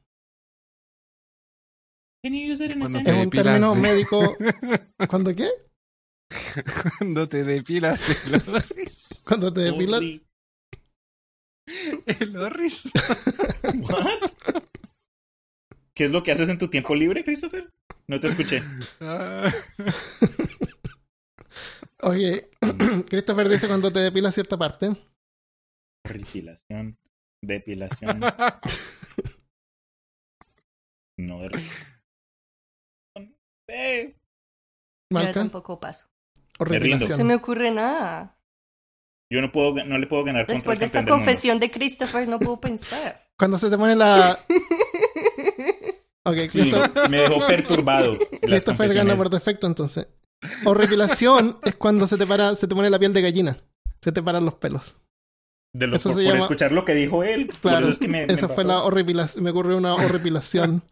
Can 2.27 2.35
you 2.35 2.53
use 2.53 2.61
it 2.65 2.73
in 2.73 2.79
a 2.83 2.87
Cuando 2.87 2.99
Es 2.99 3.05
sentence? 3.05 3.23
un 3.23 3.31
término 3.31 3.75
médico. 3.77 4.37
¿Cuándo 5.09 5.33
qué? 5.33 5.49
Cuando 6.99 7.29
te 7.29 7.45
depilas 7.45 8.09
el 8.27 8.35
orris. 8.53 9.23
Cuando 9.29 9.53
te 9.53 9.61
depilas. 9.61 10.01
Only- 10.01 10.27
El 12.19 12.37
orris. 12.37 12.91
What? 13.63 14.63
¿Qué 15.95 16.07
es 16.07 16.11
lo 16.11 16.25
que 16.25 16.33
haces 16.33 16.49
en 16.49 16.59
tu 16.59 16.67
tiempo 16.67 16.97
libre, 16.97 17.23
Christopher? 17.23 17.73
No 18.09 18.19
te 18.19 18.27
escuché. 18.27 18.61
Ah. 19.01 19.53
Oye, 22.03 22.51
Christopher 23.09 23.49
dice 23.49 23.69
cuando 23.69 23.93
te 23.93 24.01
depilas 24.01 24.35
cierta 24.35 24.59
parte. 24.59 24.97
Depilación. 26.05 26.99
Depilación. 27.41 28.21
No. 31.19 31.41
de- 31.49 31.59
Yo 35.11 35.33
tampoco 35.33 35.79
paso. 35.81 36.07
O 36.59 36.65
Me 36.65 36.79
rindo. 36.79 37.07
No 37.09 37.15
se 37.17 37.25
me 37.25 37.35
ocurre 37.35 37.71
nada. 37.71 38.39
Yo 39.33 39.41
no 39.41 39.51
puedo, 39.53 39.75
no 39.85 39.99
le 39.99 40.07
puedo 40.07 40.25
ganar 40.25 40.43
contra 40.43 40.55
Después 40.55 40.77
el 40.77 40.79
de 40.81 40.85
esta 40.87 41.05
confesión 41.05 41.59
de 41.59 41.71
Christopher 41.71 42.29
no 42.29 42.39
puedo 42.39 42.61
pensar. 42.61 43.27
Cuando 43.39 43.59
se 43.59 43.69
te 43.71 43.77
pone 43.77 43.95
la. 43.97 44.39
Ok, 46.29 46.39
Sí, 46.49 46.73
me 47.09 47.19
dejó 47.19 47.47
perturbado. 47.47 48.19
Christopher 48.43 48.93
gana 48.93 49.15
por 49.15 49.31
defecto 49.31 49.69
entonces. 49.69 50.09
Horripilación 50.65 51.59
es 51.65 51.77
cuando 51.77 52.09
se 52.09 52.17
te 52.17 52.27
para, 52.27 52.57
se 52.57 52.67
te 52.67 52.75
pone 52.75 52.91
la 52.91 52.99
piel 52.99 53.13
de 53.13 53.23
gallina. 53.23 53.57
Se 54.03 54.11
te 54.11 54.21
paran 54.25 54.45
los 54.45 54.55
pelos. 54.55 54.97
De 55.73 55.87
Eso 55.87 55.93
por, 55.93 56.01
se 56.01 56.09
por 56.15 56.23
llama- 56.25 56.39
escuchar 56.41 56.73
lo 56.73 56.85
que 56.85 56.95
dijo 56.95 57.23
él. 57.23 57.47
por 57.47 57.57
Claro, 57.61 57.79
eso 57.87 57.93
es 57.93 57.99
que 58.01 58.09
me, 58.09 58.27
me 58.27 58.33
esa 58.33 58.49
fue 58.49 58.65
la 58.65 58.83
horripilación. 58.83 59.45
Me 59.45 59.51
ocurrió 59.51 59.77
una 59.77 59.95
horripilación 59.95 60.83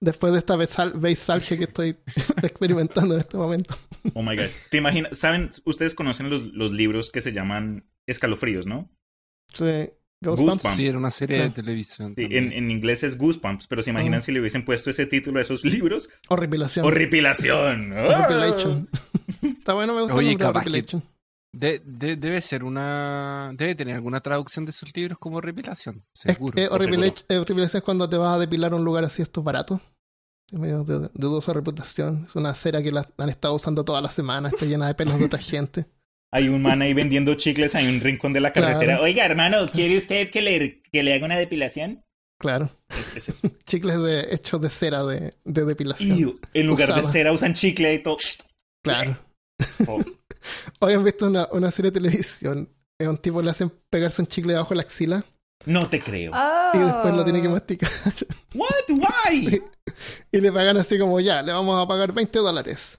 después 0.00 0.32
de 0.32 0.38
esta 0.40 0.56
besal- 0.56 0.98
beisalgia 0.98 1.56
que 1.56 1.64
estoy 1.64 1.96
experimentando 2.42 3.14
en 3.14 3.20
este 3.20 3.36
momento. 3.36 3.76
Oh 4.14 4.22
my 4.22 4.36
god. 4.36 4.46
¿Te 4.70 4.78
imaginas? 4.78 5.18
¿Saben? 5.18 5.50
Ustedes 5.64 5.94
conocen 5.94 6.30
los, 6.30 6.42
los 6.54 6.72
libros 6.72 7.10
que 7.10 7.20
se 7.20 7.32
llaman 7.32 7.88
escalofríos, 8.06 8.66
¿no? 8.66 8.90
Sí. 9.54 9.90
Goosebumps. 10.20 10.54
Goosebumps. 10.64 10.76
Sí, 10.76 10.86
era 10.88 10.98
una 10.98 11.10
serie 11.10 11.36
Sí. 11.36 11.42
de 11.44 11.50
televisión. 11.50 12.14
Sí, 12.16 12.24
en, 12.28 12.52
en 12.52 12.70
inglés 12.72 13.04
es 13.04 13.16
Goosebumps, 13.18 13.66
pero 13.68 13.82
se 13.84 13.90
imaginan 13.90 14.18
Ah. 14.18 14.22
si 14.22 14.32
le 14.32 14.40
hubiesen 14.40 14.64
puesto 14.64 14.90
ese 14.90 15.06
título 15.06 15.38
a 15.38 15.42
esos 15.42 15.64
libros. 15.64 16.08
Horripilación. 16.28 16.84
Horripilación. 16.84 17.92
Horripilation. 17.92 18.88
Está 19.42 19.74
bueno, 19.74 19.94
me 19.94 20.00
gusta 20.02 20.16
Oye, 20.16 20.32
el 20.32 20.42
Horripilation. 20.42 21.02
De- 21.52 21.80
de- 21.84 22.16
debe 22.16 22.40
ser 22.40 22.62
una. 22.64 23.50
Debe 23.54 23.74
tener 23.74 23.94
alguna 23.94 24.20
traducción 24.20 24.64
de 24.64 24.70
esos 24.70 24.94
libros 24.94 25.18
como 25.18 25.40
repilación. 25.40 26.04
Es 26.14 26.20
Seguro. 26.20 26.60
eh, 26.60 26.68
horripilation 26.70 27.78
es 27.78 27.82
cuando 27.82 28.08
te 28.08 28.16
vas 28.16 28.36
a 28.36 28.38
depilar 28.38 28.72
a 28.72 28.76
un 28.76 28.84
lugar 28.84 29.04
así, 29.04 29.22
esto 29.22 29.40
es 29.40 29.44
barato. 29.44 29.80
Es 30.52 30.58
medio 30.58 30.84
de, 30.84 30.98
de 31.00 31.08
dudosa 31.14 31.52
reputación. 31.52 32.24
Es 32.28 32.36
una 32.36 32.54
cera 32.54 32.82
que 32.82 32.90
la 32.90 33.08
han 33.18 33.28
estado 33.28 33.54
usando 33.54 33.84
toda 33.84 34.00
la 34.00 34.10
semana, 34.10 34.48
está 34.48 34.66
llena 34.66 34.86
de 34.86 34.94
pelos 34.94 35.18
de 35.18 35.24
otra 35.26 35.38
gente. 35.40 35.86
Hay 36.30 36.48
un 36.50 36.60
man 36.60 36.82
ahí 36.82 36.92
vendiendo 36.92 37.34
chicles 37.36 37.74
en 37.74 37.88
un 37.88 38.00
rincón 38.00 38.34
de 38.34 38.40
la 38.40 38.52
carretera. 38.52 38.80
Claro. 38.84 39.02
Oiga, 39.04 39.24
hermano, 39.24 39.70
¿quiere 39.70 39.96
usted 39.96 40.30
que 40.30 40.42
le, 40.42 40.82
que 40.82 41.02
le 41.02 41.14
haga 41.14 41.24
una 41.24 41.38
depilación? 41.38 42.04
Claro. 42.38 42.70
Es, 42.90 43.16
es 43.16 43.28
eso. 43.30 43.48
Chicles 43.64 43.98
de, 44.02 44.34
hechos 44.34 44.60
de 44.60 44.68
cera 44.68 45.04
de, 45.04 45.34
de 45.44 45.64
depilación. 45.64 46.18
Y 46.52 46.60
en 46.60 46.66
lugar 46.66 46.94
de 46.94 47.02
cera 47.02 47.32
usan 47.32 47.54
chicle 47.54 47.94
y 47.94 48.02
todo. 48.02 48.18
Claro. 48.84 49.18
Oh, 49.86 49.98
Hoy 50.80 50.94
han 50.94 51.04
visto 51.04 51.26
una, 51.26 51.48
una 51.52 51.70
serie 51.70 51.90
de 51.90 52.00
televisión. 52.00 52.68
A 53.00 53.08
un 53.08 53.18
tipo 53.18 53.40
le 53.42 53.50
hacen 53.50 53.72
pegarse 53.90 54.20
un 54.22 54.26
chicle 54.26 54.52
debajo 54.52 54.70
de 54.70 54.76
la 54.76 54.82
axila 54.82 55.24
no 55.66 55.88
te 55.88 56.00
creo. 56.00 56.32
Ah. 56.34 56.72
y 56.74 56.78
después 56.78 57.14
lo 57.14 57.24
tiene 57.24 57.42
que 57.42 57.48
masticar. 57.48 57.90
What? 58.54 58.88
Why? 58.88 59.50
Sí. 59.50 59.62
Y 60.32 60.40
le 60.40 60.52
pagan 60.52 60.76
así 60.76 60.98
como, 60.98 61.20
ya, 61.20 61.42
le 61.42 61.52
vamos 61.52 61.82
a 61.82 61.86
pagar 61.86 62.12
20 62.12 62.38
dólares. 62.38 62.98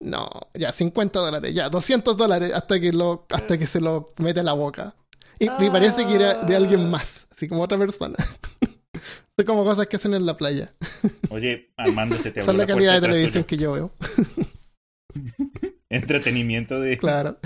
No, 0.00 0.28
ya, 0.54 0.72
50 0.72 1.18
dólares, 1.18 1.54
ya, 1.54 1.68
200 1.68 2.16
dólares 2.16 2.52
hasta 2.54 2.80
que, 2.80 2.92
lo, 2.92 3.26
hasta 3.30 3.58
que 3.58 3.66
se 3.66 3.80
lo 3.80 4.06
mete 4.18 4.40
a 4.40 4.44
la 4.44 4.52
boca. 4.52 4.94
Y 5.40 5.48
me 5.60 5.70
parece 5.70 6.06
que 6.06 6.14
era 6.14 6.34
de 6.34 6.56
alguien 6.56 6.90
más, 6.90 7.26
así 7.30 7.48
como 7.48 7.62
otra 7.62 7.78
persona. 7.78 8.16
Son 9.36 9.46
como 9.46 9.64
cosas 9.64 9.86
que 9.86 9.96
hacen 9.96 10.14
en 10.14 10.26
la 10.26 10.36
playa. 10.36 10.72
Oye, 11.30 11.72
Armando, 11.76 12.18
se 12.18 12.32
te 12.32 12.42
Son 12.42 12.56
la 12.56 12.66
calidad 12.66 12.94
de 12.94 13.00
televisión 13.02 13.44
tuyo. 13.44 13.46
que 13.46 13.56
yo 13.56 13.72
veo. 13.72 13.92
Entretenimiento 15.92 16.80
de... 16.80 16.98
Claro. 16.98 17.38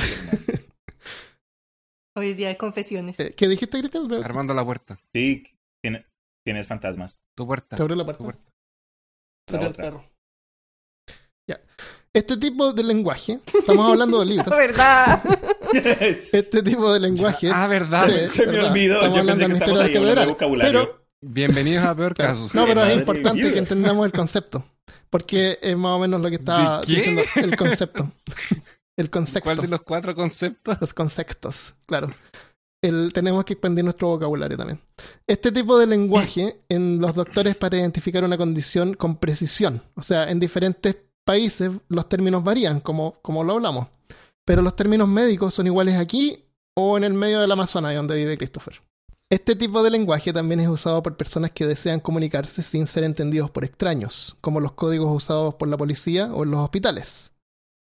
Hoy 2.17 2.31
es 2.31 2.37
día 2.37 2.49
de 2.49 2.57
confesiones. 2.57 3.19
Eh, 3.21 3.35
¿Qué 3.35 3.49
dijiste, 3.49 3.79
Cristian? 3.79 4.13
Armando 4.23 4.53
la 4.53 4.65
puerta. 4.65 4.99
Sí, 5.15 5.45
tiene- 5.83 6.07
tienes 6.45 6.67
fantasmas. 6.67 7.23
Tu 7.37 7.47
puerta. 7.47 7.77
Abrió 7.77 7.97
la 7.97 8.05
puerta. 8.05 8.23
puerta. 8.25 8.43
El 9.67 9.73
perro. 9.73 10.05
Ya. 11.49 11.61
Este 12.15 12.37
tipo 12.37 12.73
de 12.75 12.83
lenguaje, 12.85 13.41
estamos 13.59 13.91
hablando 13.91 14.21
de 14.21 14.27
libros. 14.27 14.49
¿Verdad? 14.57 15.23
Este 15.73 16.63
tipo 16.63 16.93
de 16.93 17.01
lenguaje. 17.01 17.51
Ah, 17.51 17.67
verdad. 17.67 18.07
Sí, 18.07 18.29
Se 18.29 18.47
me 18.47 18.53
¿verdad? 18.53 18.71
olvidó, 18.73 18.95
Estamos 18.97 19.15
yo 19.17 19.21
hablando 19.21 19.41
pensé 19.41 19.47
que 19.65 19.71
estamos 19.71 19.81
ahí 19.81 20.27
vocabulario. 20.29 20.83
Pero 20.83 21.03
Bienvenidos 21.25 21.85
a 21.87 21.95
Peor. 21.95 22.15
Caso. 22.15 22.51
No, 22.53 22.67
pero 22.67 22.85
es 22.85 22.99
importante 22.99 23.53
que 23.53 23.59
entendamos 23.59 24.05
el 24.05 24.13
concepto. 24.13 24.67
Porque 25.13 25.59
es 25.61 25.77
más 25.77 25.93
o 25.95 25.99
menos 25.99 26.23
lo 26.23 26.31
que 26.31 26.37
está 26.37 26.81
¿De 26.81 26.87
qué? 26.87 26.95
diciendo 26.95 27.23
el 27.37 27.55
concepto. 27.57 28.11
El 28.97 29.11
concepto. 29.11 29.45
¿Cuál 29.45 29.59
de 29.59 29.69
los 29.69 29.83
cuatro 29.83 30.15
conceptos? 30.15 30.81
Los 30.81 30.95
conceptos, 30.95 31.75
claro. 31.87 32.11
El, 32.83 33.13
tenemos 33.13 33.45
que 33.45 33.53
expandir 33.53 33.85
nuestro 33.85 34.09
vocabulario 34.09 34.57
también. 34.57 34.81
Este 35.27 35.53
tipo 35.53 35.79
de 35.79 35.87
lenguaje 35.87 36.63
en 36.69 36.99
los 36.99 37.15
doctores 37.15 37.57
para 37.57 37.77
identificar 37.77 38.25
una 38.25 38.39
condición 38.39 38.95
con 38.95 39.17
precisión. 39.17 39.83
O 39.97 40.03
sea, 40.03 40.31
en 40.31 40.41
diferentes 40.41 40.97
países 41.25 41.71
los 41.89 42.09
términos 42.09 42.43
varían, 42.43 42.81
como, 42.81 43.21
como 43.21 43.45
lo 43.45 43.53
hablamos. 43.53 43.89
Pero 44.47 44.63
los 44.63 44.75
términos 44.75 45.09
médicos 45.09 45.53
son 45.53 45.67
iguales 45.67 45.97
aquí 45.97 46.45
o 46.75 46.97
en 46.97 47.05
el 47.05 47.13
medio 47.13 47.41
del 47.41 47.53
Amazonas, 47.53 47.95
donde 47.95 48.17
vive 48.17 48.39
Christopher. 48.39 48.81
Este 49.33 49.57
tipo 49.57 49.83
de 49.83 49.89
lenguaje 49.91 50.31
también 50.31 50.61
es 50.61 50.69
usado 50.69 51.03
por 51.03 51.17
personas 51.17 51.53
que 51.53 51.65
desean 51.65 52.01
comunicarse 52.01 52.63
sin 52.63 52.87
ser 52.87 53.03
entendidos 53.03 53.51
por 53.51 53.65
extraños, 53.65 54.37
como 54.43 54.61
los 54.61 54.73
códigos 54.73 55.11
usados 55.11 55.55
por 55.55 55.69
la 55.69 55.79
policía 55.79 56.31
o 56.35 56.45
en 56.45 56.51
los 56.51 56.61
hospitales. 56.61 57.33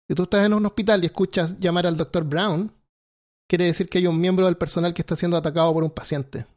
Si 0.08 0.16
tú 0.16 0.24
estás 0.24 0.44
en 0.44 0.56
un 0.56 0.66
hospital 0.66 1.04
y 1.04 1.06
escuchas 1.06 1.60
llamar 1.60 1.86
al 1.86 1.98
doctor 1.98 2.24
Brown, 2.24 2.72
quiere 3.48 3.66
decir 3.66 3.88
que 3.88 4.00
hay 4.00 4.08
un 4.08 4.20
miembro 4.20 4.48
del 4.48 4.58
personal 4.58 4.96
que 4.96 5.04
está 5.04 5.16
siendo 5.16 5.38
atacado 5.38 5.72
por 5.72 5.84
un 5.84 5.92
paciente. 5.92 6.48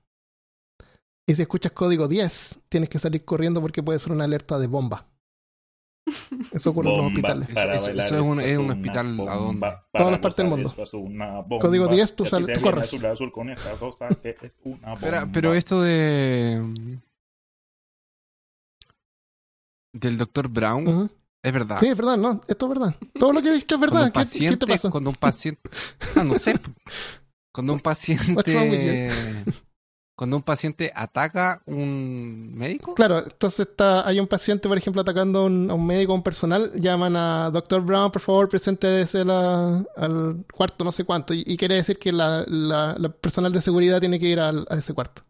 Y 1.27 1.35
si 1.35 1.43
escuchas 1.43 1.73
código 1.73 2.09
10, 2.09 2.61
tienes 2.71 2.89
que 2.89 2.99
salir 2.99 3.27
corriendo 3.27 3.61
porque 3.61 3.83
puede 3.83 3.99
ser 3.99 4.13
una 4.13 4.25
alerta 4.25 4.59
de 4.59 4.69
bomba. 4.69 5.07
Eso 6.53 6.71
ocurre 6.71 6.91
en 6.91 6.97
los 6.97 7.07
hospitales. 7.07 7.49
para 7.55 7.75
Eso- 7.77 7.91
es 7.91 8.13
un- 8.13 8.41
es 8.41 8.59
un 8.59 8.71
hospital 8.71 9.21
¿a 9.29 9.37
bomba 9.37 9.87
para 9.91 10.03
Todas 10.05 10.13
las 10.13 10.21
partes 10.21 10.37
del 10.39 10.49
mundo. 10.49 10.75
es 10.77 10.95
una 10.95 11.41
bomba. 11.41 11.59
Código 11.59 11.87
10, 11.89 12.17
tú 12.17 12.25
sales- 12.25 12.57
tú 12.59 12.63
corres. 12.63 12.93
azul, 12.93 13.07
azul 13.07 13.33
con 13.33 13.51
esta 13.51 13.73
cosa 13.73 14.09
que 14.23 14.37
es 14.43 14.57
una 14.65 14.95
Espera, 14.95 15.21
bomba. 15.21 15.33
pero 15.33 15.55
esto 15.55 15.81
de. 15.83 16.63
Del 19.93 20.19
doctor 20.19 20.49
Brown 20.49 21.11
es 21.43 21.53
verdad. 21.53 21.79
Sí, 21.81 21.87
es 21.87 21.97
verdad, 21.97 22.17
no, 22.17 22.41
esto 22.47 22.67
es 22.67 22.79
verdad. 22.79 22.95
Todo 23.15 23.33
lo 23.33 23.43
que 23.43 23.51
dijiste 23.53 23.75
es 23.75 23.79
Cuando 23.79 23.97
verdad. 23.97 24.07
¿Qué, 24.09 24.13
paciente, 24.21 24.59
qué 24.59 24.67
te 24.67 24.73
pasa? 24.73 24.91
cuando 24.91 25.11
un 25.11 25.17
paciente, 25.17 25.61
ah, 26.17 26.25
no 26.25 26.39
sé, 26.39 26.55
cuando 27.53 27.73
un 27.73 27.81
What's 27.85 28.09
wrong 28.09 28.29
with 28.29 28.37
paciente, 28.37 29.11
cuando 30.19 30.37
un 30.37 30.43
paciente 30.43 30.91
ataca 30.97 31.63
un 31.67 32.53
médico, 32.53 32.93
Claro, 32.97 33.21
entonces 33.21 33.69
está, 33.69 34.05
hay 34.05 34.19
un 34.19 34.27
paciente, 34.27 34.67
por 34.69 34.77
ejemplo, 34.77 35.01
atacando 35.03 35.39
a 35.39 35.45
un, 35.45 35.71
a 35.71 35.75
un 35.75 35.87
médico 35.87 36.11
o 36.13 36.17
un 36.17 36.25
personal, 36.25 36.73
llaman 36.75 37.15
a 37.15 37.51
Doctor 37.53 37.83
Brown, 37.83 38.11
por 38.11 38.21
favor, 38.21 38.49
preséntese 38.49 39.25
la- 39.25 39.85
al 39.97 40.45
cuarto 40.53 40.85
no 40.85 40.91
sé 40.91 41.05
cuánto, 41.05 41.35
y, 41.35 41.45
y 41.47 41.57
quiere 41.57 41.77
decir 41.77 42.01
que 42.01 42.11
la, 42.11 42.45
la- 42.49 42.97
la 42.99 43.09
personal 43.11 43.53
de 43.53 43.63
seguridad 43.63 44.01
tiene 44.01 44.19
que 44.19 44.27
ir 44.27 44.41
al- 44.41 44.67
a 44.69 44.75
ese 44.75 44.93
cuarto. 44.93 45.23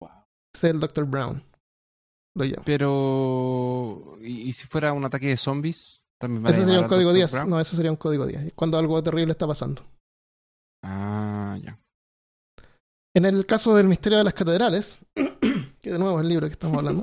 Wow. 0.00 0.08
Es 0.54 0.64
el 0.64 0.80
Doctor 0.80 1.04
Brown. 1.04 1.42
Lo 2.34 2.44
llamo. 2.44 2.62
pero 2.64 4.16
¿y, 4.22 4.48
y 4.48 4.52
si 4.54 4.66
fuera 4.66 4.94
un 4.94 5.04
ataque 5.04 5.28
de 5.28 5.36
zombies? 5.36 6.00
También 6.18 6.46
a 6.46 6.50
Ese 6.50 6.64
sería 6.64 6.80
un 6.80 6.88
código 6.88 7.10
Dr. 7.10 7.16
10. 7.16 7.32
Brown? 7.32 7.50
No, 7.50 7.60
ese 7.60 7.76
sería 7.76 7.90
un 7.90 7.96
código 7.98 8.24
10. 8.26 8.52
Cuando 8.54 8.78
algo 8.78 9.02
terrible 9.02 9.32
está 9.32 9.46
pasando. 9.46 9.82
Ah. 10.82 11.35
En 13.16 13.24
el 13.24 13.46
caso 13.46 13.74
del 13.74 13.88
misterio 13.88 14.18
de 14.18 14.24
las 14.24 14.34
catedrales, 14.34 14.98
que 15.80 15.90
de 15.90 15.98
nuevo 15.98 16.18
es 16.18 16.24
el 16.24 16.28
libro 16.28 16.48
que 16.48 16.52
estamos 16.52 16.76
hablando, 16.76 17.02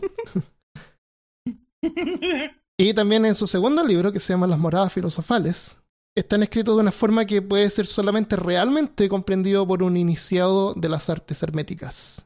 y 2.78 2.94
también 2.94 3.26
en 3.26 3.34
su 3.34 3.48
segundo 3.48 3.84
libro, 3.84 4.12
que 4.12 4.20
se 4.20 4.32
llama 4.32 4.46
Las 4.46 4.60
moradas 4.60 4.94
filosofales, 4.94 5.76
están 6.16 6.44
escritos 6.44 6.76
de 6.76 6.82
una 6.82 6.92
forma 6.92 7.26
que 7.26 7.42
puede 7.42 7.68
ser 7.72 7.88
solamente 7.88 8.36
realmente 8.36 9.10
comprendido 9.10 9.68
por 9.68 9.82
un 9.82 9.98
iniciado 9.98 10.76
de 10.76 10.88
las 10.88 11.10
artes 11.10 11.42
herméticas. 11.42 12.24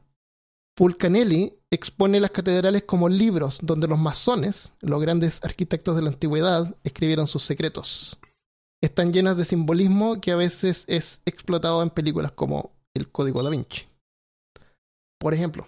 Fulcanelli 0.76 1.54
expone 1.70 2.20
las 2.20 2.30
catedrales 2.30 2.82
como 2.82 3.08
libros 3.08 3.58
donde 3.62 3.88
los 3.88 3.98
masones, 3.98 4.74
los 4.80 5.00
grandes 5.00 5.42
arquitectos 5.42 5.96
de 5.96 6.02
la 6.02 6.10
antigüedad, 6.10 6.76
escribieron 6.84 7.26
sus 7.26 7.42
secretos. 7.42 8.18
Están 8.82 9.14
llenas 9.14 9.38
de 9.38 9.46
simbolismo 9.46 10.20
que 10.20 10.32
a 10.32 10.36
veces 10.36 10.84
es 10.88 11.22
explotado 11.24 11.82
en 11.82 11.88
películas 11.88 12.32
como 12.32 12.77
El 12.98 13.10
Código 13.10 13.42
da 13.42 13.50
Vinci. 13.50 13.82
Por 15.18 15.34
ejemplo, 15.34 15.66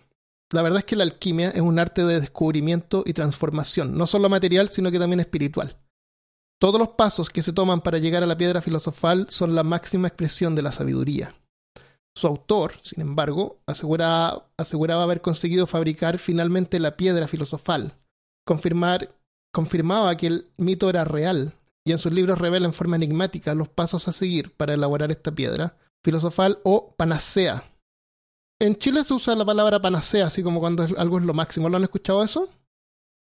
La 0.52 0.62
verdad 0.62 0.80
es 0.80 0.84
que 0.84 0.96
la 0.96 1.04
alquimia 1.04 1.50
es 1.50 1.60
un 1.60 1.78
arte 1.78 2.04
de 2.04 2.20
descubrimiento 2.20 3.04
y 3.06 3.12
transformación, 3.12 3.96
no 3.96 4.08
solo 4.08 4.28
material, 4.28 4.68
sino 4.68 4.90
que 4.90 4.98
también 4.98 5.20
espiritual. 5.20 5.76
Todos 6.60 6.78
los 6.80 6.90
pasos 6.90 7.30
que 7.30 7.42
se 7.42 7.52
toman 7.52 7.80
para 7.80 7.98
llegar 7.98 8.22
a 8.22 8.26
la 8.26 8.36
piedra 8.36 8.60
filosofal 8.60 9.28
son 9.30 9.54
la 9.54 9.62
máxima 9.62 10.08
expresión 10.08 10.56
de 10.56 10.62
la 10.62 10.72
sabiduría. 10.72 11.36
Su 12.16 12.26
autor, 12.26 12.74
sin 12.82 13.00
embargo, 13.00 13.60
aseguraba, 13.66 14.44
haber 15.02 15.22
conseguido 15.22 15.68
fabricar 15.68 16.18
finalmente 16.18 16.80
la 16.80 16.96
piedra 16.96 17.28
filosofal, 17.28 17.94
confirmar, 18.44 19.08
confirmaba 19.54 20.16
que 20.16 20.26
el 20.26 20.50
mito 20.58 20.90
era 20.90 21.04
real, 21.04 21.54
y 21.86 21.92
en 21.92 21.98
sus 21.98 22.12
libros 22.12 22.38
revela 22.38 22.66
en 22.66 22.74
forma 22.74 22.96
enigmática 22.96 23.54
los 23.54 23.68
pasos 23.68 24.08
a 24.08 24.12
seguir 24.12 24.52
para 24.52 24.74
elaborar 24.74 25.12
esta 25.12 25.32
piedra 25.32 25.76
filosofal 26.04 26.58
o 26.64 26.94
panacea. 26.96 27.64
En 28.60 28.76
Chile 28.76 29.04
se 29.04 29.14
usa 29.14 29.34
la 29.36 29.44
palabra 29.44 29.80
panacea, 29.80 30.26
así 30.26 30.42
como 30.42 30.60
cuando 30.60 30.86
algo 30.98 31.18
es 31.18 31.24
lo 31.24 31.34
máximo. 31.34 31.68
¿Lo 31.68 31.76
han 31.76 31.82
escuchado 31.84 32.22
eso? 32.22 32.48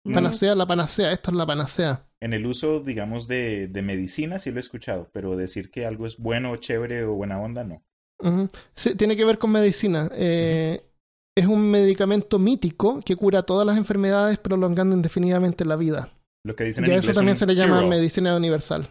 No. 0.04 0.14
Panacea, 0.14 0.54
la 0.54 0.66
panacea, 0.66 1.12
esto 1.12 1.30
es 1.30 1.36
la 1.36 1.46
panacea. 1.46 2.06
En 2.20 2.32
el 2.32 2.46
uso, 2.46 2.80
digamos, 2.80 3.28
de, 3.28 3.68
de 3.68 3.82
medicina 3.82 4.38
sí 4.38 4.50
lo 4.50 4.56
he 4.56 4.60
escuchado, 4.60 5.10
pero 5.12 5.36
decir 5.36 5.70
que 5.70 5.86
algo 5.86 6.06
es 6.06 6.18
bueno, 6.18 6.56
chévere 6.56 7.04
o 7.04 7.14
buena 7.14 7.40
onda, 7.40 7.62
no. 7.62 7.82
Sí, 8.74 8.96
tiene 8.96 9.16
que 9.16 9.24
ver 9.24 9.38
con 9.38 9.52
medicina. 9.52 10.10
Eh, 10.12 10.82
Es 11.36 11.46
un 11.46 11.70
medicamento 11.70 12.40
mítico 12.40 13.00
que 13.04 13.14
cura 13.14 13.44
todas 13.44 13.64
las 13.64 13.76
enfermedades 13.76 14.38
prolongando 14.38 14.96
indefinidamente 14.96 15.64
la 15.64 15.76
vida. 15.76 16.10
Lo 16.44 16.56
que 16.56 16.64
dicen 16.64 16.82
Y 16.82 16.86
en 16.86 16.92
a 16.92 16.94
inglés 16.96 17.10
eso 17.10 17.18
también 17.18 17.36
se 17.36 17.46
le 17.46 17.54
llama 17.54 17.82
medicina 17.82 18.34
universal. 18.34 18.88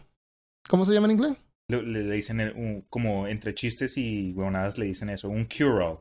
¿Cómo 0.69 0.85
se 0.85 0.93
llama 0.93 1.07
en 1.07 1.11
inglés? 1.11 1.37
Le, 1.69 2.03
dicen 2.11 2.39
eh, 2.39 2.53
un- 2.55 2.81
como 2.89 3.27
entre 3.27 3.53
chistes 3.53 3.97
y 3.97 4.31
huevonadas 4.33 4.77
le 4.77 4.85
dicen 4.85 5.09
eso, 5.09 5.27
un 5.29 5.45
cure-all. 5.45 5.99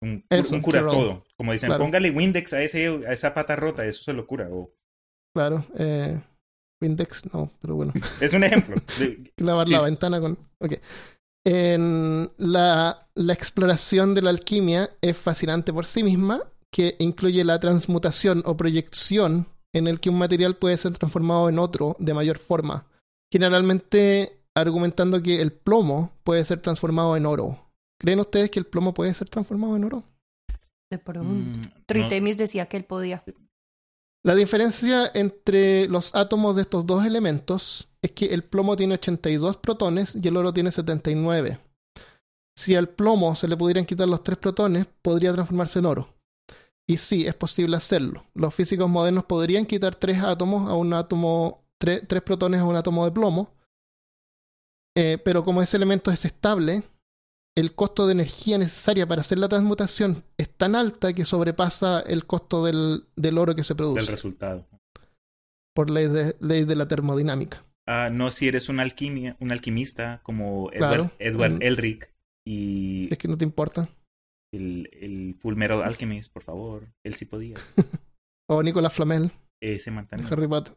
Un, 0.00 0.24
Eso, 0.30 0.50
un 0.50 0.56
un 0.56 0.62
cura 0.62 0.80
todo. 0.80 1.24
Como 1.36 1.52
dicen, 1.52 1.68
Claro. 1.68 1.82
póngale 1.84 2.10
Windex 2.10 2.52
a, 2.52 2.62
ese, 2.62 2.86
a 3.06 3.12
esa 3.12 3.34
pata 3.34 3.56
rota, 3.56 3.84
eso 3.84 4.02
se 4.04 4.12
lo 4.12 4.26
cura. 4.26 4.48
O, 4.50 4.72
Claro. 5.34 5.64
Eh, 5.76 6.18
Windex, 6.80 7.32
no, 7.34 7.50
pero 7.60 7.74
bueno. 7.74 7.92
es 8.20 8.32
un 8.32 8.44
ejemplo. 8.44 8.76
de- 8.98 9.32
Lavar 9.44 9.68
la 9.68 9.82
ventana 9.82 10.20
con. 10.20 10.38
Ok. 10.60 10.74
En 11.44 12.30
la, 12.38 13.08
la 13.14 13.32
exploración 13.32 14.14
de 14.14 14.22
la 14.22 14.30
alquimia 14.30 14.90
es 15.00 15.16
fascinante 15.16 15.72
por 15.72 15.84
sí 15.86 16.02
misma, 16.02 16.42
que 16.72 16.94
incluye 16.98 17.42
la 17.44 17.58
transmutación 17.58 18.42
o 18.46 18.56
proyección 18.56 19.46
en 19.74 19.86
el 19.86 19.98
que 20.00 20.10
un 20.10 20.18
material 20.18 20.56
puede 20.56 20.76
ser 20.76 20.92
transformado 20.92 21.48
en 21.48 21.58
otro 21.58 21.96
de 21.98 22.14
mayor 22.14 22.38
forma. 22.38 22.86
Generalmente 23.32 24.37
argumentando 24.60 25.22
que 25.22 25.40
el 25.40 25.52
plomo 25.52 26.12
puede 26.24 26.44
ser 26.44 26.60
transformado 26.60 27.16
en 27.16 27.26
oro. 27.26 27.58
¿Creen 28.00 28.20
ustedes 28.20 28.50
que 28.50 28.58
el 28.60 28.66
plomo 28.66 28.94
puede 28.94 29.12
ser 29.14 29.28
transformado 29.28 29.76
en 29.76 29.84
oro? 29.84 30.04
De 30.90 30.98
pronto. 30.98 31.32
Mm, 31.32 31.60
no, 31.62 31.70
Tritemis 31.86 32.36
decía 32.36 32.66
que 32.66 32.76
él 32.76 32.84
podía. 32.84 33.22
La 34.24 34.34
diferencia 34.34 35.10
entre 35.14 35.86
los 35.88 36.14
átomos 36.14 36.56
de 36.56 36.62
estos 36.62 36.86
dos 36.86 37.04
elementos 37.06 37.88
es 38.02 38.12
que 38.12 38.26
el 38.26 38.44
plomo 38.44 38.76
tiene 38.76 38.94
82 38.94 39.56
protones 39.56 40.16
y 40.20 40.26
el 40.28 40.36
oro 40.36 40.52
tiene 40.52 40.70
79. 40.70 41.58
Si 42.56 42.74
al 42.74 42.88
plomo 42.88 43.36
se 43.36 43.46
le 43.48 43.56
pudieran 43.56 43.84
quitar 43.86 44.08
los 44.08 44.22
tres 44.22 44.38
protones, 44.38 44.86
podría 45.02 45.32
transformarse 45.32 45.78
en 45.78 45.86
oro. 45.86 46.08
Y 46.88 46.96
sí, 46.96 47.26
es 47.26 47.34
posible 47.34 47.76
hacerlo. 47.76 48.24
Los 48.34 48.54
físicos 48.54 48.88
modernos 48.88 49.24
podrían 49.24 49.66
quitar 49.66 49.94
tres 49.94 50.18
átomos 50.22 50.68
a 50.68 50.74
un 50.74 50.92
átomo, 50.94 51.62
tre- 51.80 52.04
tres 52.06 52.22
protones 52.22 52.60
a 52.60 52.64
un 52.64 52.76
átomo 52.76 53.04
de 53.04 53.12
plomo, 53.12 53.52
Eh, 54.98 55.18
pero 55.24 55.44
como 55.44 55.62
ese 55.62 55.76
elemento 55.76 56.10
es 56.10 56.24
estable, 56.24 56.82
el 57.56 57.74
costo 57.74 58.06
de 58.06 58.12
energía 58.12 58.58
necesaria 58.58 59.06
para 59.06 59.20
hacer 59.20 59.38
la 59.38 59.48
transmutación 59.48 60.24
es 60.36 60.48
tan 60.50 60.74
alta 60.74 61.12
que 61.12 61.24
sobrepasa 61.24 62.00
el 62.00 62.24
costo 62.26 62.64
del, 62.64 63.04
del 63.16 63.38
oro 63.38 63.54
que 63.54 63.64
se 63.64 63.74
produce 63.74 64.00
del 64.00 64.08
resultado. 64.10 64.66
por 65.74 65.90
ley 65.90 66.08
de, 66.08 66.36
ley 66.40 66.64
de 66.64 66.74
la 66.76 66.88
termodinámica. 66.88 67.64
Ah, 67.86 68.10
no 68.12 68.30
si 68.30 68.48
eres 68.48 68.68
un, 68.68 68.80
alquimia, 68.80 69.36
un 69.40 69.50
alquimista 69.52 70.20
como 70.22 70.70
Edward, 70.72 70.78
Claro. 70.78 71.10
Edward 71.18 71.52
Mm. 71.54 71.62
Elric 71.62 72.10
y 72.46 73.08
Es 73.12 73.18
que 73.18 73.28
no 73.28 73.38
te 73.38 73.44
importa. 73.44 73.88
el, 74.52 74.88
el 74.92 75.36
Full 75.40 75.54
Metal 75.54 75.82
Alchemist, 75.82 76.32
por 76.32 76.42
favor. 76.42 76.88
Él 77.04 77.14
sí 77.14 77.24
podía. 77.24 77.56
O 78.50 78.62
Nicolás 78.62 78.94
Flamel, 78.94 79.30
Ese 79.62 79.90
mantenía. 79.90 80.26
Harry 80.30 80.48
Potter. 80.48 80.72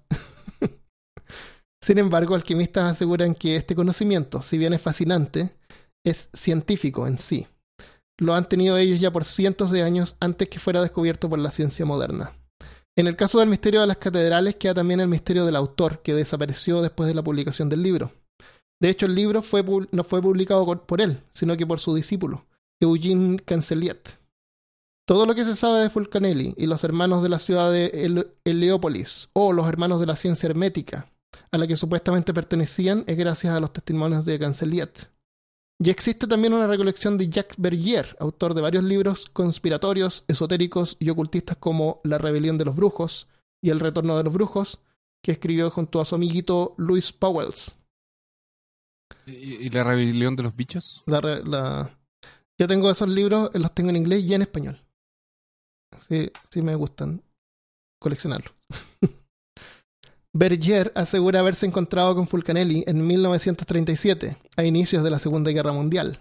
Sin 1.83 1.97
embargo, 1.97 2.35
alquimistas 2.35 2.91
aseguran 2.91 3.33
que 3.33 3.55
este 3.55 3.75
conocimiento, 3.75 4.41
si 4.41 4.57
bien 4.57 4.73
es 4.73 4.81
fascinante, 4.81 5.55
es 6.05 6.29
científico 6.33 7.07
en 7.07 7.17
sí. 7.17 7.47
Lo 8.19 8.35
han 8.35 8.47
tenido 8.47 8.77
ellos 8.77 8.99
ya 8.99 9.11
por 9.11 9.25
cientos 9.25 9.71
de 9.71 9.81
años 9.81 10.15
antes 10.19 10.47
que 10.47 10.59
fuera 10.59 10.81
descubierto 10.81 11.27
por 11.27 11.39
la 11.39 11.49
ciencia 11.51 11.85
moderna. 11.85 12.33
En 12.95 13.07
el 13.07 13.15
caso 13.15 13.39
del 13.39 13.49
misterio 13.49 13.81
de 13.81 13.87
las 13.87 13.97
catedrales 13.97 14.57
queda 14.57 14.75
también 14.75 14.99
el 14.99 15.07
misterio 15.07 15.45
del 15.45 15.55
autor, 15.55 16.01
que 16.03 16.13
desapareció 16.13 16.81
después 16.81 17.07
de 17.07 17.15
la 17.15 17.23
publicación 17.23 17.67
del 17.69 17.81
libro. 17.81 18.11
De 18.79 18.89
hecho, 18.89 19.05
el 19.05 19.15
libro 19.15 19.41
no 19.91 20.03
fue 20.03 20.21
publicado 20.21 20.65
por- 20.85 21.01
él, 21.01 21.21
sino 21.33 21.55
que 21.57 21.65
por 21.65 21.79
su 21.79 21.95
discípulo, 21.95 22.45
Eugene 22.79 23.39
Canceliet. 23.39 24.17
Todo 25.07 25.25
lo 25.25 25.33
que 25.33 25.45
se 25.45 25.55
sabe 25.55 25.79
de 25.81 25.89
Fulcanelli 25.89 26.53
y 26.57 26.67
los 26.67 26.83
hermanos 26.83 27.23
de 27.23 27.29
la 27.29 27.39
ciudad 27.39 27.71
de 27.71 27.91
Hel- 27.93 28.31
Heliópolis, 28.45 29.29
o 29.33 29.53
los 29.53 29.67
hermanos 29.67 29.99
de 29.99 30.05
la 30.05 30.15
ciencia 30.15 30.47
hermética, 30.47 31.11
a 31.53 31.57
la 31.57 31.67
que 31.67 31.75
supuestamente 31.75 32.33
pertenecían, 32.33 33.03
es 33.07 33.17
gracias 33.17 33.53
a 33.53 33.59
los 33.59 33.73
testimonios 33.73 34.25
de 34.25 34.39
Canceliet. 34.39 35.09
Y 35.83 35.89
existe 35.89 36.27
también 36.27 36.53
una 36.53 36.67
recolección 36.67 37.17
de 37.17 37.27
Jacques 37.29 37.57
Bergier, 37.57 38.15
autor 38.19 38.53
de 38.53 38.61
varios 38.61 38.83
libros 38.83 39.27
conspiratorios, 39.33 40.23
esotéricos 40.27 40.95
y 40.99 41.09
ocultistas 41.09 41.57
como 41.57 42.01
La 42.03 42.17
rebelión 42.19 42.57
de 42.57 42.65
los 42.65 42.75
brujos 42.75 43.27
y 43.63 43.69
El 43.71 43.79
retorno 43.79 44.15
de 44.17 44.23
los 44.23 44.33
brujos, 44.33 44.79
que 45.23 45.31
escribió 45.33 45.69
junto 45.71 45.99
a 45.99 46.05
su 46.05 46.15
amiguito 46.15 46.75
Louis 46.77 47.11
Powells. 47.11 47.71
¿Y, 49.25 49.69
la 49.69 49.83
rebelión 49.83 50.35
de 50.35 50.43
los 50.43 50.55
bichos? 50.55 51.03
La, 51.05 51.19
re- 51.21 51.43
la- 51.43 51.97
Yo 52.59 52.67
tengo 52.67 52.89
esos 52.89 53.09
libros, 53.09 53.49
los 53.53 53.73
tengo 53.73 53.89
en 53.89 53.97
inglés 53.97 54.23
y 54.23 54.33
en 54.33 54.41
español. 54.43 54.83
Sí, 56.07 56.31
sí 56.49 56.61
me 56.61 56.75
gustan 56.75 57.23
coleccionarlos. 57.99 58.53
Berger 60.33 60.93
asegura 60.95 61.41
haberse 61.41 61.65
encontrado 61.65 62.15
con 62.15 62.25
Fulcanelli 62.25 62.85
en 62.87 63.05
1937, 63.05 64.37
a 64.55 64.63
inicios 64.63 65.03
de 65.03 65.09
la 65.09 65.19
Segunda 65.19 65.51
Guerra 65.51 65.73
Mundial. 65.73 66.19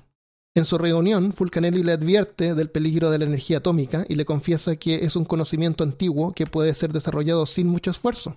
En 0.57 0.65
su 0.65 0.79
reunión, 0.79 1.33
Fulcanelli 1.33 1.85
le 1.85 1.93
advierte 1.93 2.57
del 2.57 2.71
peligro 2.71 3.11
de 3.11 3.19
la 3.19 3.25
energía 3.25 3.59
atómica 3.59 4.05
y 4.09 4.17
le 4.17 4.25
confiesa 4.25 4.75
que 4.75 5.05
es 5.05 5.15
un 5.15 5.25
conocimiento 5.25 5.85
antiguo 5.85 6.33
que 6.33 6.47
puede 6.47 6.75
ser 6.75 6.93
desarrollado 6.93 7.47
sin 7.47 7.69
mucho 7.69 7.93
esfuerzo. 7.93 8.37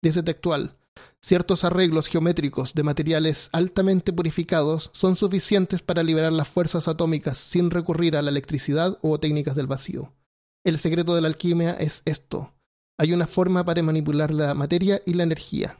Dice 0.00 0.22
textual, 0.22 0.76
ciertos 1.20 1.64
arreglos 1.64 2.06
geométricos 2.06 2.74
de 2.74 2.84
materiales 2.84 3.48
altamente 3.50 4.12
purificados 4.12 4.92
son 4.94 5.16
suficientes 5.16 5.82
para 5.82 6.04
liberar 6.04 6.32
las 6.32 6.46
fuerzas 6.46 6.86
atómicas 6.86 7.38
sin 7.38 7.72
recurrir 7.72 8.16
a 8.16 8.22
la 8.22 8.30
electricidad 8.30 8.98
o 9.02 9.18
técnicas 9.18 9.56
del 9.56 9.66
vacío. 9.66 10.12
El 10.64 10.78
secreto 10.78 11.16
de 11.16 11.22
la 11.22 11.28
alquimia 11.28 11.72
es 11.72 12.02
esto. 12.04 12.52
Hay 12.98 13.12
una 13.12 13.26
forma 13.26 13.64
para 13.64 13.82
manipular 13.82 14.34
la 14.34 14.54
materia 14.54 15.00
y 15.06 15.14
la 15.14 15.22
energía. 15.22 15.78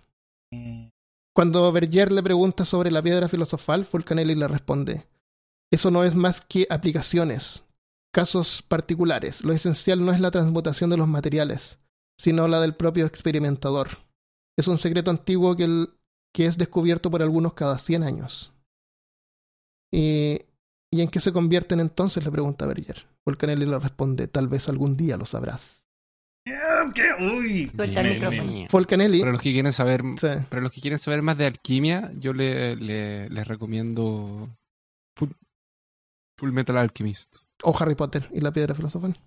Cuando 1.35 1.71
Berger 1.73 2.13
le 2.13 2.23
pregunta 2.23 2.65
sobre 2.65 2.91
la 2.91 3.03
piedra 3.03 3.29
filosofal, 3.29 3.85
Fulcanelli 3.85 4.35
le 4.35 4.49
responde, 4.49 5.07
eso 5.71 5.91
no 5.91 6.05
es 6.05 6.15
más 6.15 6.41
que 6.41 6.67
aplicaciones, 6.71 7.65
casos 8.13 8.63
particulares. 8.63 9.45
Lo 9.45 9.53
esencial 9.53 10.05
no 10.05 10.13
es 10.13 10.21
la 10.21 10.31
transmutación 10.31 10.91
de 10.91 10.97
los 10.97 11.09
materiales, 11.09 11.79
sino 12.19 12.49
la 12.49 12.61
del 12.61 12.75
propio 12.75 13.05
experimentador. 13.05 13.89
Es 14.57 14.69
un 14.69 14.79
secreto 14.79 15.11
antiguo 15.11 15.57
que, 15.57 15.89
es 16.35 16.57
descubierto 16.57 17.11
por 17.11 17.23
algunos 17.23 17.53
cada 17.55 17.79
100 17.79 18.03
años. 18.05 18.53
¿Y, 19.93 20.43
¿Y 20.91 21.03
en 21.03 21.09
qué 21.09 21.21
se 21.21 21.33
convierten 21.33 21.81
entonces? 21.81 22.25
le 22.25 22.31
pregunta 22.31 22.67
Berger. 22.67 23.07
Fulcanelli 23.25 23.67
le 23.67 23.79
responde, 23.79 24.29
tal 24.29 24.49
vez 24.49 24.69
algún 24.69 24.97
día 24.97 25.17
lo 25.17 25.27
sabrás. 25.27 25.85
¿Qué? 26.95 27.25
Uy. 27.25 27.71
Suelta 27.75 28.01
el 28.01 28.15
micrófono. 28.15 28.53
me- 28.53 28.69
Fulcanelli... 28.69 29.21
Para 29.21 29.33
los 29.33 29.41
que 29.43 29.53
quieren 29.53 29.73
saber, 29.73 30.03
Sí. 30.17 30.29
para 30.49 30.63
los 30.63 30.71
que 30.73 30.81
quieren 30.81 30.99
saber 30.99 31.23
más 31.23 31.37
de 31.39 31.47
alquimia, 31.47 32.11
yo 32.19 32.33
le, 32.33 32.77
le- 32.77 33.29
les 33.31 33.47
recomiendo 33.49 34.49
Full, 35.17 35.31
Full 36.39 36.53
Metal 36.53 36.77
Alchemist. 36.77 37.37
O 37.65 37.77
Harry 37.79 37.95
Potter 37.97 38.25
y 38.33 38.41
la 38.41 38.53
piedra 38.53 38.75
filosofal. 38.75 39.19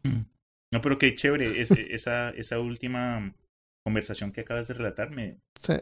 No, 0.73 0.81
pero 0.81 0.97
qué 0.97 1.13
chévere. 1.15 1.61
Es, 1.61 1.71
esa, 1.71 2.29
esa 2.29 2.59
última 2.59 3.33
conversación 3.85 4.31
que 4.31 4.41
acabas 4.41 4.67
de 4.69 4.73
relatar. 4.75 5.09
Me... 5.11 5.37
Sí. 5.61 5.73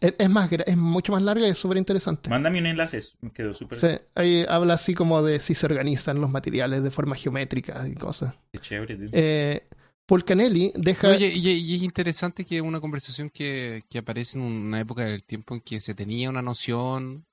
Es, 0.00 0.28
más, 0.28 0.50
es 0.50 0.76
mucho 0.76 1.12
más 1.12 1.22
larga 1.22 1.46
y 1.46 1.50
es 1.50 1.58
súper 1.58 1.76
interesante. 1.78 2.28
Mándame 2.28 2.58
un 2.58 2.66
enlace. 2.66 3.00
Me 3.20 3.30
quedó 3.30 3.54
súper 3.54 3.78
Sí, 3.78 3.86
ahí 4.16 4.44
habla 4.48 4.74
así 4.74 4.94
como 4.94 5.22
de 5.22 5.38
si 5.38 5.54
se 5.54 5.64
organizan 5.66 6.20
los 6.20 6.28
materiales 6.28 6.82
de 6.82 6.90
forma 6.90 7.14
geométrica 7.14 7.86
y 7.86 7.94
cosas. 7.94 8.34
qué 8.52 8.58
chévere. 8.58 8.96
dude. 8.96 9.10
Eh, 9.12 9.68
Fulcanelli 10.12 10.72
deja... 10.74 11.08
Oye, 11.08 11.32
y, 11.34 11.48
y 11.48 11.74
es 11.76 11.82
interesante 11.82 12.44
que 12.44 12.60
una 12.60 12.80
conversación 12.80 13.30
que, 13.30 13.82
que 13.88 13.98
aparece 13.98 14.36
en 14.38 14.44
una 14.44 14.78
época 14.78 15.06
del 15.06 15.22
tiempo 15.24 15.54
en 15.54 15.62
que 15.62 15.80
se 15.80 15.94
tenía 15.94 16.28
una 16.28 16.42
noción 16.42 17.24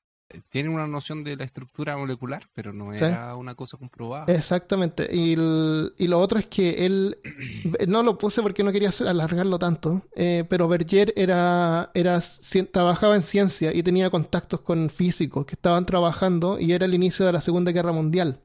tiene 0.47 0.69
una 0.69 0.88
noción 0.88 1.23
de 1.25 1.36
la 1.36 1.43
estructura 1.43 1.97
molecular, 1.97 2.43
pero 2.53 2.71
no 2.71 2.95
Sí. 2.95 3.03
era 3.03 3.36
una 3.36 3.55
cosa 3.55 3.77
comprobada. 3.77 4.32
Exactamente. 4.34 5.09
Y, 5.13 5.34
el- 5.34 5.91
y 5.97 6.07
lo 6.07 6.19
otro 6.19 6.39
es 6.39 6.45
que 6.47 6.86
él, 6.86 7.17
no 7.88 8.01
lo 8.03 8.17
puse 8.17 8.41
porque 8.41 8.63
no 8.63 8.71
quería 8.71 8.91
alargarlo 9.07 9.59
tanto, 9.59 10.03
eh, 10.15 10.45
pero 10.47 10.69
Berger 10.69 11.11
era, 11.17 11.91
era, 11.93 12.21
trabajaba 12.71 13.15
en 13.17 13.23
ciencia 13.23 13.73
y 13.75 13.84
tenía 13.84 14.09
contactos 14.09 14.61
con 14.61 14.89
físicos 14.89 15.45
que 15.45 15.55
estaban 15.55 15.86
trabajando 15.86 16.59
y 16.59 16.71
era 16.71 16.86
el 16.86 16.93
inicio 16.93 17.25
de 17.25 17.34
la 17.34 17.41
Segunda 17.41 17.71
Guerra 17.73 17.91
Mundial. 17.91 18.39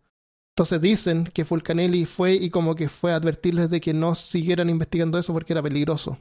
Entonces 0.55 0.81
dicen 0.81 1.25
que 1.35 1.45
Fulcanelli 1.45 2.07
fue 2.07 2.35
y 2.35 2.49
como 2.51 2.77
que 2.77 2.89
fue 2.89 3.13
a 3.13 3.17
advertirles 3.17 3.71
de 3.71 3.81
que 3.81 3.93
no 3.93 4.15
siguieran 4.15 4.71
investigando 4.71 5.19
eso 5.19 5.33
porque 5.33 5.53
era 5.53 5.63
peligroso. 5.63 6.19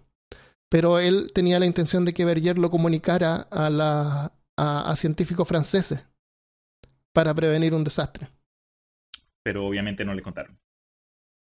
Pero 0.70 1.00
él 1.00 1.32
tenía 1.34 1.60
la 1.60 1.68
intención 1.68 2.04
de 2.04 2.14
que 2.14 2.26
Berger 2.26 2.58
lo 2.58 2.72
comunicara 2.72 3.48
a, 3.52 3.70
la, 3.70 4.34
a, 4.58 4.92
a 4.92 4.96
científicos 4.96 5.48
franceses 5.48 6.00
para 7.14 7.34
prevenir 7.34 7.74
un 7.74 7.84
desastre. 7.84 8.28
Pero 9.44 9.66
obviamente 9.68 10.06
no 10.06 10.14
le 10.14 10.22
contaron. 10.22 10.58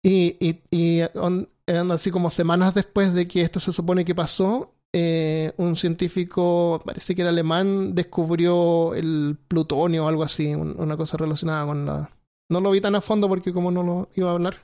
Y, 0.03 0.37
y, 0.41 0.61
y 0.71 1.03
on- 1.15 1.49
on- 1.67 1.93
así 1.93 2.11
como 2.11 2.31
semanas 2.31 2.75
después 2.75 3.15
de 3.15 3.27
que 3.27 3.41
esto 3.43 3.61
se 3.61 3.73
supone 3.73 4.05
que 4.05 4.15
pasó, 4.15 4.75
eh, 4.93 5.53
un 5.57 5.77
científico, 5.77 6.83
parece 6.85 7.15
que 7.15 7.23
era 7.23 7.31
alemán, 7.31 7.95
descubrió 7.95 8.95
el 8.95 9.39
plutonio 9.49 10.05
o 10.05 10.09
algo 10.09 10.23
así, 10.23 10.55
un- 10.55 10.79
una 10.79 10.97
cosa 10.97 11.17
relacionada 11.17 11.67
con 11.67 11.87
la... 11.87 12.11
No 12.51 12.61
lo 12.61 12.71
vi 12.71 12.81
tan 12.81 12.95
a 12.95 13.01
fondo 13.01 13.29
porque 13.29 13.53
como 13.53 13.71
no 13.71 13.83
lo 13.83 14.09
iba 14.15 14.31
a 14.31 14.33
hablar. 14.35 14.57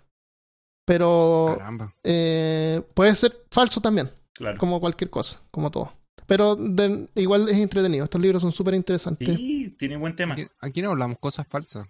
Pero 0.86 1.58
eh, 2.02 2.82
puede 2.94 3.14
ser 3.14 3.44
falso 3.50 3.80
también, 3.80 4.10
Claro. 4.34 4.58
como 4.58 4.80
cualquier 4.80 5.08
cosa, 5.10 5.40
como 5.50 5.70
todo. 5.70 5.92
Pero 6.26 6.56
de- 6.56 7.08
igual 7.16 7.48
es 7.48 7.56
entretenido. 7.58 8.04
Estos 8.04 8.20
libros 8.20 8.42
son 8.42 8.52
súper 8.52 8.74
interesantes. 8.74 9.36
Sí, 9.36 9.74
tiene 9.78 9.96
buen 9.96 10.14
tema. 10.16 10.34
Aquí, 10.34 10.46
aquí 10.60 10.82
no 10.82 10.90
hablamos 10.90 11.18
cosas 11.18 11.46
falsas. 11.48 11.86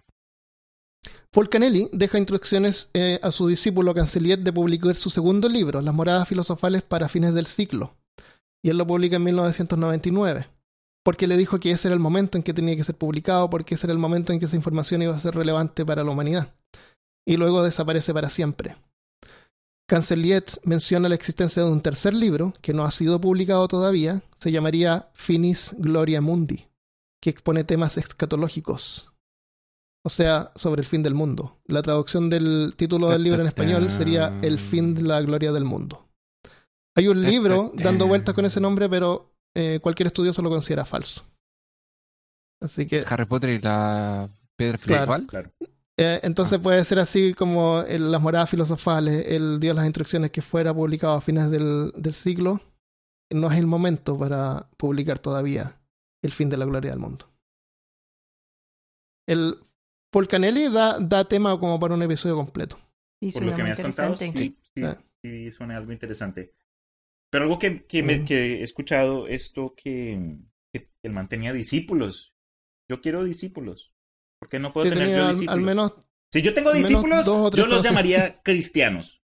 Fulcanelli 1.33 1.89
deja 1.93 2.17
instrucciones 2.17 2.89
eh, 2.93 3.19
a 3.23 3.31
su 3.31 3.47
discípulo 3.47 3.93
Canceliet 3.93 4.39
de 4.41 4.51
publicar 4.53 4.95
su 4.95 5.09
segundo 5.09 5.47
libro, 5.47 5.81
Las 5.81 5.93
moradas 5.95 6.27
filosofales 6.27 6.81
para 6.83 7.07
fines 7.07 7.33
del 7.33 7.45
siglo. 7.45 7.95
Y 8.63 8.69
él 8.69 8.77
lo 8.77 8.85
publica 8.85 9.15
en 9.15 9.23
1999. 9.23 10.47
Porque 11.03 11.27
le 11.27 11.37
dijo 11.37 11.59
que 11.59 11.71
ese 11.71 11.87
era 11.87 11.95
el 11.95 11.99
momento 11.99 12.37
en 12.37 12.43
que 12.43 12.53
tenía 12.53 12.75
que 12.75 12.83
ser 12.83 12.95
publicado, 12.95 13.49
porque 13.49 13.75
ese 13.75 13.87
era 13.87 13.93
el 13.93 13.99
momento 13.99 14.33
en 14.33 14.39
que 14.39 14.45
esa 14.45 14.55
información 14.55 15.01
iba 15.01 15.15
a 15.15 15.19
ser 15.19 15.35
relevante 15.35 15.85
para 15.85 16.03
la 16.03 16.11
humanidad. 16.11 16.53
Y 17.25 17.37
luego 17.37 17.63
desaparece 17.63 18.13
para 18.13 18.29
siempre. 18.29 18.75
Canceliet 19.87 20.59
menciona 20.63 21.09
la 21.09 21.15
existencia 21.15 21.63
de 21.63 21.71
un 21.71 21.81
tercer 21.81 22.13
libro, 22.13 22.53
que 22.61 22.73
no 22.73 22.85
ha 22.85 22.91
sido 22.91 23.19
publicado 23.19 23.67
todavía, 23.67 24.23
se 24.39 24.51
llamaría 24.51 25.09
Finis 25.13 25.71
Gloria 25.77 26.21
Mundi, 26.21 26.67
que 27.21 27.29
expone 27.29 27.63
temas 27.63 27.97
escatológicos 27.97 29.11
o 30.03 30.09
sea, 30.09 30.51
sobre 30.55 30.81
el 30.81 30.87
fin 30.87 31.03
del 31.03 31.13
mundo. 31.13 31.59
La 31.65 31.81
traducción 31.81 32.29
del 32.29 32.73
título 32.75 33.09
del 33.09 33.23
libro 33.23 33.41
en 33.41 33.47
español 33.47 33.91
sería 33.91 34.39
El 34.41 34.59
fin 34.59 34.95
de 34.95 35.03
la 35.03 35.21
gloria 35.21 35.51
del 35.51 35.65
mundo. 35.65 36.07
Hay 36.95 37.07
un 37.07 37.21
libro 37.21 37.71
dando 37.75 38.07
vueltas 38.07 38.35
con 38.35 38.45
ese 38.45 38.59
nombre, 38.59 38.89
pero 38.89 39.30
eh, 39.55 39.79
cualquier 39.81 40.07
estudioso 40.07 40.41
lo 40.41 40.49
considera 40.49 40.85
falso. 40.85 41.23
Así 42.61 42.85
que, 42.85 43.03
Harry 43.09 43.25
Potter 43.25 43.49
y 43.51 43.59
la 43.59 44.29
piedra 44.55 44.77
filosofal. 44.77 45.25
Claro. 45.27 45.51
eh, 45.97 46.19
entonces 46.23 46.59
puede 46.59 46.83
ser 46.85 46.99
así 46.99 47.33
como 47.33 47.81
el- 47.81 48.11
las 48.11 48.21
moradas 48.21 48.49
filosofales, 48.49 49.25
él 49.27 49.59
dio 49.59 49.73
las 49.73 49.85
instrucciones 49.85 50.31
que 50.31 50.41
fuera 50.41 50.73
publicado 50.73 51.13
a 51.13 51.21
fines 51.21 51.49
del, 51.51 51.91
del 51.95 52.13
siglo. 52.13 52.61
No 53.33 53.51
es 53.51 53.57
el 53.57 53.65
momento 53.67 54.17
para 54.17 54.67
publicar 54.77 55.17
todavía 55.19 55.79
el 56.23 56.31
fin 56.31 56.49
de 56.49 56.57
la 56.57 56.65
gloria 56.65 56.91
del 56.91 56.99
mundo. 56.99 57.27
El 59.27 59.57
Polcanelli 60.11 60.69
da, 60.69 60.99
da 60.99 61.25
tema 61.25 61.57
como 61.59 61.79
para 61.79 61.93
un 61.93 62.03
episodio 62.03 62.35
completo. 62.35 62.77
Y 63.21 63.31
Por 63.31 63.43
lo 63.43 63.51
suena 63.51 63.55
que 63.55 63.61
muy 63.63 63.69
me 63.69 63.73
has 63.73 63.81
contado, 63.81 64.13
interesante. 64.13 64.39
sí, 64.39 64.57
sí, 64.75 64.83
Ah. 64.83 64.97
sí 65.23 65.51
suena 65.51 65.77
algo 65.77 65.91
interesante. 65.91 66.53
Pero 67.31 67.45
algo 67.45 67.57
que, 67.59 67.85
que, 67.85 68.03
me- 68.03 68.25
que 68.25 68.59
he 68.59 68.63
escuchado, 68.63 69.27
esto 69.27 69.73
que, 69.75 70.37
que 70.73 70.89
el 71.03 71.11
man 71.13 71.29
tenía 71.29 71.53
discípulos. 71.53 72.33
Yo 72.89 73.01
quiero 73.01 73.23
discípulos. 73.23 73.95
¿Por 74.39 74.49
qué 74.49 74.59
no 74.59 74.73
puedo 74.73 74.85
Sí, 74.87 74.93
tener 74.93 75.15
yo 75.15 75.23
al, 75.23 75.29
discípulos? 75.29 75.53
al 75.57 75.61
menos 75.61 75.93
si 76.33 76.41
yo 76.41 76.53
tengo 76.53 76.71
discípulos, 76.73 77.25
yo 77.25 77.65
los 77.65 77.67
cosas. 77.79 77.83
llamaría 77.83 78.41
cristianos. 78.41 79.21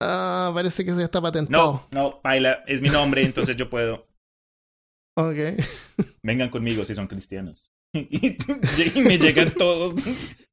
ah, 0.00 0.50
parece 0.54 0.84
que 0.84 0.94
se 0.94 1.02
está 1.02 1.20
patentado. 1.20 1.86
No, 1.92 2.02
no, 2.02 2.20
Paila, 2.22 2.64
es 2.66 2.80
mi 2.80 2.88
nombre, 2.88 3.22
entonces 3.24 3.56
yo 3.56 3.68
puedo. 3.70 4.06
Ok. 5.16 5.36
Vengan 6.24 6.50
conmigo 6.50 6.84
si 6.84 6.94
son 6.94 7.06
cristianos. 7.06 7.70
Y, 7.94 8.36
me 9.00 9.16
llegan 9.18 9.52
todos 9.52 9.94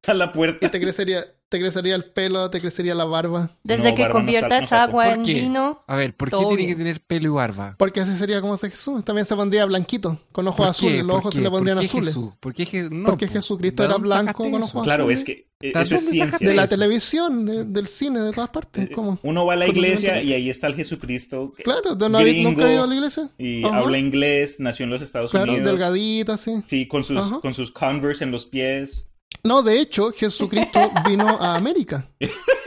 a 0.06 0.14
la 0.14 0.26
¿Y 0.26 0.28
puerta. 0.28 0.70
te 0.70 0.80
crecería, 0.80 1.24
te 1.52 1.60
crecería 1.60 1.94
el 1.94 2.04
pelo, 2.06 2.48
te 2.50 2.60
crecería 2.60 2.94
la 2.94 3.04
barba? 3.04 3.50
Desde 3.62 3.90
No, 3.90 3.94
que 3.94 4.02
barba 4.02 4.12
conviertas 4.14 4.72
no 4.72 4.78
agua 4.78 5.04
¿Por 5.04 5.14
en 5.18 5.22
qué? 5.22 5.34
vino, 5.34 5.82
A 5.86 5.96
ver, 5.96 6.16
¿por 6.16 6.30
qué 6.30 6.36
tiene 6.38 6.56
bien. 6.56 6.68
que 6.70 6.76
tener 6.76 7.00
pelo 7.02 7.26
y 7.26 7.30
barba? 7.32 7.74
Porque 7.78 8.00
así 8.00 8.16
sería 8.16 8.40
como 8.40 8.54
hace 8.54 8.70
Jesús. 8.70 9.04
También 9.04 9.26
se 9.26 9.36
pondría 9.36 9.64
blanquito, 9.66 10.18
con 10.32 10.48
ojos 10.48 10.56
¿Por 10.58 10.68
azules. 10.68 10.98
Los 11.04 11.06
¿Por 11.08 11.16
ojos 11.20 11.30
qué? 11.34 11.38
se 11.38 11.42
le 11.42 11.50
¿Por 11.50 11.58
pondrían 11.58 11.78
qué 11.78 11.84
azules. 11.84 12.06
Jesús? 12.06 12.32
¿Por 12.40 12.54
qué 12.54 12.64
Je- 12.66 12.90
no, 12.90 13.04
Porque 13.10 13.26
po. 13.26 13.32
Jesucristo 13.34 13.82
¿De 13.82 13.88
era 13.90 13.98
blanco 13.98 14.50
con 14.50 14.62
ojos 14.62 14.82
Claro, 14.82 15.02
azules. 15.04 15.18
es 15.20 15.24
que 15.26 15.52
eh, 15.60 15.72
¿De 15.74 15.80
eso 15.82 15.94
es 15.94 16.08
ciencia. 16.08 16.38
De 16.48 16.54
la 16.56 16.64
eso? 16.64 16.74
televisión, 16.74 17.46
de- 17.46 17.64
del 17.64 17.86
cine, 17.86 18.18
de 18.20 18.32
todas 18.32 18.50
partes. 18.50 18.84
Eh, 18.90 18.92
¿Cómo? 18.92 19.18
Uno 19.22 19.46
va 19.46 19.52
a 19.52 19.56
la 19.56 19.66
¿Cómo 19.66 19.78
iglesia 19.78 20.14
se 20.14 20.24
y 20.24 20.32
ahí 20.32 20.50
está 20.50 20.66
el 20.66 20.74
Jesucristo. 20.74 21.52
que- 21.56 21.62
Claro, 21.62 21.94
¿no 21.94 22.18
gringo, 22.18 22.50
¿nunca 22.50 22.68
he 22.68 22.74
ido 22.74 22.82
a 22.84 22.86
la 22.88 22.94
iglesia? 22.96 23.28
Y 23.38 23.62
Ajá. 23.64 23.78
habla 23.78 23.98
inglés, 23.98 24.58
nació 24.58 24.84
en 24.84 24.90
los 24.90 25.02
Estados 25.02 25.30
Claro, 25.30 25.52
Unidos. 25.52 25.70
delgadito, 25.70 26.32
así. 26.32 26.62
Sí, 26.66 26.88
con 26.88 27.04
sus, 27.04 27.18
Ajá. 27.18 27.38
con 27.40 27.54
sus 27.54 27.70
Converse 27.70 28.24
en 28.24 28.30
los 28.32 28.46
pies. 28.46 29.08
No, 29.44 29.62
de 29.62 29.80
hecho, 29.80 30.12
Jesucristo 30.12 30.90
vino 31.08 31.26
a 31.28 31.56
América. 31.56 32.06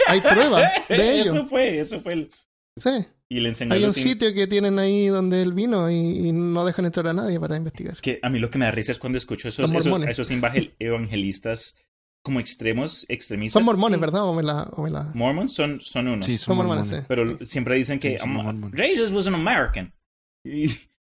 Hay 0.07 0.21
pruebas 0.21 0.71
de 0.89 1.19
ello. 1.21 1.31
Eso 1.31 1.45
fue, 1.47 1.79
eso 1.79 1.99
fue 1.99 2.13
el... 2.13 2.31
Sí. 2.77 2.89
Y 3.29 3.39
le 3.39 3.49
enseñó 3.49 3.73
Hay 3.73 3.83
un 3.83 3.93
sitio 3.93 4.33
que 4.33 4.45
tienen 4.45 4.77
ahí 4.77 5.07
donde 5.07 5.41
él 5.41 5.53
vino 5.53 5.89
y, 5.89 5.95
y 5.95 6.31
no 6.31 6.63
dejan 6.65 6.85
entrar 6.85 7.07
a 7.07 7.13
nadie 7.13 7.39
para 7.39 7.57
investigar. 7.57 7.97
que 8.01 8.19
a 8.21 8.29
mí 8.29 8.37
lo 8.39 8.49
que 8.49 8.59
me 8.59 8.65
da 8.65 8.71
risa 8.71 8.91
es 8.91 8.99
cuando 8.99 9.17
escucho 9.17 9.47
esos, 9.49 9.71
esos, 9.71 10.01
esos 10.03 10.31
evangel- 10.31 10.75
evangelistas 10.79 11.75
como 12.21 12.39
extremos, 12.39 13.05
extremistas. 13.09 13.53
Son 13.59 13.65
mormones, 13.65 13.99
¿verdad? 13.99 14.23
O 14.25 14.33
me 14.33 14.43
la, 14.43 14.63
o 14.73 14.83
me 14.83 14.89
la- 14.91 15.11
Mormons 15.15 15.53
son, 15.53 15.79
son 15.81 16.07
unos. 16.07 16.25
Sí, 16.25 16.37
Son 16.37 16.47
son 16.47 16.57
mormones, 16.57 16.85
mormones. 16.87 17.03
sí. 17.03 17.05
Pero 17.07 17.45
siempre 17.45 17.75
dicen 17.75 17.99
que 17.99 18.13
Sí, 18.13 18.17
son 18.19 18.29
"Um, 18.35 18.43
mormones. 18.43 18.81
Jesus 18.81 19.11
was 19.11 19.27
an 19.27 19.35
American. 19.35 19.93
Y, 20.43 20.65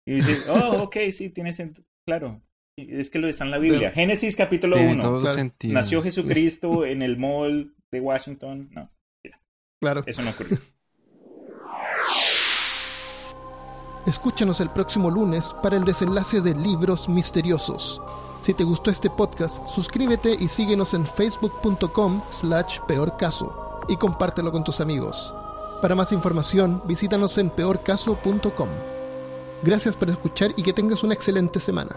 y 0.07 0.15
dicen, 0.15 0.37
oh, 0.49 0.83
ok, 0.85 0.97
sí, 1.13 1.29
tiene 1.31 1.53
sentido. 1.53 1.87
Claro. 2.07 2.41
Es 2.89 3.11
que 3.11 3.19
lo 3.19 3.29
está 3.29 3.45
en 3.45 3.51
la 3.51 3.59
Biblia. 3.59 3.89
De- 3.89 3.95
Génesis 3.95 4.37
capítulo 4.37 4.77
Tiene 4.77 4.93
1. 4.93 5.03
todo 5.03 5.21
claro. 5.21 5.35
sentido. 5.35 5.75
Nació 5.75 6.03
Jesucristo 6.03 6.85
en 6.85 7.03
el 7.03 7.17
mall 7.17 7.75
de 7.91 8.01
Washington. 8.01 8.69
No, 8.73 8.91
Claro. 9.81 10.03
eso 10.07 10.23
no 10.23 10.31
ocurrió. 10.31 10.59
Escúchanos 14.07 14.61
el 14.61 14.71
próximo 14.71 15.11
lunes 15.11 15.55
para 15.63 15.77
el 15.77 15.85
desenlace 15.85 16.41
de 16.41 16.55
Libros 16.55 17.09
Misteriosos. 17.09 18.01
Si 18.43 18.55
te 18.55 18.65
gustó 18.65 18.91
este 18.91 19.11
podcast, 19.11 19.67
suscríbete 19.69 20.35
y 20.39 20.49
síguenos 20.49 20.95
en 20.95 21.05
facebook.com 21.07 22.23
slash 22.31 22.79
peorcaso 22.87 23.81
y 23.89 23.97
compártelo 23.97 24.51
con 24.51 24.65
tus 24.65 24.81
amigos. 24.81 25.35
Para 25.83 25.95
más 25.95 26.13
información, 26.13 26.81
visítanos 26.87 27.37
en 27.39 27.51
peorcaso.com. 27.51 28.69
Gracias 29.63 29.97
por 29.97 30.09
escuchar 30.09 30.53
y 30.57 30.63
que 30.63 30.73
tengas 30.73 31.03
una 31.03 31.15
excelente 31.15 31.61
semana. 31.61 31.97